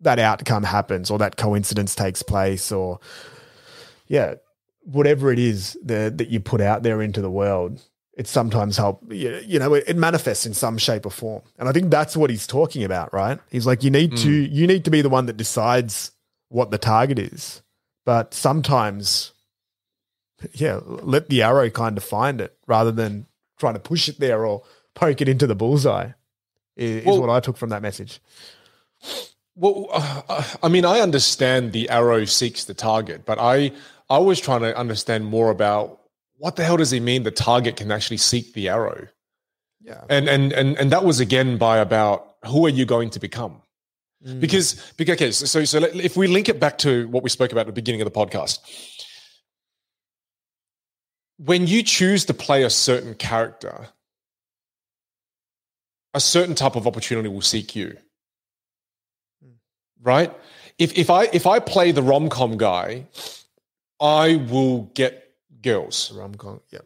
[0.00, 2.98] that outcome happens or that coincidence takes place or
[4.12, 4.34] yeah,
[4.82, 7.80] whatever it is that that you put out there into the world,
[8.14, 11.72] it sometimes help you you know it, manifests in some shape or form, and I
[11.72, 13.40] think that's what he's talking about, right?
[13.50, 16.12] He's like you need to you need to be the one that decides
[16.50, 17.62] what the target is,
[18.04, 19.32] but sometimes,
[20.52, 23.24] yeah, let the arrow kind of find it rather than
[23.58, 24.62] trying to push it there or
[24.94, 26.10] poke it into the bullseye.
[26.76, 28.20] Is, is Well- what I took from that message.
[29.54, 33.72] Well, uh, I mean, I understand the arrow seeks the target, but I
[34.08, 36.00] I was trying to understand more about
[36.36, 39.08] what the hell does he mean the target can actually seek the arrow,
[39.80, 43.20] Yeah, and and and and that was again by about who are you going to
[43.20, 43.62] become.
[44.26, 44.40] Mm.
[44.40, 47.62] Because, because okay, so, so if we link it back to what we spoke about
[47.62, 48.60] at the beginning of the podcast,
[51.38, 53.88] when you choose to play a certain character,
[56.14, 57.96] a certain type of opportunity will seek you.
[59.42, 59.52] Hmm.
[60.00, 60.32] Right?
[60.78, 63.06] If if I if I play the rom com guy,
[64.02, 66.12] I will get girls.
[66.12, 66.60] rom com.
[66.70, 66.80] Yeah,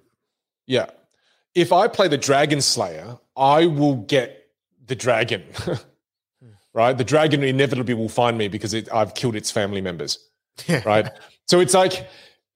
[0.67, 0.87] Yeah.
[1.55, 4.49] If I play the Dragon Slayer, I will get
[4.87, 5.43] the dragon.
[6.75, 6.97] right?
[6.97, 10.19] The dragon inevitably will find me because it, I've killed its family members,
[10.85, 11.09] right?
[11.47, 12.07] so it's like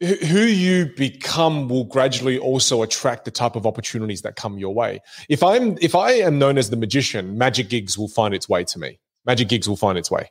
[0.00, 5.00] who you become will gradually also attract the type of opportunities that come your way.
[5.28, 8.64] If I'm if I am known as the magician, magic gigs will find its way
[8.64, 8.98] to me.
[9.26, 10.30] Magic gigs will find its way.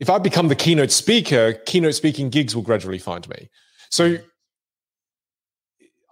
[0.00, 3.50] If I become the keynote speaker, keynote speaking gigs will gradually find me.
[3.90, 4.16] So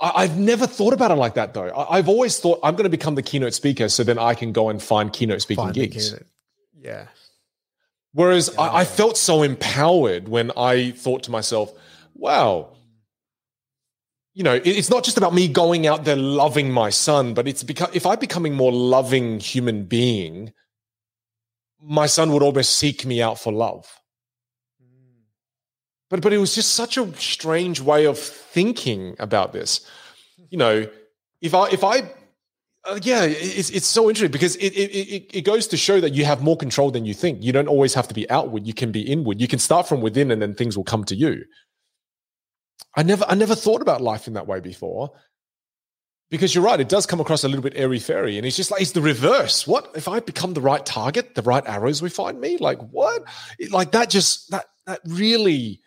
[0.01, 1.69] I, I've never thought about it like that though.
[1.69, 4.52] I, I've always thought I'm going to become the keynote speaker so then I can
[4.52, 6.10] go and find keynote speaking Find gigs.
[6.10, 6.27] keynote.
[6.81, 7.06] Yeah.
[8.12, 11.73] Whereas I, I felt so empowered when I thought to myself,
[12.15, 12.74] wow,
[14.35, 17.65] you know, it's not just about me going out there loving my son, but it's
[17.65, 20.52] because if I'm becoming more loving human being,
[21.83, 23.87] my son would almost seek me out for love.
[26.11, 29.87] But but it was just such a strange way of thinking about this.
[30.51, 30.87] You know,
[31.41, 32.11] if I if I
[32.85, 36.15] uh, yeah, it's it's so interesting because it, it it it goes to show that
[36.15, 37.43] you have more control than you think.
[37.43, 38.67] You don't always have to be outward.
[38.67, 39.41] You can be inward.
[39.41, 41.45] You can start from within, and then things will come to you.
[42.97, 45.13] I never I never thought about life in that way before.
[46.31, 48.71] Because you're right, it does come across a little bit airy fairy, and it's just
[48.71, 49.67] like it's the reverse.
[49.67, 52.59] What if I become the right target, the right arrows will find me?
[52.59, 53.25] Like what?
[53.59, 55.81] It- like that just that that really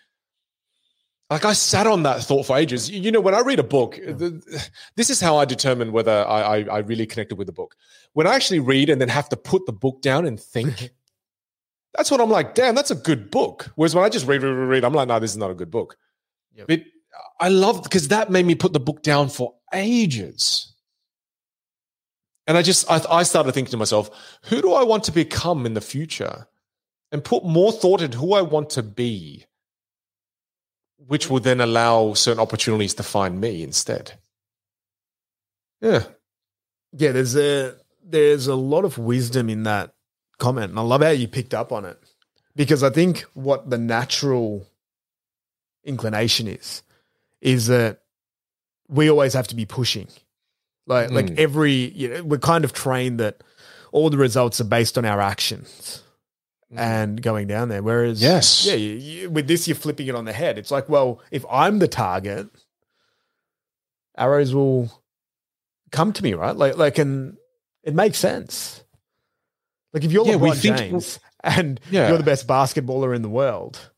[1.30, 2.89] like I sat on that thought for ages.
[2.89, 6.26] You you know, when I read a book, the, this is how I determine whether
[6.27, 7.76] I, I, I really connected with the book.
[8.13, 10.91] When I actually read and then have to put the book down and think,
[11.95, 12.55] that's what I'm like.
[12.55, 13.72] Damn, that's a good book.
[13.76, 15.55] Whereas when I just read, read, read, read I'm like, no, this is not a
[15.55, 15.97] good book.
[16.55, 16.68] Yep.
[17.39, 20.73] I love because that made me put the book down for ages.
[22.47, 24.09] And I just I, I started thinking to myself,
[24.45, 26.47] who do I want to become in the future?
[27.13, 29.45] And put more thought into who I want to be
[31.07, 34.13] which will then allow certain opportunities to find me instead.
[35.81, 36.03] Yeah.
[36.93, 39.93] Yeah, there's a there's a lot of wisdom in that
[40.38, 40.71] comment.
[40.71, 41.97] And I love how you picked up on it.
[42.55, 44.67] Because I think what the natural
[45.83, 46.83] inclination is,
[47.41, 48.01] is that
[48.88, 50.07] we always have to be pushing.
[50.88, 51.38] Like like Mm.
[51.39, 53.41] every you know, we're kind of trained that
[53.91, 56.01] all the results are based on our actions
[56.76, 57.84] and going down there.
[57.84, 58.65] Whereas, Yes.
[58.65, 60.57] yeah, you, you, with this, you're flipping it on the head.
[60.57, 62.47] It's like, well, if I'm the target,
[64.18, 64.89] arrows will
[65.91, 66.55] come to me, right?
[66.55, 67.38] Like, like, and
[67.84, 68.84] it makes sense.
[69.93, 72.07] Like, if you're Yeah, LeBron think- James and Yeah.
[72.09, 73.91] you're the best basketballer in the world,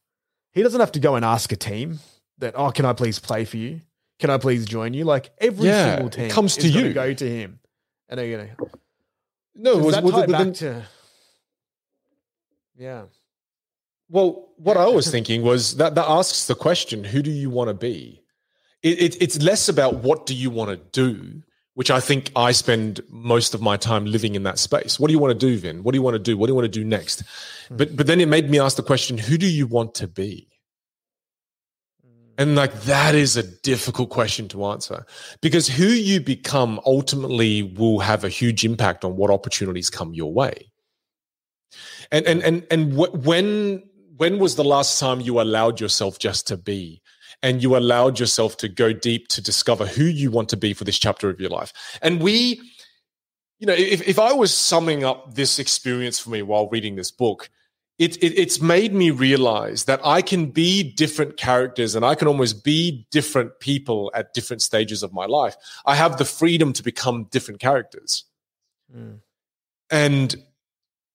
[0.51, 1.99] he doesn't have to go and ask a team
[2.39, 3.81] that, oh, can I please play for you?
[4.19, 5.03] Can I please join you?
[5.05, 6.93] Like every Yeah, single team comes to you.
[6.93, 7.59] Go to him,
[8.07, 8.55] and they're gonna.
[9.55, 10.83] No, was, that was tie it, back then, to?
[12.75, 13.03] Yeah.
[14.09, 17.69] well, what I was thinking was that that asks the question: Who do you want
[17.69, 18.23] to be?
[18.81, 21.41] It, it, it's less about what do you want to do,
[21.73, 24.99] which I think I spend most of my time living in that space.
[24.99, 25.83] What do you want to do, Vin?
[25.83, 26.37] What do you want to do?
[26.37, 27.23] What do you want to do next?
[27.67, 27.77] Hmm.
[27.77, 30.47] But but then it made me ask the question: Who do you want to be?
[32.37, 35.05] And like that is a difficult question to answer
[35.41, 40.33] because who you become ultimately will have a huge impact on what opportunities come your
[40.33, 40.71] way.
[42.11, 43.83] And and and and wh- when
[44.17, 47.01] when was the last time you allowed yourself just to be
[47.41, 50.83] and you allowed yourself to go deep to discover who you want to be for
[50.85, 51.71] this chapter of your life?
[52.01, 52.61] And we
[53.59, 57.11] you know, if, if I was summing up this experience for me while reading this
[57.11, 57.49] book,
[58.03, 62.27] it, it, it's made me realize that I can be different characters and I can
[62.27, 65.55] almost be different people at different stages of my life.
[65.85, 68.25] I have the freedom to become different characters.
[68.93, 69.19] Mm.
[69.89, 70.35] And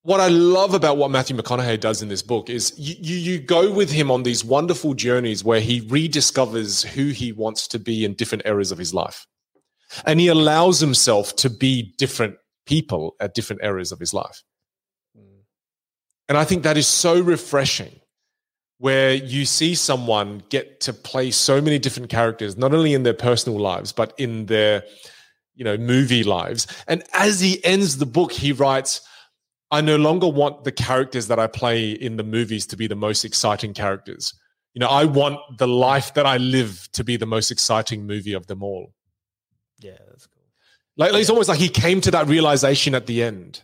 [0.02, 3.39] what I love about what Matthew McConaughey does in this book is you, you, you
[3.39, 8.05] go with him on these wonderful journeys where he rediscovers who he wants to be
[8.06, 9.27] in different areas of his life.
[10.06, 14.43] And he allows himself to be different people at different areas of his life.
[16.29, 17.93] And I think that is so refreshing
[18.79, 23.15] where you see someone get to play so many different characters, not only in their
[23.15, 24.85] personal lives, but in their,
[25.55, 26.67] you know, movie lives.
[26.87, 29.01] And as he ends the book, he writes,
[29.71, 32.95] I no longer want the characters that I play in the movies to be the
[32.95, 34.33] most exciting characters.
[34.75, 38.33] You know, I want the life that I live to be the most exciting movie
[38.33, 38.93] of them all.
[39.81, 40.45] Yeah, that's cool.
[40.97, 43.63] Like, it's almost like he came to that realization at the end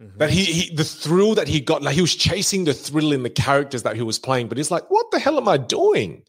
[0.00, 0.18] Mhm.
[0.18, 3.22] that he, he the thrill that he got like he was chasing the thrill in
[3.22, 6.24] the characters that he was playing but he's like what the hell am i doing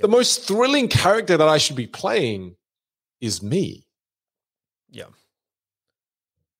[0.00, 2.56] the most thrilling character that i should be playing
[3.20, 3.86] is me
[4.90, 5.10] Yeah.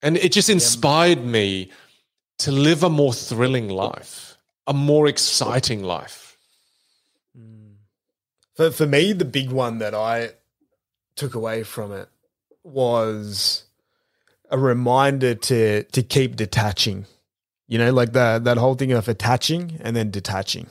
[0.01, 1.73] and it just inspired me
[2.39, 4.37] to live a more thrilling life
[4.69, 6.25] a more exciting life
[7.37, 7.75] Mm.
[8.55, 10.31] For for me, the big one that I
[11.15, 12.09] took away from it
[12.65, 13.65] was
[14.51, 17.07] a reminder to to keep detaching
[17.69, 20.69] You know, like the, that whole thing of attaching and then detaching.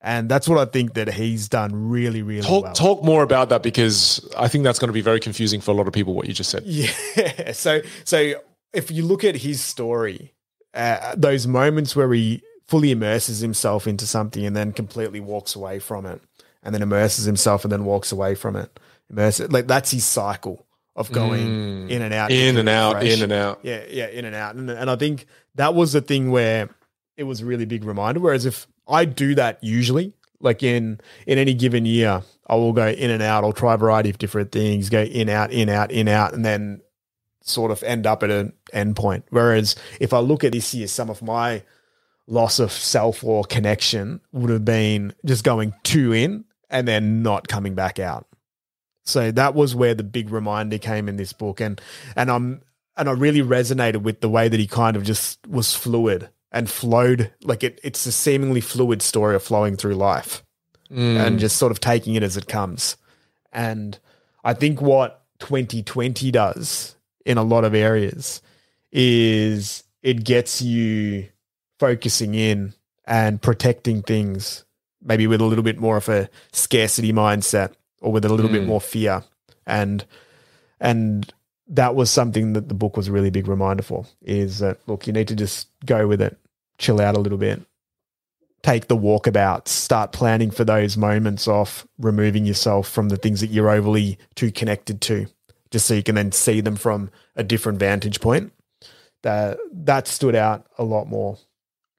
[0.00, 2.74] And that's what I think that he's done really, really Talk well.
[2.74, 5.74] talk more about that because I think that's going to be very confusing for a
[5.74, 6.12] lot of people.
[6.12, 6.64] What you just said.
[6.66, 7.52] Yeah.
[7.52, 8.34] So so
[8.72, 10.34] if you look at his story,
[10.74, 15.78] uh, those moments where he fully immerses himself into something and then completely walks away
[15.78, 16.20] from it,
[16.62, 18.78] and then immerses himself and then walks away from it,
[19.08, 20.63] immerse it, like that's his cycle
[20.96, 22.48] of going in and out, Mm.
[22.48, 23.60] In and out, in and out.
[23.62, 24.54] Yeah, yeah, in and out.
[24.54, 25.26] And, and I think
[25.56, 26.68] that was the thing where
[27.16, 28.20] it was a really big reminder.
[28.20, 32.88] Whereas if I do that usually, like in in any given year, I will go
[32.88, 33.44] in and out.
[33.44, 36.44] I'll try a variety of different things, go in, out, in, out, in, out, and
[36.44, 36.80] then
[37.40, 39.24] sort of end up at an end point.
[39.30, 41.62] Whereas if I look at this year, some of my
[42.26, 47.48] loss of self or connection would have been just going two in and then not
[47.48, 48.26] coming back out.
[49.04, 51.80] So that was where the big reminder came in this book, and
[52.16, 52.62] and I'm
[52.96, 56.70] and I really resonated with the way that he kind of just was fluid and
[56.70, 57.80] flowed like it.
[57.82, 60.42] It's a seemingly fluid story of flowing through life
[60.90, 61.18] mm.
[61.18, 62.96] and just sort of taking it as it comes.
[63.52, 63.98] And
[64.42, 68.40] I think what 2020 does in a lot of areas
[68.92, 71.28] is it gets you
[71.78, 72.74] focusing in
[73.06, 74.64] and protecting things,
[75.02, 77.74] maybe with a little bit more of a scarcity mindset
[78.04, 78.66] or with a little bit mm.
[78.66, 79.24] more fear.
[79.66, 80.04] And
[80.78, 81.32] and
[81.68, 85.06] that was something that the book was a really big reminder for is that look,
[85.06, 86.38] you need to just go with it,
[86.78, 87.62] chill out a little bit,
[88.62, 93.48] take the walkabouts, start planning for those moments of removing yourself from the things that
[93.48, 95.26] you're overly too connected to,
[95.70, 98.52] just so you can then see them from a different vantage point.
[99.22, 101.38] That that stood out a lot more.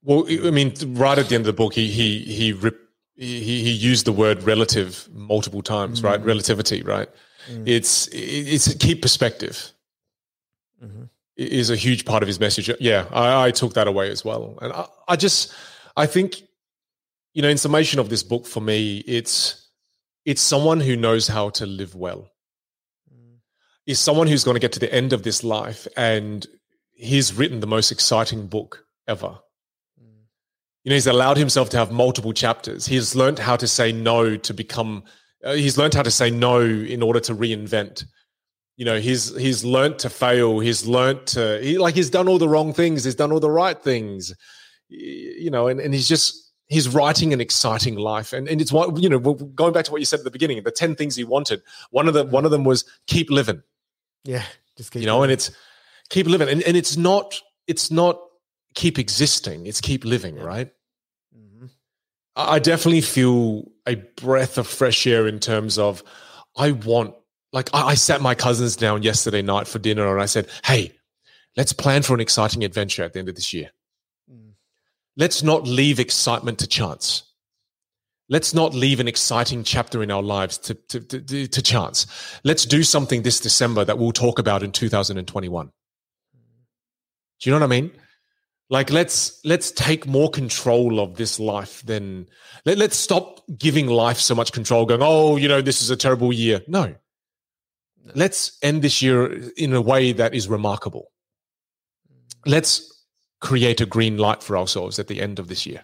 [0.03, 2.84] Well, I mean, right at the end of the book, he he he rip,
[3.15, 6.21] he, he used the word relative multiple times, right?
[6.21, 6.25] Mm.
[6.25, 7.09] Relativity, right?
[7.49, 7.67] Mm.
[7.67, 9.71] It's it's keep perspective
[10.83, 11.03] mm-hmm.
[11.35, 12.69] is a huge part of his message.
[12.79, 15.53] Yeah, I, I took that away as well, and I, I just
[15.95, 16.41] I think
[17.35, 19.69] you know, in summation of this book for me, it's
[20.23, 22.31] it's someone who knows how to live well.
[23.13, 23.39] Mm.
[23.85, 26.47] Is someone who's going to get to the end of this life and
[26.95, 29.37] he's written the most exciting book ever.
[30.85, 32.85] You know, he's allowed himself to have multiple chapters.
[32.85, 35.03] He's learned how to say no to become.
[35.43, 38.05] Uh, he's learned how to say no in order to reinvent.
[38.77, 40.59] You know, he's he's learned to fail.
[40.59, 43.03] He's learned to he, like he's done all the wrong things.
[43.03, 44.31] He's done all the right things.
[44.87, 48.31] You know, and, and he's just he's writing an exciting life.
[48.31, 49.19] And and it's what you know.
[49.19, 51.63] Going back to what you said at the beginning, the ten things he wanted.
[51.89, 53.63] One of the one of them was keep living
[54.23, 54.43] Yeah,
[54.77, 55.49] just keep you know and it's
[56.09, 58.19] keep living and, and it's not it's not
[58.75, 60.71] keep existing it's keep living right?
[61.35, 61.69] Mhm.
[62.35, 66.03] i I definitely feel a breath of fresh air in terms of
[66.57, 67.15] i want
[67.53, 70.91] like I, I sat my cousins down yesterday night for dinner and i said hey
[71.55, 73.71] let's plan for an exciting adventure at the end of this year.
[74.29, 74.53] Mm.
[75.15, 77.23] let's not leave excitement to chance.
[78.27, 82.07] Let's not leave an exciting chapter in our lives to, to, to, to chance.
[82.43, 85.71] Let's do something this december that we'll talk about in 2021
[87.39, 87.91] do you know what I mean?
[88.69, 92.27] Like let's let's take more control of this life than
[92.65, 95.95] let, let's stop giving life so much control, going, oh, you know, this is a
[95.95, 96.61] terrible year.
[96.67, 96.95] No.
[98.15, 101.11] Let's end this year in a way that is remarkable.
[102.45, 102.91] Let's
[103.39, 105.83] create a green light for ourselves at the end of this year.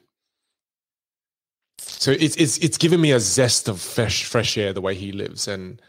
[1.77, 5.11] So it's it's it's given me a zest of fresh fresh air the way he
[5.11, 5.47] lives.
[5.47, 5.79] And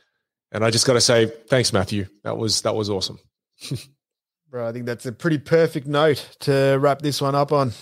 [0.51, 2.07] and I just gotta say, thanks, Matthew.
[2.25, 3.19] That was that was awesome.
[4.53, 7.73] Bro, I think that's a pretty perfect note to wrap this one up on.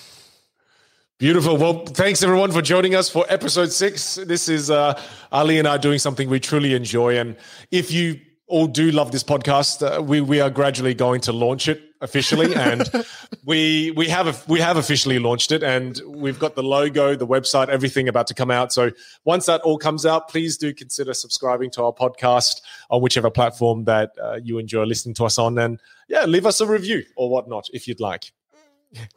[1.19, 1.57] Beautiful.
[1.57, 4.15] Well, thanks everyone for joining us for episode six.
[4.15, 4.95] This is uh,
[5.33, 7.19] Ali and I doing something we truly enjoy.
[7.19, 7.37] And
[7.73, 11.67] if you all do love this podcast, uh, we we are gradually going to launch
[11.67, 12.89] it officially, and
[13.45, 17.69] we we have we have officially launched it, and we've got the logo, the website,
[17.69, 18.73] everything about to come out.
[18.73, 18.91] So
[19.25, 22.61] once that all comes out, please do consider subscribing to our podcast
[22.91, 26.61] on whichever platform that uh, you enjoy listening to us on, and yeah, leave us
[26.61, 28.33] a review or whatnot if you'd like.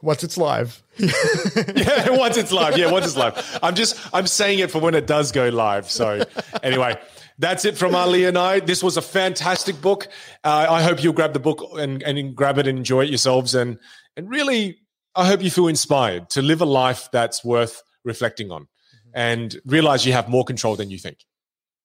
[0.02, 0.82] Once it's live.
[0.98, 2.78] yeah, once it's live.
[2.78, 3.58] Yeah, once it's live.
[3.60, 5.90] I'm just I'm saying it for when it does go live.
[5.90, 6.22] So
[6.62, 6.96] anyway,
[7.38, 8.60] that's it from Ali and I.
[8.60, 10.08] This was a fantastic book.
[10.42, 13.54] Uh, I hope you'll grab the book and, and grab it and enjoy it yourselves.
[13.54, 13.78] And
[14.16, 14.78] and really,
[15.14, 18.68] I hope you feel inspired to live a life that's worth reflecting on,
[19.14, 21.18] and realize you have more control than you think.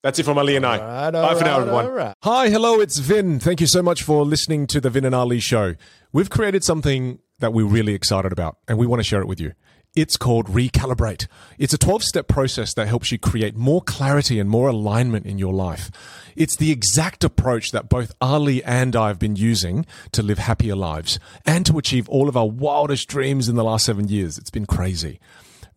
[0.02, 0.78] That's it from Ali and I.
[0.80, 1.86] Alright, Bye for now, everyone.
[1.86, 2.16] alright.
[2.24, 3.38] Hi, hello, it's Vin.
[3.40, 5.76] Thank you so much for listening to the Vin and Ali show.
[6.14, 9.42] We've created something that we're really excited about and we want to share it with
[9.42, 9.52] you.
[9.96, 11.26] It's called Recalibrate.
[11.58, 15.40] It's a 12 step process that helps you create more clarity and more alignment in
[15.40, 15.90] your life.
[16.36, 20.76] It's the exact approach that both Ali and I have been using to live happier
[20.76, 24.38] lives and to achieve all of our wildest dreams in the last seven years.
[24.38, 25.20] It's been crazy.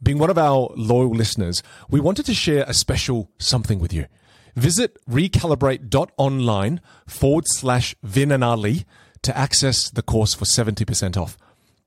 [0.02, 4.06] Being one of our loyal listeners, we wanted to share a special something with you.
[4.54, 8.84] Visit recalibrate.online forward slash Vin and Ali
[9.22, 11.38] to access the course for 70% off.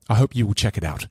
[0.08, 1.06] I hope you will check it out.